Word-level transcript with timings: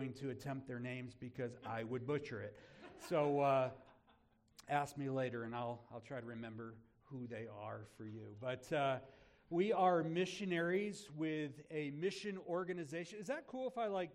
going 0.00 0.12
to 0.14 0.30
attempt 0.30 0.66
their 0.66 0.78
names 0.78 1.12
because 1.20 1.58
I 1.66 1.84
would 1.84 2.06
butcher 2.06 2.40
it. 2.40 2.56
So 3.10 3.40
uh, 3.40 3.68
ask 4.70 4.96
me 4.96 5.10
later, 5.10 5.44
and 5.44 5.54
I'll, 5.54 5.82
I'll 5.92 6.00
try 6.00 6.20
to 6.20 6.26
remember 6.26 6.74
who 7.04 7.26
they 7.26 7.46
are 7.62 7.82
for 7.98 8.06
you. 8.06 8.34
But 8.40 8.72
uh, 8.72 8.96
we 9.50 9.74
are 9.74 10.02
missionaries 10.02 11.10
with 11.18 11.60
a 11.70 11.90
mission 11.90 12.38
organization. 12.48 13.18
Is 13.20 13.26
that 13.26 13.46
cool 13.46 13.68
if 13.68 13.76
I 13.76 13.88
like 13.88 14.08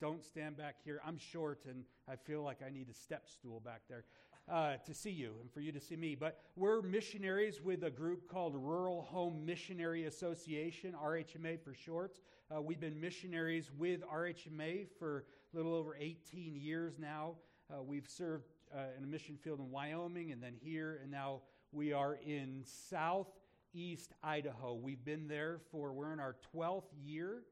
don't 0.00 0.24
stand 0.24 0.56
back 0.56 0.76
here? 0.82 1.02
I'm 1.06 1.18
short 1.18 1.66
and 1.68 1.84
I 2.08 2.16
feel 2.16 2.42
like 2.42 2.60
I 2.66 2.70
need 2.70 2.88
a 2.88 2.94
step 2.94 3.28
stool 3.28 3.60
back 3.60 3.82
there 3.90 4.04
uh, 4.48 4.76
to 4.84 4.94
see 4.94 5.10
you 5.10 5.32
and 5.40 5.50
for 5.52 5.60
you 5.60 5.72
to 5.72 5.80
see 5.80 5.96
me. 5.96 6.14
But 6.14 6.40
we're 6.56 6.82
missionaries 6.82 7.60
with 7.60 7.84
a 7.84 7.90
group 7.90 8.28
called 8.28 8.54
Rural 8.54 9.02
Home 9.02 9.44
Missionary 9.44 10.04
Association, 10.04 10.94
RHMA 11.02 11.60
for 11.60 11.74
short. 11.74 12.20
Uh, 12.54 12.60
we've 12.60 12.80
been 12.80 13.00
missionaries 13.00 13.70
with 13.78 14.00
RHMA 14.02 14.88
for 14.98 15.24
a 15.52 15.56
little 15.56 15.74
over 15.74 15.96
18 15.98 16.56
years 16.56 16.94
now. 16.98 17.34
Uh, 17.72 17.82
we've 17.82 18.08
served 18.08 18.48
uh, 18.74 18.96
in 18.96 19.04
a 19.04 19.06
mission 19.06 19.36
field 19.36 19.60
in 19.60 19.70
Wyoming 19.70 20.32
and 20.32 20.42
then 20.42 20.54
here, 20.60 21.00
and 21.02 21.10
now 21.10 21.42
we 21.72 21.92
are 21.92 22.18
in 22.26 22.64
southeast 22.64 24.12
Idaho. 24.22 24.74
We've 24.74 25.04
been 25.04 25.28
there 25.28 25.60
for, 25.70 25.92
we're 25.92 26.12
in 26.12 26.20
our 26.20 26.36
12th 26.54 26.90
year. 27.00 27.42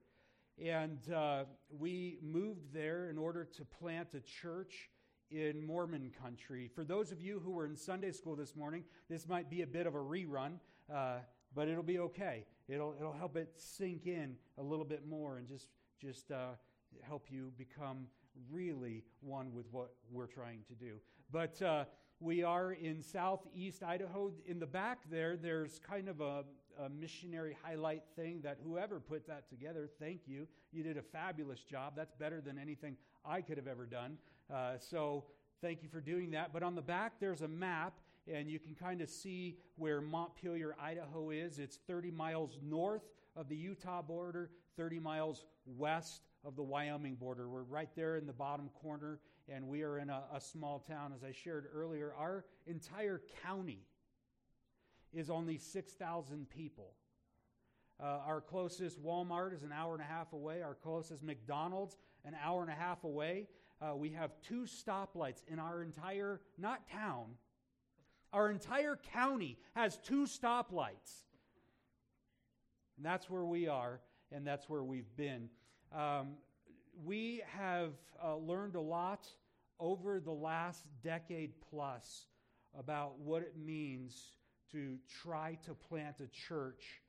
And 0.61 0.99
uh, 1.13 1.45
we 1.71 2.19
moved 2.21 2.73
there 2.73 3.11
in 3.11 3.19
order 3.19 3.45
to 3.45 3.65
plant 3.65 4.09
a 4.15 4.21
church 4.21 4.91
in 5.31 5.65
Mormon 5.65 6.11
country. 6.23 6.71
For 6.75 6.85
those 6.85 7.13
of 7.13 7.21
you 7.21 7.41
who 7.45 7.53
were 7.53 7.67
in 7.67 7.77
Sunday 7.77 8.13
school 8.13 8.37
this 8.37 8.57
morning, 8.57 8.85
this 9.09 9.29
might 9.29 9.51
be 9.51 9.63
a 9.63 9.67
bit 9.67 9.87
of 9.87 9.95
a 9.95 9.99
rerun, 9.99 10.55
uh, 10.93 11.19
but 11.55 11.69
it'll 11.69 11.83
be 11.83 11.99
okay. 11.99 12.45
It'll, 12.69 12.95
it'll 12.99 13.13
help 13.13 13.37
it 13.37 13.53
sink 13.57 14.07
in 14.07 14.37
a 14.59 14.63
little 14.63 14.85
bit 14.85 15.07
more 15.07 15.39
and 15.39 15.47
just, 15.47 15.69
just 16.01 16.31
uh, 16.31 16.51
help 17.03 17.27
you 17.31 17.53
become 17.57 18.07
really 18.51 19.05
one 19.21 19.53
with 19.53 19.67
what 19.71 19.91
we're 20.11 20.27
trying 20.27 20.61
to 20.69 20.75
do. 20.75 20.97
But 21.31 21.61
uh, 21.61 21.85
we 22.21 22.43
are 22.43 22.73
in 22.73 23.03
southeast 23.03 23.83
Idaho. 23.83 24.33
In 24.47 24.59
the 24.59 24.67
back 24.67 24.99
there, 25.11 25.37
there's 25.37 25.79
kind 25.79 26.09
of 26.09 26.21
a, 26.21 26.45
a, 26.81 26.89
missionary 26.89 27.57
highlight 27.63 28.03
thing 28.17 28.41
that 28.43 28.59
whoever 28.65 29.01
put 29.01 29.27
that 29.27 29.49
together, 29.49 29.89
thank 30.01 30.23
you. 30.27 30.47
You 30.73 30.83
did 30.83 30.97
a 30.97 31.03
fabulous 31.03 31.61
job. 31.61 31.95
That's 31.97 32.15
better 32.15 32.41
than 32.41 32.59
anything 32.59 32.97
I 33.25 33.41
could 33.41 33.57
have 33.57 33.69
ever 33.69 33.87
done. 33.87 34.19
Uh, 34.53 34.79
so 34.79 35.25
thank 35.61 35.83
you 35.83 35.89
for 35.89 36.01
doing 36.01 36.31
that. 36.31 36.53
But 36.53 36.63
on 36.63 36.75
the 36.75 36.83
back, 36.83 37.15
there's 37.21 37.43
a 37.43 37.49
map, 37.49 37.99
and 38.27 38.51
you 38.51 38.59
can 38.59 38.75
kind 38.75 39.01
of 39.01 39.09
see 39.09 39.59
where 39.77 40.01
Montpelier, 40.01 40.75
Idaho 40.81 41.31
is. 41.31 41.59
It's 41.59 41.77
30 41.87 42.11
miles 42.11 42.59
north 42.63 43.03
of 43.37 43.49
the 43.49 43.57
Utah 43.57 44.03
border, 44.03 44.51
30 44.77 45.01
miles 45.01 45.45
west 45.67 46.23
of 46.45 46.57
the 46.57 46.63
Wyoming 46.63 47.17
border. 47.17 47.49
We're 47.49 47.63
right 47.63 47.91
there 47.95 48.17
in 48.17 48.27
the 48.27 48.33
bottom 48.33 48.71
corner, 48.83 49.21
and 49.49 49.69
we 49.69 49.83
are 49.83 49.99
in 49.99 50.09
a, 50.09 50.23
a 50.33 50.41
small 50.41 50.79
town. 50.79 51.13
As 51.15 51.23
I 51.23 51.33
shared 51.33 51.67
earlier, 51.75 52.15
our 52.19 52.45
entire 52.67 53.21
county 53.45 53.81
is 55.13 55.31
only 55.31 55.59
6,000 55.59 56.49
people. 56.49 56.93
Uh, 58.01 58.21
our 58.27 58.41
closest 58.41 59.03
Walmart 59.03 59.55
is 59.55 59.63
an 59.63 59.73
hour 59.73 59.93
and 59.95 60.03
a 60.03 60.07
half 60.07 60.33
away. 60.33 60.63
Our 60.63 60.75
closest 60.75 61.23
McDonald's, 61.23 61.97
an 62.25 62.37
hour 62.43 62.63
and 62.63 62.71
a 62.71 62.75
half 62.75 63.05
away. 63.05 63.49
Uh, 63.81 63.95
we 63.95 64.11
have 64.11 64.33
two 64.47 64.63
stoplights 64.63 65.43
in 65.47 65.59
our 65.59 65.83
entire, 65.83 66.41
not 66.59 66.89
town, 66.91 67.27
our 68.33 68.51
entire 68.51 68.99
county 69.13 69.59
has 69.75 69.97
two 69.97 70.25
stoplights. 70.25 71.25
And 72.97 73.07
that's 73.07 73.31
where 73.31 73.45
we 73.45 73.69
are, 73.69 74.01
and 74.33 74.47
that's 74.47 74.69
where 74.69 74.83
we've 74.83 75.17
been. 75.17 75.49
Um, 75.97 76.35
we 77.05 77.43
have 77.57 77.93
uh, 78.23 78.37
learned 78.37 78.75
a 78.75 78.81
lot 78.81 79.27
over 79.81 80.21
the 80.21 80.33
last 80.33 80.85
decade 81.03 81.53
plus 81.71 82.27
about 82.79 83.19
what 83.21 83.43
it 83.43 83.55
means 83.57 84.33
to 84.73 84.99
try 85.23 85.57
to 85.65 85.75
plant 85.75 86.17
a 86.21 86.27
church 86.27 87.01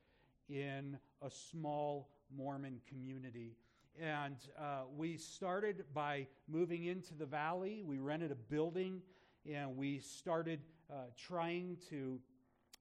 in 0.48 0.96
a 1.20 1.30
small 1.30 2.08
Mormon 2.34 2.80
community. 2.88 3.56
And 4.00 4.36
uh, 4.58 4.84
we 4.96 5.18
started 5.18 5.84
by 5.92 6.26
moving 6.48 6.84
into 6.84 7.14
the 7.14 7.26
valley. 7.26 7.82
We 7.84 7.98
rented 7.98 8.30
a 8.30 8.34
building 8.34 9.02
and 9.50 9.76
we 9.76 9.98
started 9.98 10.60
uh, 10.90 10.94
trying 11.18 11.76
to 11.90 12.18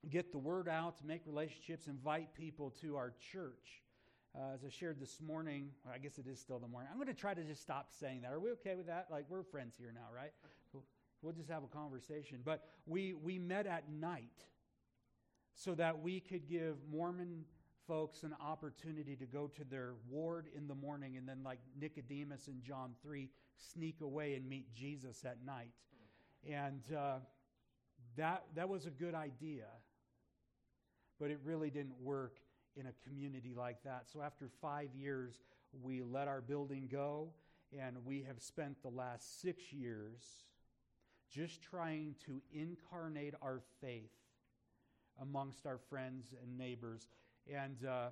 get 0.09 0.31
the 0.31 0.37
word 0.37 0.69
out, 0.69 0.97
to 0.99 1.05
make 1.05 1.21
relationships, 1.25 1.87
invite 1.87 2.33
people 2.33 2.73
to 2.81 2.95
our 2.95 3.13
church. 3.33 3.83
Uh, 4.33 4.53
as 4.53 4.63
I 4.63 4.69
shared 4.69 5.01
this 5.01 5.19
morning, 5.19 5.71
I 5.93 5.97
guess 5.97 6.17
it 6.19 6.27
is 6.27 6.39
still 6.39 6.59
the 6.59 6.67
morning. 6.67 6.89
I'm 6.89 6.97
going 6.97 7.13
to 7.13 7.19
try 7.19 7.33
to 7.33 7.43
just 7.43 7.61
stop 7.61 7.89
saying 7.99 8.21
that. 8.21 8.31
Are 8.31 8.39
we 8.39 8.51
okay 8.51 8.75
with 8.75 8.87
that? 8.87 9.07
Like, 9.11 9.25
we're 9.27 9.43
friends 9.43 9.75
here 9.77 9.91
now, 9.93 10.07
right? 10.15 10.31
We'll 11.21 11.33
just 11.33 11.49
have 11.49 11.63
a 11.63 11.67
conversation. 11.67 12.39
But 12.45 12.63
we, 12.85 13.13
we 13.13 13.39
met 13.39 13.67
at 13.67 13.91
night 13.91 14.45
so 15.53 15.75
that 15.75 16.01
we 16.01 16.21
could 16.21 16.47
give 16.47 16.75
Mormon 16.89 17.43
folks 17.89 18.21
an 18.21 18.35
opportunity 18.39 19.15
to 19.15 19.25
go 19.25 19.47
to 19.47 19.63
their 19.63 19.93
ward 20.07 20.45
in 20.55 20.67
the 20.67 20.75
morning 20.75 21.17
and 21.17 21.27
then, 21.27 21.39
like 21.43 21.57
Nicodemus 21.81 22.47
in 22.47 22.61
John 22.61 22.91
3, 23.01 23.27
sneak 23.57 24.01
away 24.01 24.35
and 24.35 24.47
meet 24.47 24.71
Jesus 24.75 25.25
at 25.25 25.43
night. 25.43 25.71
And 26.47 26.83
uh, 26.95 27.15
that, 28.15 28.45
that 28.55 28.69
was 28.69 28.85
a 28.85 28.91
good 28.91 29.15
idea, 29.15 29.65
but 31.19 31.31
it 31.31 31.39
really 31.43 31.71
didn't 31.71 31.99
work 31.99 32.37
in 32.75 32.85
a 32.85 33.09
community 33.09 33.55
like 33.57 33.83
that. 33.83 34.03
So 34.13 34.21
after 34.21 34.49
five 34.61 34.89
years, 34.95 35.41
we 35.81 36.03
let 36.03 36.27
our 36.27 36.41
building 36.41 36.87
go, 36.91 37.31
and 37.77 37.97
we 38.05 38.23
have 38.27 38.39
spent 38.39 38.81
the 38.83 38.89
last 38.89 39.41
six 39.41 39.73
years 39.73 40.21
just 41.33 41.63
trying 41.63 42.15
to 42.25 42.39
incarnate 42.53 43.33
our 43.41 43.61
faith 43.81 44.11
amongst 45.21 45.65
our 45.65 45.79
friends 45.89 46.33
and 46.41 46.57
neighbors. 46.57 47.07
And 47.51 47.85
uh, 47.85 48.09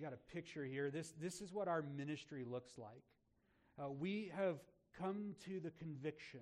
got 0.00 0.12
a 0.12 0.32
picture 0.32 0.64
here. 0.64 0.90
This, 0.90 1.12
this 1.20 1.40
is 1.40 1.52
what 1.52 1.68
our 1.68 1.82
ministry 1.82 2.44
looks 2.48 2.78
like. 2.78 3.02
Uh, 3.80 3.90
we 3.90 4.30
have 4.36 4.56
come 4.98 5.34
to 5.44 5.60
the 5.60 5.70
conviction 5.70 6.40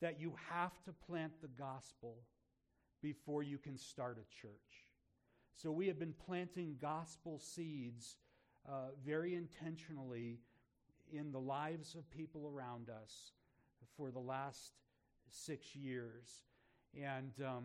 that 0.00 0.20
you 0.20 0.34
have 0.50 0.72
to 0.84 0.92
plant 0.92 1.32
the 1.40 1.48
gospel 1.48 2.16
before 3.02 3.42
you 3.42 3.58
can 3.58 3.76
start 3.76 4.18
a 4.18 4.40
church. 4.40 4.84
So 5.52 5.70
we 5.70 5.86
have 5.86 5.98
been 5.98 6.14
planting 6.26 6.76
gospel 6.80 7.38
seeds 7.38 8.16
uh, 8.68 8.90
very 9.04 9.34
intentionally 9.34 10.40
in 11.12 11.30
the 11.30 11.40
lives 11.40 11.94
of 11.94 12.10
people 12.10 12.50
around 12.54 12.88
us 12.88 13.32
for 13.96 14.10
the 14.10 14.18
last 14.18 14.72
six 15.28 15.76
years. 15.76 16.44
And 16.94 17.32
um, 17.44 17.64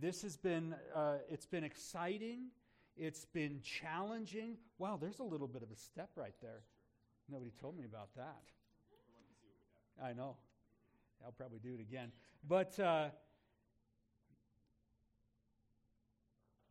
this 0.00 0.22
has 0.22 0.36
been, 0.36 0.74
uh, 0.94 1.16
it's 1.30 1.46
been 1.46 1.64
exciting. 1.64 2.48
It's 2.96 3.24
been 3.24 3.60
challenging. 3.62 4.56
Wow, 4.78 4.98
there's 5.00 5.20
a 5.20 5.24
little 5.24 5.48
bit 5.48 5.62
of 5.62 5.70
a 5.70 5.76
step 5.76 6.10
right 6.16 6.34
there. 6.42 6.60
Nobody 7.30 7.52
told 7.60 7.76
me 7.76 7.84
about 7.84 8.08
that. 8.16 8.42
I 10.02 10.12
know. 10.12 10.36
I'll 11.24 11.32
probably 11.32 11.58
do 11.58 11.74
it 11.74 11.80
again. 11.80 12.12
But 12.46 12.78
uh, 12.78 13.08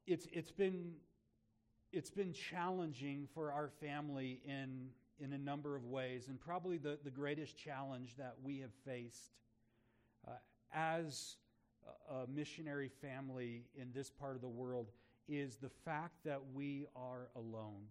it's, 0.06 0.28
it's, 0.32 0.52
been, 0.52 0.94
it's 1.92 2.12
been 2.12 2.32
challenging 2.32 3.28
for 3.34 3.52
our 3.52 3.70
family 3.82 4.42
in, 4.46 4.90
in 5.20 5.34
a 5.34 5.38
number 5.38 5.76
of 5.76 5.86
ways. 5.86 6.28
And 6.30 6.40
probably 6.40 6.78
the, 6.78 7.00
the 7.04 7.10
greatest 7.10 7.58
challenge 7.58 8.16
that 8.18 8.36
we 8.44 8.60
have 8.60 8.74
faced 8.86 9.32
uh, 10.28 10.32
as 10.74 11.36
a 12.10 12.28
missionary 12.28 12.90
family 13.02 13.64
in 13.76 13.92
this 13.94 14.10
part 14.10 14.36
of 14.36 14.42
the 14.42 14.48
world 14.48 14.88
is 15.28 15.58
the 15.58 15.70
fact 15.70 16.14
that 16.24 16.40
we 16.54 16.86
are 16.96 17.30
alone. 17.36 17.84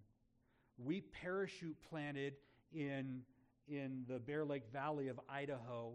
We 0.79 1.01
parachute 1.01 1.77
planted 1.89 2.35
in, 2.73 3.23
in 3.69 4.05
the 4.09 4.19
Bear 4.19 4.45
Lake 4.45 4.65
Valley 4.73 5.09
of 5.09 5.21
Idaho. 5.29 5.95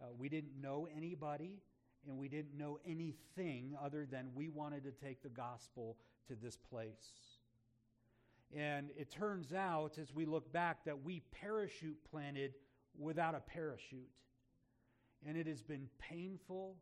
Uh, 0.00 0.06
we 0.16 0.28
didn't 0.28 0.60
know 0.60 0.88
anybody 0.96 1.60
and 2.06 2.16
we 2.16 2.28
didn't 2.28 2.56
know 2.56 2.78
anything 2.86 3.76
other 3.82 4.06
than 4.06 4.28
we 4.34 4.48
wanted 4.48 4.84
to 4.84 4.90
take 4.90 5.22
the 5.22 5.28
gospel 5.28 5.96
to 6.28 6.34
this 6.34 6.56
place. 6.56 7.10
And 8.56 8.90
it 8.96 9.10
turns 9.10 9.52
out, 9.52 9.98
as 9.98 10.14
we 10.14 10.24
look 10.24 10.50
back, 10.52 10.84
that 10.86 11.04
we 11.04 11.22
parachute 11.32 11.98
planted 12.10 12.54
without 12.98 13.34
a 13.34 13.40
parachute. 13.40 14.08
And 15.26 15.36
it 15.36 15.46
has 15.46 15.62
been 15.62 15.88
painful 15.98 16.76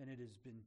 and 0.00 0.10
it 0.10 0.18
has 0.18 0.36
been 0.36 0.60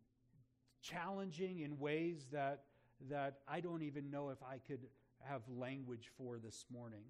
challenging 0.81 1.59
in 1.59 1.77
ways 1.79 2.27
that, 2.31 2.63
that 3.09 3.39
I 3.47 3.59
don't 3.59 3.83
even 3.83 4.09
know 4.09 4.29
if 4.29 4.41
I 4.43 4.57
could 4.67 4.81
have 5.23 5.41
language 5.49 6.09
for 6.17 6.37
this 6.37 6.65
morning. 6.71 7.03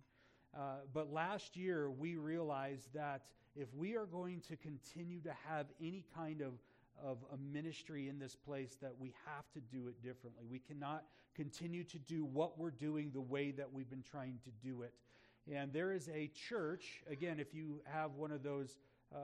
Uh, 0.58 0.78
but 0.94 1.12
last 1.14 1.56
year, 1.56 1.92
we 1.92 2.16
realized 2.16 2.94
that 2.94 3.26
if 3.56 3.68
we 3.76 3.96
are 3.96 4.06
going 4.06 4.42
to 4.42 4.56
continue 4.56 5.22
to 5.22 5.34
have 5.48 5.68
any 5.80 6.06
kind 6.16 6.42
of, 6.42 6.54
of 7.04 7.18
a 7.34 7.38
ministry 7.38 8.10
in 8.10 8.20
this 8.20 8.36
place, 8.36 8.78
that 8.82 8.94
we 9.00 9.14
have 9.26 9.46
to 9.54 9.60
do 9.60 9.88
it 9.88 10.02
differently. 10.02 10.46
We 10.50 10.60
cannot 10.60 11.04
continue 11.36 11.84
to 11.86 12.00
do 12.00 12.26
what 12.26 12.58
we're 12.58 12.72
doing 12.72 13.12
the 13.14 13.22
way 13.22 13.52
that 13.52 13.72
we've 13.72 13.90
been 13.90 14.04
trying 14.04 14.40
to 14.44 14.68
do 14.68 14.82
it. 14.82 14.94
And 15.52 15.72
there 15.72 15.94
is 15.94 16.10
a 16.10 16.28
church, 16.28 17.04
again, 17.10 17.40
if 17.40 17.54
you 17.54 17.82
have 17.86 18.16
one 18.16 18.32
of 18.32 18.44
those 18.44 18.78
uh, 19.14 19.18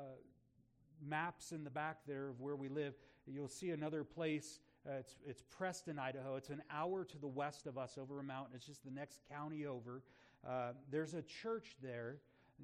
maps 1.06 1.52
in 1.52 1.64
the 1.64 1.70
back 1.70 2.00
there 2.08 2.30
of 2.30 2.40
where 2.40 2.56
we 2.56 2.70
live, 2.70 2.94
you'll 3.28 3.48
see 3.48 3.72
another 3.72 4.04
place. 4.04 4.60
Uh, 4.88 4.94
it's, 5.00 5.16
it's 5.26 5.44
Preston, 5.50 5.98
Idaho. 5.98 6.36
It's 6.36 6.50
an 6.50 6.62
hour 6.72 7.04
to 7.06 7.18
the 7.18 7.28
west 7.28 7.66
of 7.66 7.78
us 7.78 7.98
over 7.98 8.20
a 8.20 8.24
mountain. 8.24 8.54
It's 8.56 8.66
just 8.66 8.84
the 8.84 8.92
next 8.92 9.22
county 9.32 9.66
over. 9.66 10.04
Uh, 10.48 10.74
there's 10.92 11.14
a 11.14 11.24
church 11.24 11.76
there 11.82 12.18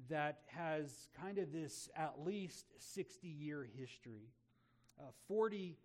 that 0.08 0.40
has 0.46 1.08
kind 1.20 1.38
of 1.38 1.52
this 1.52 1.88
at 1.96 2.14
least 2.24 2.66
60 2.78 3.26
year 3.26 3.68
history. 3.76 4.28
Uh, 5.00 5.10
40 5.28 5.76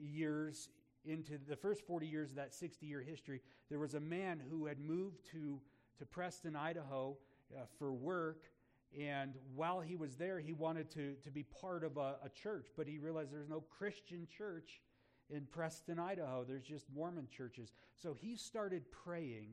years 0.00 0.68
into 1.04 1.38
the 1.48 1.56
first 1.56 1.86
40 1.86 2.06
years 2.06 2.30
of 2.30 2.36
that 2.36 2.54
60 2.54 2.86
year 2.86 3.00
history, 3.00 3.40
there 3.70 3.78
was 3.78 3.94
a 3.94 4.00
man 4.00 4.40
who 4.50 4.66
had 4.66 4.78
moved 4.78 5.24
to, 5.32 5.60
to 5.98 6.06
Preston, 6.06 6.54
Idaho 6.54 7.16
uh, 7.56 7.62
for 7.78 7.92
work. 7.92 8.42
And 8.96 9.34
while 9.54 9.80
he 9.80 9.96
was 9.96 10.16
there, 10.16 10.40
he 10.40 10.52
wanted 10.52 10.90
to, 10.92 11.14
to 11.22 11.30
be 11.30 11.42
part 11.42 11.84
of 11.84 11.96
a, 11.96 12.16
a 12.24 12.28
church, 12.34 12.68
but 12.76 12.86
he 12.86 12.98
realized 12.98 13.32
there's 13.32 13.48
no 13.48 13.62
Christian 13.78 14.26
church 14.36 14.80
in 15.30 15.46
Preston, 15.46 15.98
Idaho. 15.98 16.44
There's 16.46 16.64
just 16.64 16.86
Mormon 16.94 17.28
churches. 17.30 17.72
So 17.94 18.14
he 18.14 18.34
started 18.34 18.84
praying 18.90 19.50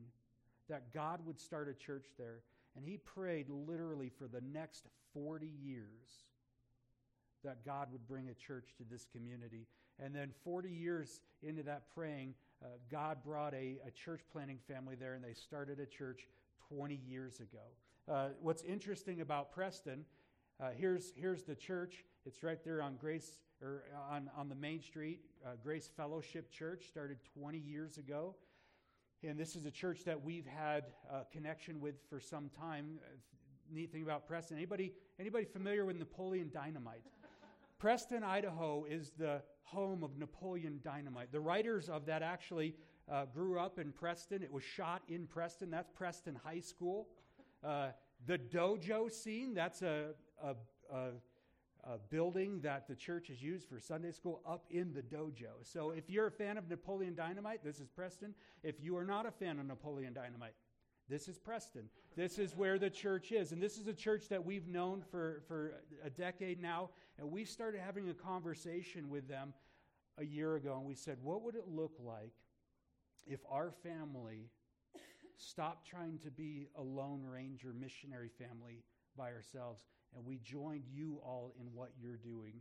that 0.68 0.92
God 0.92 1.20
would 1.26 1.38
start 1.38 1.68
a 1.68 1.74
church 1.74 2.06
there. 2.18 2.40
And 2.76 2.84
he 2.84 2.96
prayed 2.96 3.48
literally 3.48 4.10
for 4.10 4.26
the 4.26 4.40
next 4.40 4.86
40 5.14 5.46
years 5.46 6.24
that 7.44 7.64
God 7.64 7.88
would 7.92 8.06
bring 8.06 8.28
a 8.28 8.34
church 8.34 8.74
to 8.78 8.84
this 8.90 9.06
community. 9.10 9.66
And 9.98 10.14
then 10.14 10.30
40 10.44 10.68
years 10.68 11.20
into 11.42 11.62
that 11.62 11.84
praying, 11.94 12.34
uh, 12.62 12.68
God 12.90 13.18
brought 13.24 13.54
a, 13.54 13.78
a 13.86 13.90
church 13.90 14.20
planting 14.32 14.58
family 14.66 14.94
there, 14.94 15.14
and 15.14 15.24
they 15.24 15.34
started 15.34 15.78
a 15.78 15.86
church 15.86 16.26
20 16.68 17.00
years 17.06 17.40
ago. 17.40 17.64
Uh, 18.08 18.28
what's 18.40 18.62
interesting 18.62 19.20
about 19.20 19.50
Preston, 19.50 20.04
uh, 20.60 20.68
here's, 20.76 21.12
here's 21.16 21.42
the 21.42 21.56
church. 21.56 22.04
It's 22.24 22.44
right 22.44 22.62
there 22.62 22.80
on 22.80 22.94
Grace 22.94 23.40
or 23.60 23.82
on, 24.08 24.30
on 24.36 24.48
the 24.48 24.54
main 24.54 24.80
street. 24.80 25.22
Uh, 25.44 25.50
Grace 25.60 25.90
Fellowship 25.96 26.48
Church 26.52 26.86
started 26.86 27.18
20 27.36 27.58
years 27.58 27.98
ago. 27.98 28.36
And 29.24 29.36
this 29.36 29.56
is 29.56 29.66
a 29.66 29.72
church 29.72 30.04
that 30.04 30.22
we've 30.22 30.46
had 30.46 30.84
a 31.10 31.24
connection 31.32 31.80
with 31.80 31.96
for 32.08 32.20
some 32.20 32.48
time. 32.48 33.00
Uh, 33.02 33.16
neat 33.72 33.90
thing 33.90 34.04
about 34.04 34.24
Preston. 34.24 34.56
Anybody, 34.56 34.92
anybody 35.18 35.44
familiar 35.44 35.84
with 35.84 35.98
Napoleon 35.98 36.48
Dynamite? 36.54 37.02
Preston, 37.78 38.22
Idaho 38.22 38.86
is 38.88 39.10
the 39.18 39.42
home 39.64 40.04
of 40.04 40.16
Napoleon 40.16 40.78
Dynamite. 40.84 41.32
The 41.32 41.40
writers 41.40 41.88
of 41.88 42.06
that 42.06 42.22
actually 42.22 42.76
uh, 43.10 43.24
grew 43.24 43.58
up 43.58 43.80
in 43.80 43.90
Preston. 43.90 44.44
It 44.44 44.52
was 44.52 44.62
shot 44.62 45.02
in 45.08 45.26
Preston. 45.26 45.70
That's 45.70 45.90
Preston 45.90 46.38
High 46.44 46.60
School. 46.60 47.08
Uh, 47.64 47.88
the 48.26 48.38
dojo 48.38 49.10
scene, 49.10 49.54
that's 49.54 49.82
a, 49.82 50.10
a, 50.42 50.54
a, 50.92 51.08
a, 51.84 51.98
building 52.10 52.60
that 52.60 52.88
the 52.88 52.94
church 52.94 53.28
has 53.28 53.42
used 53.42 53.68
for 53.68 53.78
Sunday 53.78 54.12
school 54.12 54.40
up 54.46 54.64
in 54.70 54.92
the 54.92 55.02
dojo. 55.02 55.52
So 55.62 55.90
if 55.90 56.08
you're 56.08 56.26
a 56.26 56.32
fan 56.32 56.58
of 56.58 56.68
Napoleon 56.68 57.14
Dynamite, 57.14 57.62
this 57.64 57.80
is 57.80 57.88
Preston. 57.88 58.34
If 58.62 58.80
you 58.80 58.96
are 58.96 59.04
not 59.04 59.26
a 59.26 59.30
fan 59.30 59.58
of 59.58 59.66
Napoleon 59.66 60.12
Dynamite, 60.12 60.54
this 61.08 61.28
is 61.28 61.38
Preston. 61.38 61.88
This 62.16 62.38
is 62.38 62.56
where 62.56 62.78
the 62.78 62.90
church 62.90 63.30
is. 63.30 63.52
And 63.52 63.62
this 63.62 63.78
is 63.78 63.86
a 63.86 63.94
church 63.94 64.28
that 64.28 64.44
we've 64.44 64.66
known 64.66 65.02
for, 65.10 65.42
for 65.46 65.74
a 66.04 66.10
decade 66.10 66.60
now. 66.60 66.90
And 67.18 67.30
we 67.30 67.44
started 67.44 67.80
having 67.80 68.08
a 68.08 68.14
conversation 68.14 69.08
with 69.08 69.28
them 69.28 69.54
a 70.18 70.24
year 70.24 70.56
ago. 70.56 70.76
And 70.78 70.86
we 70.86 70.94
said, 70.94 71.18
what 71.22 71.42
would 71.42 71.54
it 71.54 71.68
look 71.68 71.92
like 72.02 72.32
if 73.26 73.40
our 73.48 73.70
family 73.70 74.50
stopped 75.36 75.86
trying 75.86 76.18
to 76.18 76.30
be 76.30 76.68
a 76.76 76.82
lone 76.82 77.24
ranger 77.24 77.72
missionary 77.78 78.30
family 78.38 78.82
by 79.16 79.30
ourselves 79.32 79.84
and 80.14 80.24
we 80.24 80.38
joined 80.38 80.84
you 80.92 81.20
all 81.24 81.52
in 81.60 81.66
what 81.74 81.90
you're 82.00 82.16
doing 82.16 82.54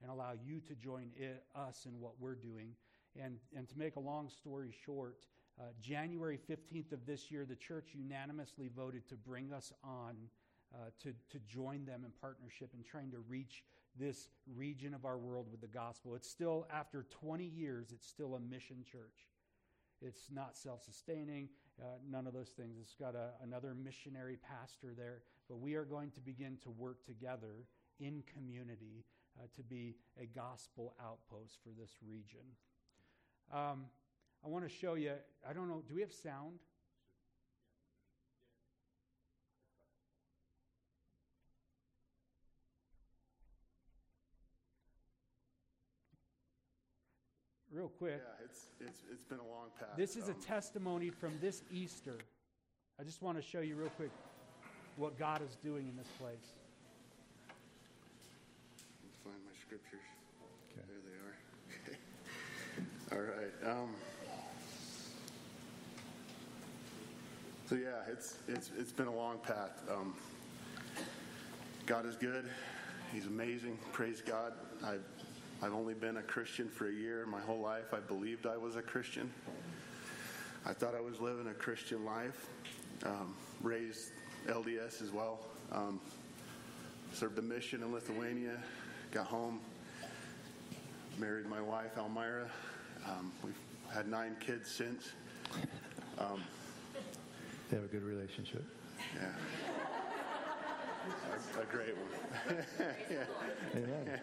and 0.00 0.10
allow 0.10 0.32
you 0.44 0.60
to 0.60 0.74
join 0.74 1.10
it, 1.16 1.44
us 1.54 1.86
in 1.86 2.00
what 2.00 2.12
we're 2.18 2.34
doing? 2.34 2.74
And, 3.20 3.36
and 3.56 3.68
to 3.68 3.78
make 3.78 3.96
a 3.96 4.00
long 4.00 4.28
story 4.28 4.74
short, 4.84 5.26
uh, 5.60 5.64
January 5.80 6.38
15th 6.50 6.92
of 6.92 7.06
this 7.06 7.30
year, 7.30 7.44
the 7.44 7.56
church 7.56 7.90
unanimously 7.92 8.70
voted 8.74 9.08
to 9.08 9.16
bring 9.16 9.52
us 9.52 9.72
on 9.84 10.16
uh, 10.74 10.88
to, 11.02 11.12
to 11.30 11.38
join 11.46 11.84
them 11.84 12.02
in 12.04 12.10
partnership 12.20 12.70
in 12.74 12.82
trying 12.82 13.10
to 13.10 13.18
reach 13.28 13.62
this 13.98 14.28
region 14.56 14.94
of 14.94 15.04
our 15.04 15.18
world 15.18 15.46
with 15.50 15.60
the 15.60 15.66
gospel. 15.66 16.14
It's 16.14 16.28
still, 16.28 16.66
after 16.72 17.04
20 17.10 17.44
years, 17.44 17.92
it's 17.92 18.08
still 18.08 18.34
a 18.36 18.40
mission 18.40 18.78
church. 18.90 19.28
It's 20.00 20.30
not 20.32 20.56
self 20.56 20.82
sustaining, 20.82 21.50
uh, 21.80 21.84
none 22.10 22.26
of 22.26 22.32
those 22.32 22.50
things. 22.50 22.76
It's 22.80 22.94
got 22.94 23.14
a, 23.14 23.30
another 23.42 23.74
missionary 23.74 24.36
pastor 24.36 24.94
there, 24.96 25.22
but 25.48 25.60
we 25.60 25.74
are 25.74 25.84
going 25.84 26.10
to 26.12 26.20
begin 26.20 26.58
to 26.62 26.70
work 26.70 27.04
together 27.04 27.66
in 28.00 28.22
community 28.34 29.04
uh, 29.38 29.46
to 29.56 29.62
be 29.62 29.96
a 30.20 30.26
gospel 30.26 30.94
outpost 31.00 31.58
for 31.62 31.70
this 31.78 31.92
region. 32.06 32.44
Um, 33.52 33.86
I 34.44 34.48
want 34.48 34.68
to 34.68 34.74
show 34.74 34.94
you, 34.94 35.12
I 35.48 35.52
don't 35.52 35.68
know, 35.68 35.82
do 35.86 35.94
we 35.94 36.00
have 36.00 36.12
sound? 36.12 36.58
Real 47.72 47.88
quick. 47.98 48.20
Yeah, 48.22 48.44
it's, 48.44 48.66
it's, 48.80 49.00
it's 49.10 49.24
been 49.24 49.38
a 49.38 49.46
long 49.46 49.68
path. 49.78 49.96
This 49.96 50.16
is 50.16 50.28
a 50.28 50.32
Um, 50.32 50.40
testimony 50.40 51.08
from 51.08 51.32
this 51.40 51.62
Easter. 51.72 52.18
I 53.00 53.02
just 53.02 53.22
want 53.22 53.38
to 53.38 53.42
show 53.42 53.60
you 53.60 53.76
real 53.76 53.88
quick 53.90 54.10
what 54.96 55.18
God 55.18 55.40
is 55.42 55.56
doing 55.64 55.88
in 55.88 55.96
this 55.96 56.08
place. 56.20 56.52
Find 59.24 59.36
my 59.46 59.52
scriptures. 59.60 60.00
Okay. 60.70 60.82
There 60.86 61.00
they 63.10 63.16
are. 63.16 63.18
All 63.18 63.24
right. 63.24 63.72
Um, 63.72 63.88
so 67.68 67.76
yeah, 67.76 68.02
it's 68.10 68.36
it's 68.48 68.70
it's 68.78 68.92
been 68.92 69.06
a 69.06 69.14
long 69.14 69.38
path. 69.38 69.82
Um, 69.90 70.14
God 71.86 72.04
is 72.04 72.16
good. 72.16 72.44
He's 73.12 73.26
amazing. 73.26 73.78
Praise 73.92 74.20
God. 74.20 74.52
I've 74.84 75.04
I've 75.62 75.74
only 75.74 75.94
been 75.94 76.16
a 76.16 76.22
Christian 76.22 76.68
for 76.68 76.88
a 76.88 76.92
year. 76.92 77.24
My 77.24 77.40
whole 77.40 77.60
life, 77.60 77.94
I 77.94 78.00
believed 78.00 78.46
I 78.46 78.56
was 78.56 78.74
a 78.74 78.82
Christian. 78.82 79.32
I 80.66 80.72
thought 80.72 80.96
I 80.96 81.00
was 81.00 81.20
living 81.20 81.46
a 81.46 81.54
Christian 81.54 82.04
life. 82.04 82.48
Um, 83.04 83.36
raised 83.60 84.10
LDS 84.48 85.00
as 85.02 85.12
well. 85.12 85.38
Um, 85.70 86.00
served 87.12 87.38
a 87.38 87.42
mission 87.42 87.80
in 87.82 87.92
Lithuania. 87.92 88.58
Got 89.12 89.26
home. 89.26 89.60
Married 91.16 91.46
my 91.46 91.60
wife, 91.60 91.96
Almira. 91.96 92.50
Um, 93.08 93.30
we've 93.44 93.54
had 93.92 94.08
nine 94.08 94.36
kids 94.40 94.68
since. 94.68 95.12
They 97.70 97.76
have 97.76 97.84
a 97.84 97.88
good 97.88 98.02
relationship. 98.02 98.64
Yeah. 99.14 99.28
A, 101.56 101.60
a 101.60 101.64
great 101.66 101.94
one. 101.96 102.64
Amen. 103.74 104.20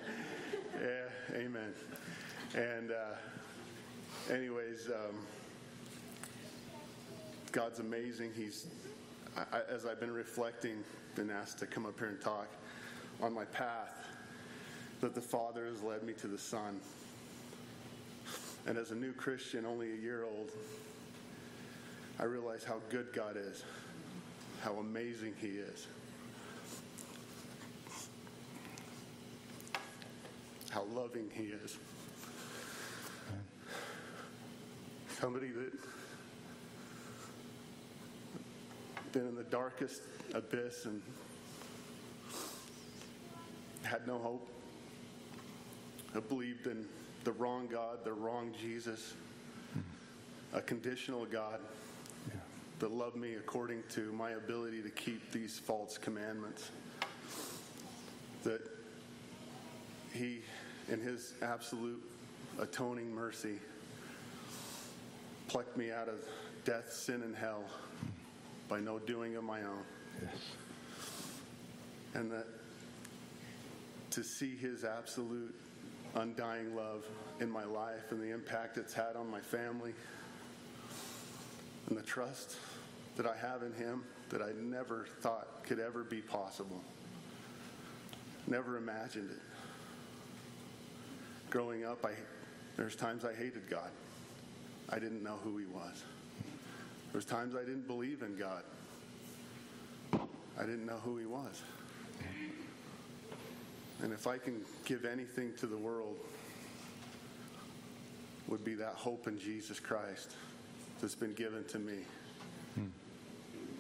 Yeah, 0.82 1.36
amen. 1.38 1.74
And, 2.56 2.92
uh, 2.92 4.34
anyways, 4.34 4.88
um, 4.88 5.16
God's 7.52 7.80
amazing. 7.80 8.32
He's, 8.36 8.68
I- 9.36 9.62
as 9.70 9.86
I've 9.86 10.00
been 10.00 10.14
reflecting, 10.14 10.84
been 11.16 11.30
asked 11.30 11.60
to 11.60 11.66
come 11.66 11.86
up 11.86 12.00
here 12.00 12.08
and 12.10 12.22
talk 12.22 12.48
on 13.22 13.34
my 13.34 13.46
path, 13.46 14.06
that 15.02 15.16
the 15.16 15.22
Father 15.22 15.66
has 15.66 15.82
led 15.82 16.04
me 16.04 16.14
to 16.14 16.28
the 16.28 16.38
Son. 16.38 16.80
And 18.68 18.78
as 18.78 18.92
a 18.92 18.96
new 18.96 19.12
Christian, 19.14 19.66
only 19.66 19.92
a 19.92 19.96
year 19.96 20.24
old, 20.24 20.52
I 22.20 22.24
realize 22.24 22.64
how 22.64 22.78
good 22.90 23.08
God 23.14 23.36
is, 23.38 23.64
how 24.62 24.74
amazing 24.76 25.34
He 25.42 25.48
is. 25.48 25.88
How 30.70 30.84
loving 30.94 31.30
he 31.34 31.44
is. 31.44 31.78
Somebody 35.20 35.50
that 35.50 35.74
been 39.12 39.28
in 39.28 39.36
the 39.36 39.44
darkest 39.44 40.02
abyss 40.34 40.86
and 40.86 41.02
had 43.84 44.06
no 44.08 44.20
hope. 44.20 44.48
I 46.16 46.20
believed 46.20 46.68
in 46.68 46.86
the 47.24 47.32
wrong 47.34 47.68
God, 47.68 48.04
the 48.04 48.14
wrong 48.14 48.54
Jesus, 48.62 49.14
a 50.54 50.62
conditional 50.62 51.26
God 51.26 51.60
that 52.80 52.92
loved 52.92 53.16
me 53.16 53.36
according 53.36 53.84
to 53.90 54.12
my 54.14 54.32
ability 54.32 54.82
to 54.82 54.90
keep 54.90 55.32
these 55.32 55.60
false 55.60 55.98
commandments. 55.98 56.72
That 58.44 58.62
he, 60.14 60.42
in 60.91 61.00
his 61.00 61.34
absolute 61.41 62.01
atoning 62.60 63.13
mercy, 63.13 63.60
plucked 65.48 65.77
me 65.77 65.91
out 65.91 66.08
of 66.08 66.19
death, 66.65 66.91
sin, 66.91 67.22
and 67.24 67.36
hell 67.36 67.63
by 68.67 68.79
no 68.79 69.00
doing 69.00 69.36
of 69.36 69.43
my 69.43 69.62
own. 69.62 69.84
Yes. 70.22 70.36
And 72.13 72.31
that 72.31 72.48
to 74.12 74.24
see 74.24 74.55
his 74.55 74.84
absolute 74.84 75.53
undying 76.15 76.75
love 76.75 77.03
in 77.39 77.50
my 77.50 77.63
life 77.63 78.12
and 78.12 78.19
the 78.22 78.34
impact 78.34 78.77
it's 78.77 78.93
had 78.93 79.15
on 79.15 79.29
my 79.29 79.39
family 79.39 79.93
and 81.88 81.98
the 81.98 82.03
trust 82.03 82.55
that 83.15 83.27
I 83.27 83.36
have 83.36 83.63
in 83.63 83.74
him 83.74 84.03
that 84.29 84.41
I 84.41 84.51
never 84.60 85.05
thought 85.22 85.63
could 85.63 85.79
ever 85.79 86.03
be 86.03 86.22
possible. 86.22 86.84
Never 88.48 88.77
imagined 88.77 89.29
it. 89.31 89.49
Growing 91.50 91.86
up, 91.86 92.06
I, 92.06 92.12
there's 92.77 92.96
times 92.96 93.25
I 93.25 93.34
hated 93.34 93.70
God. 93.70 93.89
I 94.89 95.00
didn't 95.00 95.24
know 95.24 95.38
who 95.44 95.58
he 95.58 95.65
was. 95.65 96.03
There's 97.12 97.25
times 97.25 97.56
I 97.56 97.60
didn't 97.60 97.88
believe 97.88 98.22
in 98.22 98.38
God. 98.38 98.63
I 100.13 100.63
didn't 100.63 100.86
know 100.86 101.00
who 101.03 101.18
he 101.18 101.25
was. 101.25 101.62
And 104.01 104.13
if 104.13 104.27
I 104.27 104.38
can 104.38 104.62
give 104.86 105.06
anything 105.06 105.53
to 105.58 105.68
the 105.68 105.77
world, 105.77 106.15
would 108.48 108.65
be 108.65 108.74
that 108.74 108.94
hope 108.94 109.27
in 109.27 109.39
Jesus 109.39 109.79
Christ 109.79 110.32
that's 111.00 111.15
been 111.15 111.34
given 111.34 111.63
to 111.65 111.79
me. 111.79 112.00
Hmm. 112.75 112.88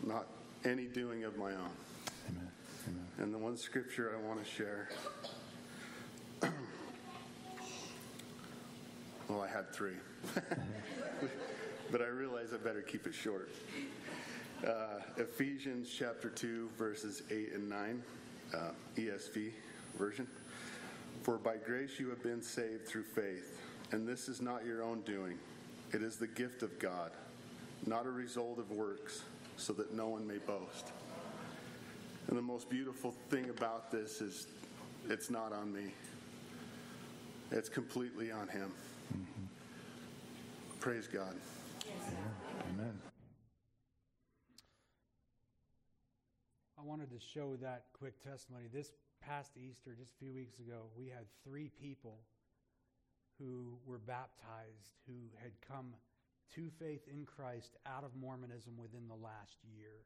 Not 0.07 0.27
any 0.63 0.85
doing 0.85 1.23
of 1.23 1.37
my 1.37 1.51
own. 1.51 1.71
Amen. 2.29 2.51
Amen. 2.87 3.07
And 3.17 3.33
the 3.33 3.37
one 3.37 3.57
scripture 3.57 4.15
I 4.15 4.27
want 4.27 4.43
to 4.43 4.49
share. 4.49 4.89
Well, 9.29 9.41
I 9.41 9.47
had 9.47 9.71
three. 9.71 9.93
but 11.91 12.01
I 12.01 12.07
realize 12.07 12.47
I 12.53 12.57
better 12.57 12.81
keep 12.81 13.05
it 13.05 13.13
short. 13.13 13.49
Uh, 14.65 15.01
Ephesians 15.17 15.93
chapter 15.95 16.29
2, 16.29 16.71
verses 16.77 17.21
8 17.29 17.53
and 17.53 17.69
9, 17.69 18.03
uh, 18.53 18.57
ESV 18.97 19.51
version. 19.97 20.27
For 21.21 21.37
by 21.37 21.57
grace 21.57 21.99
you 21.99 22.09
have 22.09 22.23
been 22.23 22.41
saved 22.41 22.87
through 22.87 23.03
faith, 23.03 23.61
and 23.91 24.07
this 24.07 24.27
is 24.27 24.41
not 24.41 24.65
your 24.65 24.83
own 24.83 25.01
doing. 25.01 25.37
It 25.91 26.01
is 26.01 26.17
the 26.17 26.27
gift 26.27 26.63
of 26.63 26.77
God, 26.79 27.11
not 27.85 28.05
a 28.05 28.11
result 28.11 28.57
of 28.57 28.71
works, 28.71 29.23
so 29.57 29.73
that 29.73 29.93
no 29.93 30.07
one 30.07 30.25
may 30.25 30.37
boast. 30.37 30.91
And 32.27 32.37
the 32.37 32.41
most 32.41 32.69
beautiful 32.69 33.13
thing 33.29 33.49
about 33.49 33.91
this 33.91 34.21
is 34.21 34.47
it's 35.07 35.29
not 35.29 35.53
on 35.53 35.71
me, 35.71 35.93
it's 37.51 37.69
completely 37.69 38.31
on 38.31 38.47
Him. 38.47 38.71
Praise 40.79 41.07
God. 41.07 41.35
Amen. 42.73 42.97
I 46.77 46.81
wanted 46.81 47.09
to 47.11 47.19
show 47.19 47.57
that 47.61 47.87
quick 47.91 48.23
testimony. 48.23 48.67
This 48.71 48.93
past 49.21 49.51
Easter, 49.57 49.93
just 49.99 50.13
a 50.13 50.17
few 50.23 50.33
weeks 50.33 50.59
ago, 50.59 50.85
we 50.97 51.07
had 51.07 51.25
three 51.43 51.69
people 51.81 52.19
who 53.37 53.77
were 53.85 53.97
baptized 53.97 54.95
who 55.05 55.15
had 55.43 55.51
come 55.67 55.95
to 56.55 56.69
faith 56.79 57.01
in 57.11 57.25
Christ 57.25 57.75
out 57.85 58.05
of 58.05 58.15
Mormonism 58.15 58.77
within 58.77 59.09
the 59.09 59.21
last 59.21 59.57
year. 59.75 60.05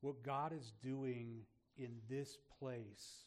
What 0.00 0.24
God 0.24 0.52
is 0.52 0.72
doing 0.82 1.42
in 1.76 1.92
this 2.10 2.36
place 2.58 3.26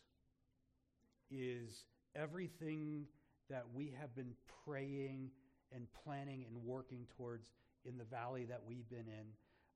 is 1.30 1.86
everything 2.14 3.06
that 3.50 3.64
we 3.74 3.94
have 3.98 4.14
been 4.14 4.34
praying 4.66 5.32
and 5.74 5.88
planning 6.04 6.46
and 6.48 6.64
working 6.64 7.08
towards 7.18 7.50
in 7.86 7.98
the 7.98 8.04
valley 8.04 8.46
that 8.46 8.62
we've 8.68 8.90
been 8.90 9.08
in, 9.08 9.26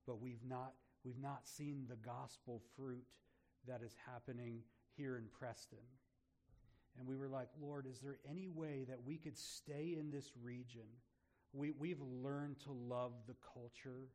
but 0.06 0.20
we've 0.20 0.44
not 0.48 0.72
we've 1.04 1.20
not 1.20 1.46
seen 1.46 1.86
the 1.88 1.96
gospel 1.96 2.60
fruit 2.76 3.04
that 3.66 3.82
is 3.82 3.94
happening 4.06 4.60
here 4.96 5.16
in 5.16 5.24
Preston. 5.38 5.78
And 6.98 7.06
we 7.06 7.16
were 7.16 7.28
like, 7.28 7.48
Lord, 7.60 7.86
is 7.86 7.98
there 7.98 8.18
any 8.28 8.48
way 8.48 8.84
that 8.88 8.98
we 9.04 9.16
could 9.16 9.36
stay 9.36 9.96
in 9.98 10.10
this 10.10 10.32
region? 10.42 10.86
We, 11.52 11.72
we've 11.72 12.00
learned 12.00 12.60
to 12.60 12.72
love 12.72 13.12
the 13.26 13.36
culture. 13.52 14.08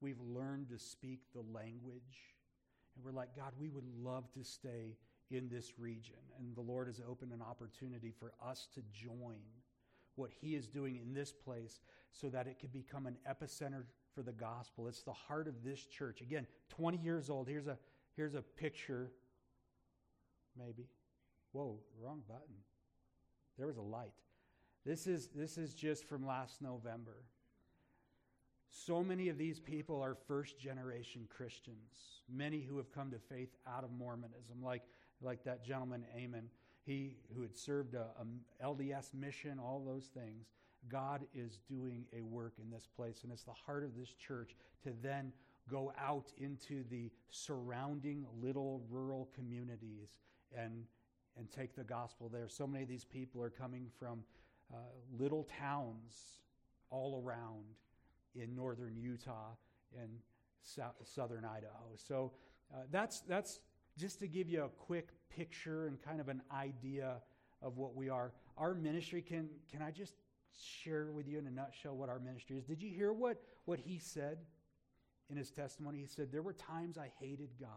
We've 0.00 0.20
learned 0.20 0.70
to 0.70 0.78
speak 0.78 1.20
the 1.34 1.42
language. 1.52 2.34
And 2.96 3.04
we're 3.04 3.12
like, 3.12 3.36
God, 3.36 3.52
we 3.58 3.68
would 3.68 3.86
love 4.02 4.32
to 4.32 4.42
stay 4.42 4.96
in 5.30 5.48
this 5.48 5.78
region. 5.78 6.16
And 6.38 6.56
the 6.56 6.62
Lord 6.62 6.86
has 6.86 7.00
opened 7.06 7.32
an 7.32 7.42
opportunity 7.42 8.12
for 8.18 8.32
us 8.44 8.68
to 8.74 8.82
join 8.92 9.42
what 10.18 10.30
He 10.40 10.54
is 10.54 10.66
doing 10.66 10.96
in 10.96 11.14
this 11.14 11.32
place 11.32 11.80
so 12.12 12.28
that 12.28 12.46
it 12.46 12.58
could 12.60 12.72
become 12.72 13.06
an 13.06 13.16
epicenter 13.28 13.84
for 14.14 14.22
the 14.22 14.32
gospel. 14.32 14.88
It's 14.88 15.02
the 15.02 15.12
heart 15.12 15.48
of 15.48 15.62
this 15.64 15.84
church. 15.84 16.20
Again, 16.20 16.46
20 16.70 16.98
years 16.98 17.30
old. 17.30 17.48
Here's 17.48 17.66
a, 17.66 17.78
here's 18.16 18.34
a 18.34 18.42
picture, 18.42 19.10
maybe. 20.56 20.88
Whoa, 21.52 21.78
wrong 22.00 22.22
button. 22.28 22.56
There 23.56 23.66
was 23.66 23.76
a 23.76 23.82
light. 23.82 24.12
This 24.84 25.06
is, 25.06 25.28
this 25.34 25.58
is 25.58 25.74
just 25.74 26.04
from 26.04 26.26
last 26.26 26.62
November. 26.62 27.16
So 28.70 29.02
many 29.02 29.28
of 29.28 29.38
these 29.38 29.58
people 29.58 30.00
are 30.00 30.14
first 30.14 30.58
generation 30.58 31.26
Christians, 31.28 32.22
many 32.28 32.60
who 32.60 32.76
have 32.76 32.92
come 32.92 33.10
to 33.10 33.18
faith 33.18 33.50
out 33.66 33.84
of 33.84 33.90
Mormonism, 33.90 34.62
like, 34.62 34.82
like 35.20 35.44
that 35.44 35.64
gentleman, 35.64 36.04
Amon, 36.16 36.48
he, 36.88 37.16
who 37.34 37.42
had 37.42 37.56
served 37.56 37.94
a, 37.94 38.06
a 38.18 38.66
LDS 38.66 39.12
mission, 39.12 39.58
all 39.58 39.84
those 39.86 40.06
things. 40.06 40.46
God 40.88 41.26
is 41.34 41.60
doing 41.68 42.06
a 42.16 42.22
work 42.22 42.54
in 42.62 42.70
this 42.70 42.88
place, 42.96 43.20
and 43.24 43.32
it's 43.32 43.42
the 43.42 43.52
heart 43.52 43.84
of 43.84 43.94
this 43.94 44.14
church 44.14 44.56
to 44.84 44.92
then 45.02 45.32
go 45.70 45.92
out 46.00 46.32
into 46.38 46.82
the 46.90 47.10
surrounding 47.30 48.24
little 48.40 48.82
rural 48.90 49.28
communities 49.34 50.16
and, 50.56 50.84
and 51.36 51.50
take 51.52 51.76
the 51.76 51.84
gospel 51.84 52.30
there. 52.32 52.48
So 52.48 52.66
many 52.66 52.84
of 52.84 52.88
these 52.88 53.04
people 53.04 53.42
are 53.42 53.50
coming 53.50 53.88
from 53.98 54.20
uh, 54.72 54.78
little 55.18 55.46
towns 55.60 56.40
all 56.90 57.22
around 57.22 57.64
in 58.34 58.54
northern 58.54 58.96
Utah 58.96 59.50
and 60.00 60.08
so- 60.62 60.94
southern 61.04 61.44
Idaho. 61.44 61.90
So 61.96 62.32
uh, 62.72 62.84
that's, 62.90 63.20
that's 63.20 63.60
just 63.98 64.20
to 64.20 64.28
give 64.28 64.48
you 64.48 64.64
a 64.64 64.68
quick 64.68 65.08
picture 65.28 65.86
and 65.86 66.00
kind 66.00 66.20
of 66.20 66.28
an 66.28 66.42
idea 66.54 67.16
of 67.60 67.76
what 67.76 67.94
we 67.94 68.08
are. 68.08 68.32
Our 68.56 68.74
ministry, 68.74 69.20
can, 69.20 69.48
can 69.70 69.82
I 69.82 69.90
just 69.90 70.14
share 70.82 71.10
with 71.12 71.28
you 71.28 71.38
in 71.38 71.46
a 71.46 71.50
nutshell 71.50 71.96
what 71.96 72.08
our 72.08 72.18
ministry 72.18 72.56
is? 72.56 72.64
Did 72.64 72.82
you 72.82 72.90
hear 72.90 73.12
what, 73.12 73.42
what 73.64 73.78
he 73.78 73.98
said 73.98 74.38
in 75.30 75.36
his 75.36 75.50
testimony? 75.50 75.98
He 75.98 76.06
said, 76.06 76.32
There 76.32 76.42
were 76.42 76.52
times 76.52 76.96
I 76.96 77.10
hated 77.20 77.50
God, 77.60 77.68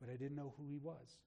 but 0.00 0.08
I 0.08 0.16
didn't 0.16 0.36
know 0.36 0.54
who 0.56 0.68
he 0.70 0.78
was. 0.78 1.18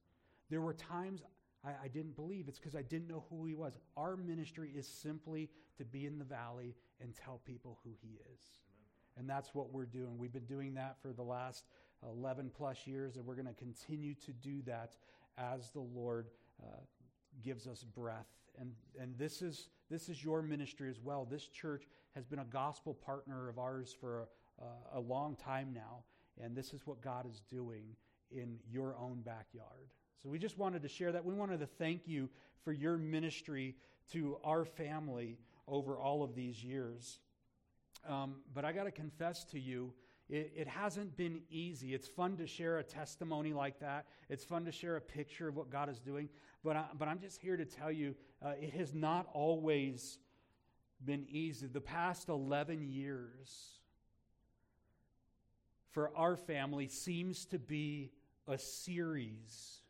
There 0.50 0.60
were 0.60 0.74
times 0.74 1.22
I, 1.64 1.70
I 1.84 1.88
didn't 1.88 2.16
believe. 2.16 2.48
It's 2.48 2.58
because 2.58 2.74
I 2.74 2.82
didn't 2.82 3.08
know 3.08 3.24
who 3.30 3.44
he 3.44 3.54
was. 3.54 3.74
Our 3.96 4.16
ministry 4.16 4.72
is 4.74 4.86
simply 4.86 5.50
to 5.78 5.84
be 5.84 6.06
in 6.06 6.18
the 6.18 6.24
valley 6.24 6.74
and 7.00 7.14
tell 7.14 7.40
people 7.44 7.78
who 7.84 7.90
he 8.00 8.18
is. 8.34 8.40
And 9.16 9.28
that's 9.28 9.54
what 9.54 9.72
we're 9.72 9.86
doing. 9.86 10.18
We've 10.18 10.32
been 10.32 10.46
doing 10.46 10.74
that 10.74 10.96
for 11.00 11.12
the 11.12 11.22
last 11.22 11.64
11 12.02 12.50
plus 12.56 12.86
years, 12.86 13.16
and 13.16 13.24
we're 13.24 13.34
going 13.34 13.46
to 13.46 13.54
continue 13.54 14.14
to 14.26 14.32
do 14.32 14.62
that 14.62 14.96
as 15.38 15.70
the 15.70 15.80
Lord 15.80 16.28
uh, 16.62 16.80
gives 17.42 17.66
us 17.66 17.82
breath. 17.82 18.26
And, 18.58 18.72
and 19.00 19.16
this, 19.18 19.42
is, 19.42 19.68
this 19.90 20.08
is 20.08 20.22
your 20.22 20.42
ministry 20.42 20.88
as 20.88 21.00
well. 21.00 21.26
This 21.28 21.48
church 21.48 21.84
has 22.14 22.24
been 22.24 22.38
a 22.38 22.44
gospel 22.44 22.94
partner 22.94 23.48
of 23.48 23.58
ours 23.58 23.94
for 23.98 24.28
a, 24.94 24.98
a 24.98 25.00
long 25.00 25.36
time 25.36 25.72
now, 25.74 26.04
and 26.40 26.56
this 26.56 26.72
is 26.72 26.86
what 26.86 27.00
God 27.00 27.26
is 27.28 27.42
doing 27.50 27.96
in 28.30 28.58
your 28.70 28.96
own 28.96 29.22
backyard. 29.22 29.88
So 30.22 30.28
we 30.28 30.38
just 30.38 30.58
wanted 30.58 30.82
to 30.82 30.88
share 30.88 31.12
that. 31.12 31.24
We 31.24 31.34
wanted 31.34 31.60
to 31.60 31.66
thank 31.66 32.06
you 32.06 32.28
for 32.62 32.72
your 32.72 32.96
ministry 32.96 33.76
to 34.12 34.38
our 34.44 34.64
family 34.64 35.38
over 35.66 35.98
all 35.98 36.22
of 36.22 36.34
these 36.34 36.62
years. 36.62 37.18
Um, 38.08 38.36
but 38.54 38.64
I 38.64 38.72
got 38.72 38.84
to 38.84 38.90
confess 38.90 39.44
to 39.46 39.58
you, 39.58 39.92
it, 40.28 40.52
it, 40.56 40.68
hasn't 40.68 41.16
been 41.16 41.42
easy. 41.50 41.94
It's 41.94 42.08
fun 42.08 42.36
to 42.38 42.46
share 42.46 42.78
a 42.78 42.82
testimony 42.82 43.52
like 43.52 43.80
that. 43.80 44.06
It's 44.28 44.44
fun 44.44 44.64
to 44.64 44.72
share 44.72 44.96
a 44.96 45.00
picture 45.00 45.48
of 45.48 45.56
what 45.56 45.70
God 45.70 45.88
is 45.88 45.98
doing. 45.98 46.28
But, 46.62 46.76
I, 46.76 46.84
but 46.98 47.08
I'm 47.08 47.20
just 47.20 47.40
here 47.40 47.56
to 47.56 47.64
tell 47.64 47.92
you, 47.92 48.14
uh, 48.44 48.52
it 48.60 48.72
has 48.74 48.94
not 48.94 49.26
always 49.34 50.18
been 51.04 51.26
easy. 51.28 51.66
The 51.66 51.80
past 51.80 52.28
11 52.30 52.82
years 52.82 53.78
for 55.90 56.10
our 56.16 56.36
family 56.36 56.88
seems 56.88 57.44
to 57.46 57.58
be 57.58 58.10
a 58.48 58.58
series 58.58 59.80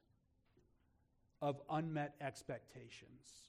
of 1.41 1.61
unmet 1.71 2.15
expectations. 2.21 3.45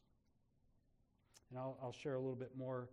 And 1.49 1.59
I'll, 1.59 1.77
I'll 1.81 1.91
share 1.93 2.13
a 2.13 2.19
little 2.19 2.35
bit 2.35 2.51
more 2.57 2.89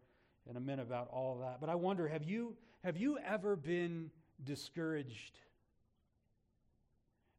in 0.49 0.57
a 0.57 0.61
minute 0.61 0.83
about 0.83 1.09
all 1.13 1.35
of 1.35 1.41
that. 1.41 1.61
But 1.61 1.69
I 1.71 1.75
wonder 1.75 2.09
have 2.09 2.25
you, 2.25 2.57
have 2.85 2.97
you 2.97 3.19
ever 3.19 3.55
been 3.55 4.11
discouraged 4.43 5.39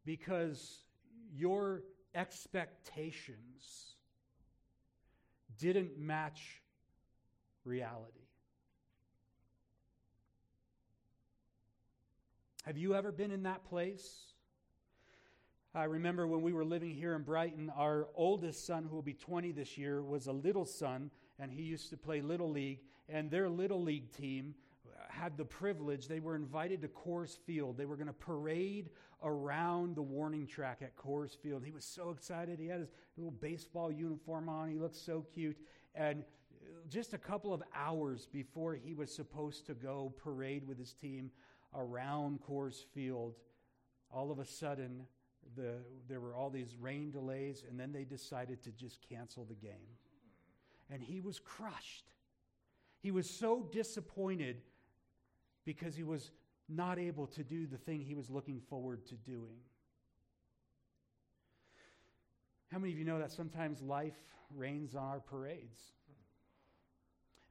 because 0.05 0.83
your 1.35 1.83
expectations 2.15 3.95
didn't 5.59 5.97
match 5.97 6.61
reality? 7.65 8.19
Have 12.65 12.77
you 12.77 12.95
ever 12.95 13.11
been 13.11 13.31
in 13.31 13.43
that 13.43 13.65
place? 13.65 14.33
I 15.75 15.85
remember 15.85 16.25
when 16.25 16.41
we 16.41 16.53
were 16.53 16.63
living 16.63 16.93
here 16.93 17.15
in 17.15 17.23
Brighton, 17.23 17.69
our 17.75 18.07
oldest 18.15 18.65
son, 18.65 18.85
who 18.85 18.95
will 18.95 19.01
be 19.01 19.13
20 19.13 19.51
this 19.51 19.77
year, 19.77 20.01
was 20.01 20.27
a 20.27 20.31
little 20.31 20.65
son, 20.65 21.11
and 21.39 21.51
he 21.51 21.63
used 21.63 21.89
to 21.89 21.97
play 21.97 22.21
Little 22.21 22.49
League. 22.49 22.79
And 23.09 23.29
their 23.29 23.49
Little 23.49 23.81
League 23.81 24.13
team 24.13 24.55
had 25.09 25.37
the 25.37 25.45
privilege, 25.45 26.07
they 26.07 26.19
were 26.19 26.35
invited 26.35 26.81
to 26.81 26.87
Coors 26.87 27.37
Field. 27.45 27.77
They 27.77 27.85
were 27.85 27.95
going 27.95 28.07
to 28.07 28.13
parade 28.13 28.89
around 29.23 29.95
the 29.95 30.01
warning 30.01 30.45
track 30.45 30.79
at 30.81 30.95
Coors 30.95 31.37
Field. 31.37 31.63
He 31.63 31.71
was 31.71 31.85
so 31.85 32.09
excited. 32.09 32.59
He 32.59 32.67
had 32.67 32.81
his 32.81 32.91
little 33.17 33.31
baseball 33.31 33.91
uniform 33.91 34.49
on, 34.49 34.69
he 34.69 34.77
looked 34.77 34.95
so 34.95 35.25
cute. 35.33 35.57
And 35.95 36.23
uh, 36.23 36.65
just 36.89 37.13
a 37.13 37.17
couple 37.17 37.53
of 37.53 37.63
hours 37.75 38.27
before 38.31 38.75
he 38.75 38.93
was 38.93 39.13
supposed 39.13 39.65
to 39.67 39.73
go 39.73 40.13
parade 40.21 40.67
with 40.67 40.77
his 40.77 40.93
team 40.93 41.31
around 41.75 42.39
Coors 42.47 42.83
Field, 42.93 43.35
all 44.11 44.31
of 44.31 44.39
a 44.39 44.45
sudden, 44.45 45.05
the, 45.55 45.75
there 46.07 46.19
were 46.19 46.35
all 46.35 46.49
these 46.49 46.75
rain 46.79 47.11
delays, 47.11 47.63
and 47.67 47.79
then 47.79 47.91
they 47.91 48.03
decided 48.03 48.61
to 48.63 48.71
just 48.71 48.99
cancel 49.07 49.45
the 49.45 49.55
game. 49.55 49.97
And 50.89 51.01
he 51.01 51.21
was 51.21 51.39
crushed. 51.39 52.05
He 53.01 53.11
was 53.11 53.29
so 53.29 53.67
disappointed 53.71 54.61
because 55.65 55.95
he 55.95 56.03
was 56.03 56.31
not 56.69 56.99
able 56.99 57.27
to 57.27 57.43
do 57.43 57.67
the 57.67 57.77
thing 57.77 58.01
he 58.01 58.15
was 58.15 58.29
looking 58.29 58.61
forward 58.69 59.05
to 59.07 59.15
doing. 59.15 59.59
How 62.71 62.79
many 62.79 62.91
of 62.93 62.99
you 62.99 63.05
know 63.05 63.19
that 63.19 63.31
sometimes 63.31 63.81
life 63.81 64.17
rains 64.55 64.95
on 64.95 65.03
our 65.03 65.19
parades? 65.19 65.79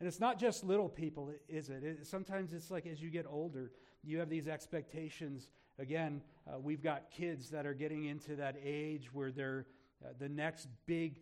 And 0.00 0.08
it's 0.08 0.18
not 0.18 0.40
just 0.40 0.64
little 0.64 0.88
people, 0.88 1.30
is 1.48 1.68
it? 1.68 1.84
it 1.84 2.06
sometimes 2.06 2.52
it's 2.52 2.70
like 2.70 2.86
as 2.86 3.00
you 3.00 3.08
get 3.08 3.24
older, 3.28 3.70
you 4.02 4.18
have 4.18 4.28
these 4.28 4.48
expectations 4.48 5.48
again, 5.78 6.22
uh, 6.46 6.58
we've 6.58 6.82
got 6.82 7.10
kids 7.10 7.50
that 7.50 7.66
are 7.66 7.74
getting 7.74 8.06
into 8.06 8.36
that 8.36 8.56
age 8.62 9.12
where 9.12 9.30
they're 9.30 9.66
uh, 10.04 10.08
the 10.18 10.28
next 10.28 10.68
big 10.86 11.20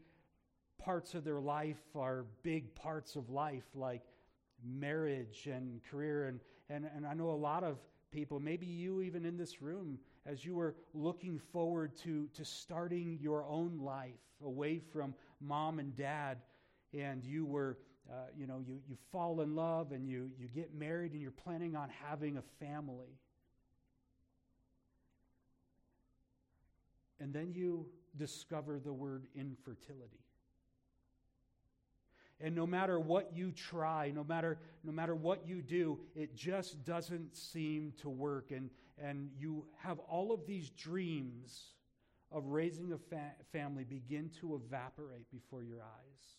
parts 0.78 1.14
of 1.14 1.24
their 1.24 1.40
life 1.40 1.80
are 1.94 2.24
big 2.42 2.74
parts 2.74 3.16
of 3.16 3.28
life, 3.28 3.66
like 3.74 4.02
marriage 4.64 5.46
and 5.50 5.80
career. 5.90 6.28
And, 6.28 6.40
and, 6.70 6.88
and 6.96 7.06
I 7.06 7.14
know 7.14 7.30
a 7.30 7.32
lot 7.32 7.64
of 7.64 7.78
people, 8.10 8.40
maybe 8.40 8.66
you 8.66 9.02
even 9.02 9.24
in 9.24 9.36
this 9.36 9.60
room, 9.60 9.98
as 10.26 10.44
you 10.44 10.54
were 10.54 10.74
looking 10.94 11.38
forward 11.52 11.96
to, 11.98 12.28
to 12.34 12.44
starting 12.44 13.18
your 13.20 13.44
own 13.44 13.78
life 13.82 14.10
away 14.44 14.78
from 14.78 15.14
mom 15.40 15.78
and 15.78 15.96
dad, 15.96 16.38
and 16.92 17.24
you 17.24 17.44
were. 17.44 17.78
Uh, 18.10 18.26
you 18.36 18.44
know, 18.44 18.60
you, 18.66 18.80
you 18.88 18.96
fall 19.12 19.40
in 19.40 19.54
love 19.54 19.92
and 19.92 20.08
you, 20.08 20.32
you 20.36 20.48
get 20.48 20.74
married 20.74 21.12
and 21.12 21.22
you're 21.22 21.30
planning 21.30 21.76
on 21.76 21.88
having 22.02 22.38
a 22.38 22.42
family. 22.58 23.20
and 27.20 27.32
then 27.32 27.52
you 27.54 27.86
discover 28.16 28.78
the 28.78 28.92
word 28.92 29.26
infertility. 29.34 30.24
And 32.40 32.54
no 32.54 32.66
matter 32.66 32.98
what 32.98 33.32
you 33.34 33.52
try, 33.52 34.12
no 34.14 34.24
matter, 34.24 34.58
no 34.82 34.92
matter 34.92 35.14
what 35.14 35.46
you 35.46 35.60
do, 35.60 35.98
it 36.14 36.34
just 36.34 36.84
doesn't 36.84 37.36
seem 37.36 37.92
to 38.00 38.08
work. 38.08 38.50
And, 38.50 38.70
and 38.98 39.30
you 39.38 39.66
have 39.78 39.98
all 40.00 40.32
of 40.32 40.46
these 40.46 40.70
dreams 40.70 41.74
of 42.32 42.46
raising 42.46 42.92
a 42.92 42.98
fa- 42.98 43.34
family 43.52 43.84
begin 43.84 44.30
to 44.40 44.54
evaporate 44.54 45.30
before 45.30 45.62
your 45.62 45.82
eyes. 45.82 46.36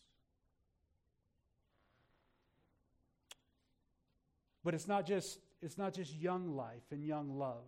But 4.63 4.73
it's 4.73 4.87
not 4.87 5.05
just, 5.05 5.39
it's 5.61 5.77
not 5.77 5.93
just 5.93 6.15
young 6.15 6.55
life 6.55 6.83
and 6.91 7.03
young 7.03 7.37
love. 7.37 7.65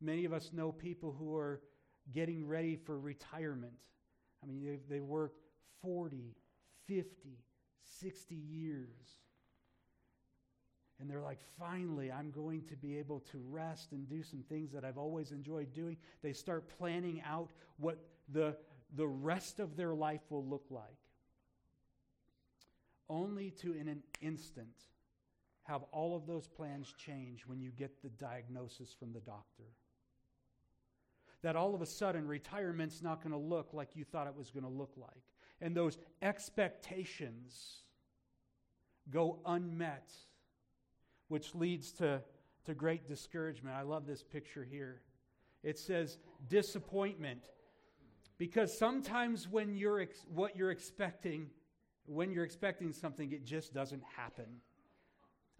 Many 0.00 0.24
of 0.24 0.32
us 0.32 0.50
know 0.52 0.70
people 0.70 1.14
who 1.18 1.34
are 1.36 1.60
getting 2.12 2.46
ready 2.46 2.76
for 2.76 2.98
retirement. 2.98 3.72
I 4.44 4.46
mean, 4.46 4.62
they've, 4.64 4.88
they 4.88 5.00
worked 5.00 5.40
40, 5.82 6.34
50, 6.86 7.38
60 8.00 8.34
years. 8.34 8.88
And 11.00 11.10
they're 11.10 11.22
like, 11.22 11.40
finally, 11.58 12.12
I'm 12.12 12.30
going 12.30 12.62
to 12.68 12.76
be 12.76 12.98
able 12.98 13.20
to 13.32 13.42
rest 13.50 13.92
and 13.92 14.08
do 14.08 14.22
some 14.22 14.44
things 14.48 14.72
that 14.72 14.84
I've 14.84 14.98
always 14.98 15.32
enjoyed 15.32 15.72
doing. 15.72 15.96
They 16.22 16.32
start 16.32 16.68
planning 16.78 17.22
out 17.26 17.50
what 17.78 17.98
the, 18.32 18.56
the 18.94 19.06
rest 19.06 19.60
of 19.60 19.76
their 19.76 19.94
life 19.94 20.20
will 20.30 20.44
look 20.44 20.66
like. 20.70 20.84
Only 23.08 23.50
to, 23.62 23.72
in 23.74 23.88
an 23.88 24.02
instant, 24.22 24.68
have 25.64 25.82
all 25.92 26.16
of 26.16 26.26
those 26.26 26.46
plans 26.46 26.94
change 26.96 27.42
when 27.46 27.60
you 27.60 27.70
get 27.70 28.02
the 28.02 28.10
diagnosis 28.10 28.94
from 28.98 29.12
the 29.12 29.20
doctor 29.20 29.64
that 31.44 31.56
all 31.56 31.74
of 31.74 31.82
a 31.82 31.86
sudden 31.86 32.26
retirement's 32.26 33.02
not 33.02 33.22
going 33.22 33.30
to 33.30 33.38
look 33.38 33.74
like 33.74 33.90
you 33.94 34.02
thought 34.02 34.26
it 34.26 34.34
was 34.34 34.50
going 34.50 34.64
to 34.64 34.70
look 34.70 34.94
like. 34.96 35.22
And 35.60 35.76
those 35.76 35.98
expectations 36.22 37.82
go 39.10 39.40
unmet, 39.44 40.10
which 41.28 41.54
leads 41.54 41.92
to, 41.92 42.22
to 42.64 42.74
great 42.74 43.06
discouragement. 43.06 43.76
I 43.76 43.82
love 43.82 44.06
this 44.06 44.22
picture 44.22 44.64
here. 44.64 45.02
It 45.62 45.78
says 45.78 46.16
disappointment. 46.48 47.50
Because 48.38 48.76
sometimes 48.78 49.46
when 49.46 49.74
you're 49.74 50.00
ex- 50.00 50.24
what 50.32 50.56
you're 50.56 50.70
expecting, 50.70 51.50
when 52.06 52.32
you're 52.32 52.44
expecting 52.44 52.90
something, 52.90 53.32
it 53.32 53.44
just 53.44 53.74
doesn't 53.74 54.02
happen. 54.16 54.46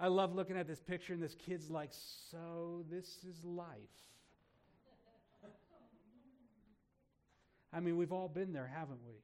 I 0.01 0.09
love 0.09 0.35
looking 0.35 0.57
at 0.57 0.67
this 0.67 0.81
picture, 0.81 1.13
and 1.13 1.23
this 1.23 1.35
kid's 1.35 1.71
like, 1.71 1.91
So, 1.93 2.85
this 2.91 3.19
is 3.29 3.45
life. 3.45 4.14
I 7.75 7.81
mean, 7.81 7.97
we've 7.97 8.13
all 8.13 8.29
been 8.29 8.53
there, 8.53 8.71
haven't 8.73 9.01
we? 9.07 9.15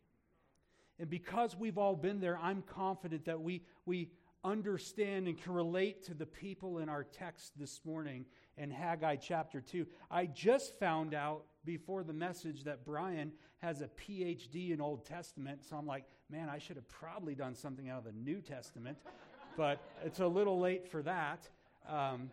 And 0.99 1.09
because 1.09 1.57
we've 1.57 1.79
all 1.79 1.97
been 1.97 2.21
there, 2.21 2.39
I'm 2.39 2.63
confident 2.63 3.25
that 3.27 3.41
we, 3.41 3.63
we 3.87 4.11
understand 4.45 5.29
and 5.29 5.41
can 5.41 5.53
relate 5.53 6.05
to 6.07 6.15
the 6.15 6.27
people 6.27 6.79
in 6.79 6.89
our 6.89 7.05
text 7.05 7.53
this 7.59 7.81
morning 7.85 8.27
in 8.57 8.71
Haggai 8.71 9.17
chapter 9.17 9.61
2. 9.61 9.87
I 10.11 10.27
just 10.27 10.79
found 10.79 11.15
out 11.15 11.45
before 11.65 12.03
the 12.03 12.13
message 12.13 12.65
that 12.65 12.85
Brian 12.85 13.33
has 13.59 13.83
a 13.83 13.89
PhD 13.89 14.73
in 14.73 14.81
Old 14.81 15.05
Testament, 15.07 15.65
so 15.65 15.77
I'm 15.77 15.87
like, 15.87 16.05
man, 16.29 16.49
I 16.49 16.59
should 16.59 16.77
have 16.77 16.89
probably 16.89 17.35
done 17.35 17.55
something 17.55 17.89
out 17.89 17.99
of 17.99 18.05
the 18.05 18.13
New 18.13 18.41
Testament, 18.41 18.99
but 19.57 19.81
it's 20.05 20.21
a 20.21 20.27
little 20.27 20.59
late 20.59 20.89
for 20.89 21.03
that. 21.03 21.49
Um, 21.89 22.31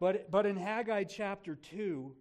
but, 0.00 0.30
but 0.30 0.46
in 0.46 0.56
Haggai 0.56 1.04
chapter 1.04 1.54
2, 1.54 2.12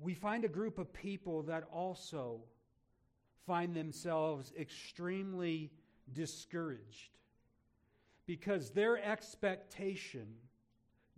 we 0.00 0.14
find 0.14 0.44
a 0.44 0.48
group 0.48 0.78
of 0.78 0.92
people 0.92 1.42
that 1.42 1.64
also 1.72 2.40
find 3.46 3.74
themselves 3.74 4.52
extremely 4.58 5.70
discouraged 6.12 7.18
because 8.26 8.70
their 8.70 9.02
expectation 9.02 10.26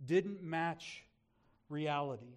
didn't 0.05 0.43
match 0.43 1.05
reality. 1.69 2.35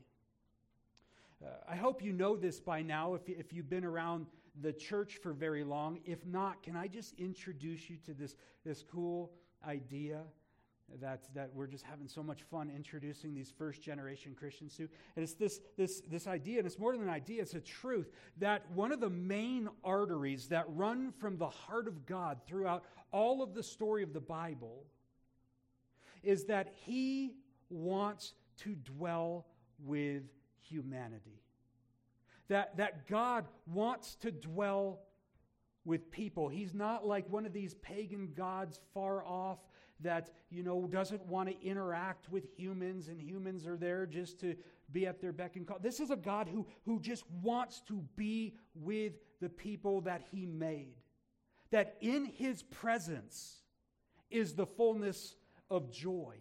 Uh, 1.45 1.49
I 1.69 1.77
hope 1.77 2.03
you 2.03 2.13
know 2.13 2.37
this 2.37 2.61
by 2.61 2.83
now 2.83 3.15
if, 3.15 3.29
if 3.29 3.53
you've 3.53 3.69
been 3.69 3.85
around 3.85 4.27
the 4.63 4.73
church 4.73 5.19
for 5.23 5.33
very 5.33 5.65
long. 5.65 6.01
If 6.05 6.25
not, 6.25 6.63
can 6.63 6.77
I 6.77 6.87
just 6.87 7.15
introduce 7.19 7.91
you 7.91 7.97
to 8.07 8.15
this, 8.15 8.37
this 8.65 8.83
cool 8.83 9.33
idea? 9.67 10.21
That, 11.01 11.25
that 11.35 11.51
we're 11.53 11.66
just 11.66 11.85
having 11.85 12.09
so 12.09 12.22
much 12.22 12.42
fun 12.42 12.70
introducing 12.75 13.35
these 13.35 13.53
first 13.57 13.83
generation 13.83 14.35
Christians 14.38 14.77
to. 14.77 14.88
And 15.16 15.22
it's 15.22 15.35
this, 15.35 15.61
this, 15.77 16.01
this 16.11 16.27
idea, 16.27 16.59
and 16.59 16.66
it's 16.66 16.79
more 16.79 16.92
than 16.92 17.03
an 17.03 17.11
idea, 17.11 17.42
it's 17.42 17.55
a 17.55 17.61
truth, 17.61 18.11
that 18.38 18.70
one 18.72 18.92
of 18.92 19.01
the 19.01 19.11
main 19.11 19.68
arteries 19.85 20.49
that 20.49 20.64
run 20.68 21.12
from 21.18 21.38
the 21.38 21.49
heart 21.49 21.88
of 21.88 22.07
God 22.07 22.38
throughout 22.46 22.85
all 23.12 23.42
of 23.42 23.55
the 23.55 23.62
story 23.62 24.03
of 24.03 24.12
the 24.12 24.20
Bible 24.20 24.85
is 26.22 26.44
that 26.44 26.72
He 26.85 27.35
wants 27.68 28.35
to 28.59 28.75
dwell 28.75 29.46
with 29.85 30.22
humanity. 30.61 31.42
That, 32.49 32.77
that 32.77 33.09
God 33.09 33.46
wants 33.66 34.14
to 34.16 34.31
dwell 34.31 35.01
with 35.85 36.11
people. 36.11 36.49
He's 36.49 36.75
not 36.75 37.07
like 37.07 37.29
one 37.31 37.44
of 37.46 37.53
these 37.53 37.75
pagan 37.75 38.33
gods 38.37 38.81
far 38.94 39.25
off 39.25 39.59
that, 40.01 40.31
you 40.51 40.63
know, 40.63 40.87
doesn't 40.87 41.25
want 41.27 41.49
to 41.49 41.67
interact 41.67 42.31
with 42.31 42.45
humans 42.57 43.09
and 43.09 43.21
humans 43.21 43.67
are 43.67 43.77
there 43.77 44.07
just 44.07 44.39
to 44.41 44.55
be 44.93 45.07
at 45.07 45.21
their 45.21 45.33
beck 45.33 45.57
and 45.57 45.67
call. 45.67 45.79
This 45.81 46.01
is 46.01 46.11
a 46.11 46.17
God 46.17 46.49
who, 46.49 46.67
who 46.85 47.01
just 47.01 47.25
wants 47.43 47.81
to 47.89 48.05
be 48.17 48.55
with 48.75 49.15
the 49.41 49.49
people 49.49 50.03
that 50.03 50.23
he 50.31 50.47
made. 50.47 50.95
That 51.71 51.97
in 52.01 52.25
his 52.25 52.63
presence 52.63 53.57
is 54.31 54.55
the 54.55 54.67
fullness 54.67 55.35
of 55.71 55.91
joy. 55.91 56.37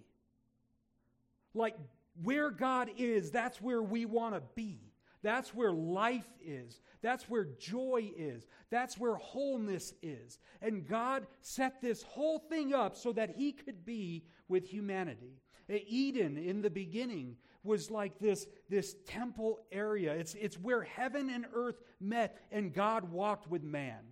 Like 1.53 1.75
where 2.23 2.51
God 2.51 2.89
is, 2.97 3.31
that's 3.31 3.61
where 3.61 3.81
we 3.81 4.05
want 4.05 4.35
to 4.35 4.41
be. 4.55 4.84
That's 5.25 5.55
where 5.55 5.71
life 5.71 6.29
is. 6.45 6.81
That's 7.01 7.27
where 7.27 7.45
joy 7.59 8.11
is. 8.15 8.45
That's 8.69 8.99
where 8.99 9.15
wholeness 9.15 9.91
is. 10.03 10.37
And 10.61 10.87
God 10.87 11.25
set 11.41 11.81
this 11.81 12.03
whole 12.03 12.37
thing 12.37 12.75
up 12.75 12.95
so 12.95 13.11
that 13.13 13.31
He 13.31 13.51
could 13.51 13.83
be 13.83 14.25
with 14.47 14.67
humanity. 14.67 15.41
Eh, 15.67 15.79
Eden 15.87 16.37
in 16.37 16.61
the 16.61 16.69
beginning 16.69 17.37
was 17.63 17.89
like 17.89 18.19
this, 18.19 18.45
this 18.69 18.97
temple 19.07 19.61
area. 19.71 20.13
It's, 20.13 20.35
it's 20.35 20.59
where 20.59 20.83
heaven 20.83 21.31
and 21.31 21.47
earth 21.55 21.81
met 21.99 22.37
and 22.51 22.71
God 22.71 23.11
walked 23.11 23.49
with 23.49 23.63
man. 23.63 24.03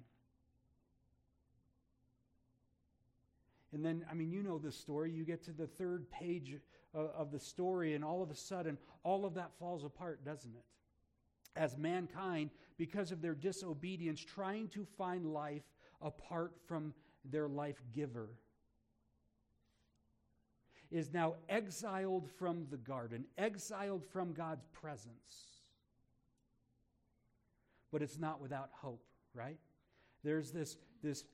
And 3.72 3.86
then, 3.86 4.04
I 4.10 4.16
mean, 4.16 4.32
you 4.32 4.42
know 4.42 4.58
the 4.58 4.72
story. 4.72 5.12
You 5.12 5.26
get 5.26 5.44
to 5.44 5.52
the 5.52 5.68
third 5.68 6.10
page 6.10 6.56
of, 6.96 7.12
of 7.16 7.32
the 7.32 7.40
story, 7.40 7.94
and 7.94 8.04
all 8.04 8.24
of 8.24 8.32
a 8.32 8.36
sudden, 8.36 8.80
all 9.04 9.26
of 9.26 9.36
that 9.36 9.52
falls 9.60 9.84
apart, 9.84 10.26
doesn't 10.26 10.56
it? 10.56 10.64
As 11.56 11.78
mankind, 11.78 12.50
because 12.78 13.12
of 13.12 13.22
their 13.22 13.36
disobedience, 13.36 14.24
trying 14.24 14.68
to 14.70 14.86
find 14.98 15.34
life 15.34 15.64
apart 16.02 16.54
from 16.68 16.94
their 17.24 17.48
life 17.48 17.82
giver, 17.94 18.30
is 20.92 21.14
now 21.14 21.36
exiled 21.50 22.30
from 22.38 22.68
the 22.70 22.78
garden, 22.78 23.26
exiled 23.38 24.06
from 24.06 24.34
God's 24.34 24.66
presence. 24.74 25.62
But 27.92 28.02
it's 28.02 28.20
not 28.20 28.42
without 28.42 28.70
hope, 28.72 29.04
right? 29.34 29.60
There's 30.24 30.52
this, 30.52 30.78
this 31.04 31.26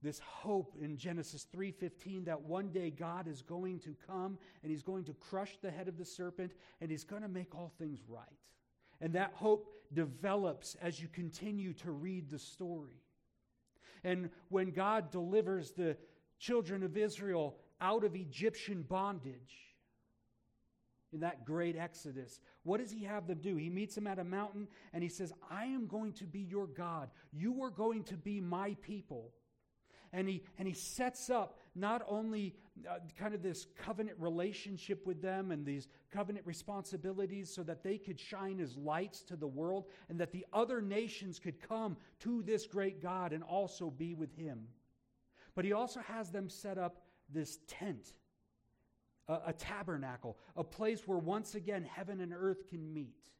this 0.00 0.20
hope 0.20 0.76
in 0.80 0.96
Genesis 0.96 1.46
3:15 1.52 2.24
that 2.26 2.40
one 2.40 2.70
day 2.70 2.90
God 2.90 3.26
is 3.26 3.42
going 3.42 3.80
to 3.80 3.96
come 4.06 4.38
and 4.62 4.70
he's 4.70 4.82
going 4.82 5.04
to 5.04 5.14
crush 5.14 5.58
the 5.60 5.70
head 5.70 5.88
of 5.88 5.98
the 5.98 6.04
serpent 6.04 6.52
and 6.80 6.90
he's 6.90 7.04
going 7.04 7.22
to 7.22 7.28
make 7.28 7.54
all 7.54 7.72
things 7.78 8.00
right. 8.08 8.28
And 9.00 9.12
that 9.14 9.32
hope 9.34 9.70
develops 9.92 10.76
as 10.82 11.00
you 11.00 11.08
continue 11.08 11.72
to 11.74 11.90
read 11.90 12.30
the 12.30 12.38
story. 12.38 13.02
And 14.04 14.30
when 14.48 14.70
God 14.70 15.10
delivers 15.10 15.72
the 15.72 15.96
children 16.38 16.82
of 16.82 16.96
Israel 16.96 17.56
out 17.80 18.04
of 18.04 18.14
Egyptian 18.14 18.82
bondage, 18.82 19.68
in 21.12 21.20
that 21.20 21.44
great 21.44 21.76
exodus. 21.76 22.40
What 22.64 22.80
does 22.80 22.90
he 22.90 23.04
have 23.04 23.26
them 23.26 23.38
do? 23.38 23.56
He 23.56 23.70
meets 23.70 23.94
them 23.94 24.06
at 24.06 24.18
a 24.18 24.24
mountain 24.24 24.68
and 24.92 25.02
he 25.02 25.08
says, 25.08 25.32
I 25.50 25.64
am 25.64 25.86
going 25.86 26.12
to 26.14 26.24
be 26.24 26.40
your 26.40 26.66
God. 26.66 27.08
You 27.32 27.62
are 27.62 27.70
going 27.70 28.04
to 28.04 28.16
be 28.16 28.40
my 28.40 28.76
people 28.82 29.32
and 30.12 30.28
he, 30.28 30.42
and 30.58 30.66
he 30.66 30.74
sets 30.74 31.30
up 31.30 31.58
not 31.78 32.02
only 32.08 32.54
uh, 32.88 32.98
kind 33.18 33.34
of 33.34 33.42
this 33.42 33.66
covenant 33.76 34.16
relationship 34.20 35.06
with 35.06 35.20
them 35.22 35.50
and 35.50 35.64
these 35.64 35.88
covenant 36.12 36.46
responsibilities 36.46 37.52
so 37.52 37.62
that 37.62 37.82
they 37.82 37.98
could 37.98 38.18
shine 38.18 38.60
as 38.60 38.76
lights 38.76 39.22
to 39.22 39.36
the 39.36 39.46
world 39.46 39.86
and 40.08 40.18
that 40.20 40.32
the 40.32 40.46
other 40.52 40.80
nations 40.80 41.38
could 41.38 41.60
come 41.60 41.96
to 42.20 42.42
this 42.42 42.66
great 42.66 43.02
God 43.02 43.32
and 43.32 43.42
also 43.42 43.90
be 43.90 44.14
with 44.14 44.34
him. 44.36 44.66
But 45.54 45.64
he 45.64 45.72
also 45.72 46.00
has 46.00 46.30
them 46.30 46.48
set 46.48 46.78
up 46.78 47.02
this 47.32 47.58
tent, 47.66 48.12
a, 49.28 49.38
a 49.46 49.52
tabernacle, 49.52 50.38
a 50.56 50.64
place 50.64 51.06
where 51.06 51.18
once 51.18 51.54
again 51.54 51.84
heaven 51.84 52.20
and 52.20 52.32
earth 52.32 52.68
can 52.68 52.92
meet, 52.92 53.30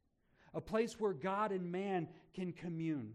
a 0.54 0.60
place 0.60 0.98
where 0.98 1.12
God 1.12 1.52
and 1.52 1.70
man 1.70 2.08
can 2.34 2.52
commune. 2.52 3.12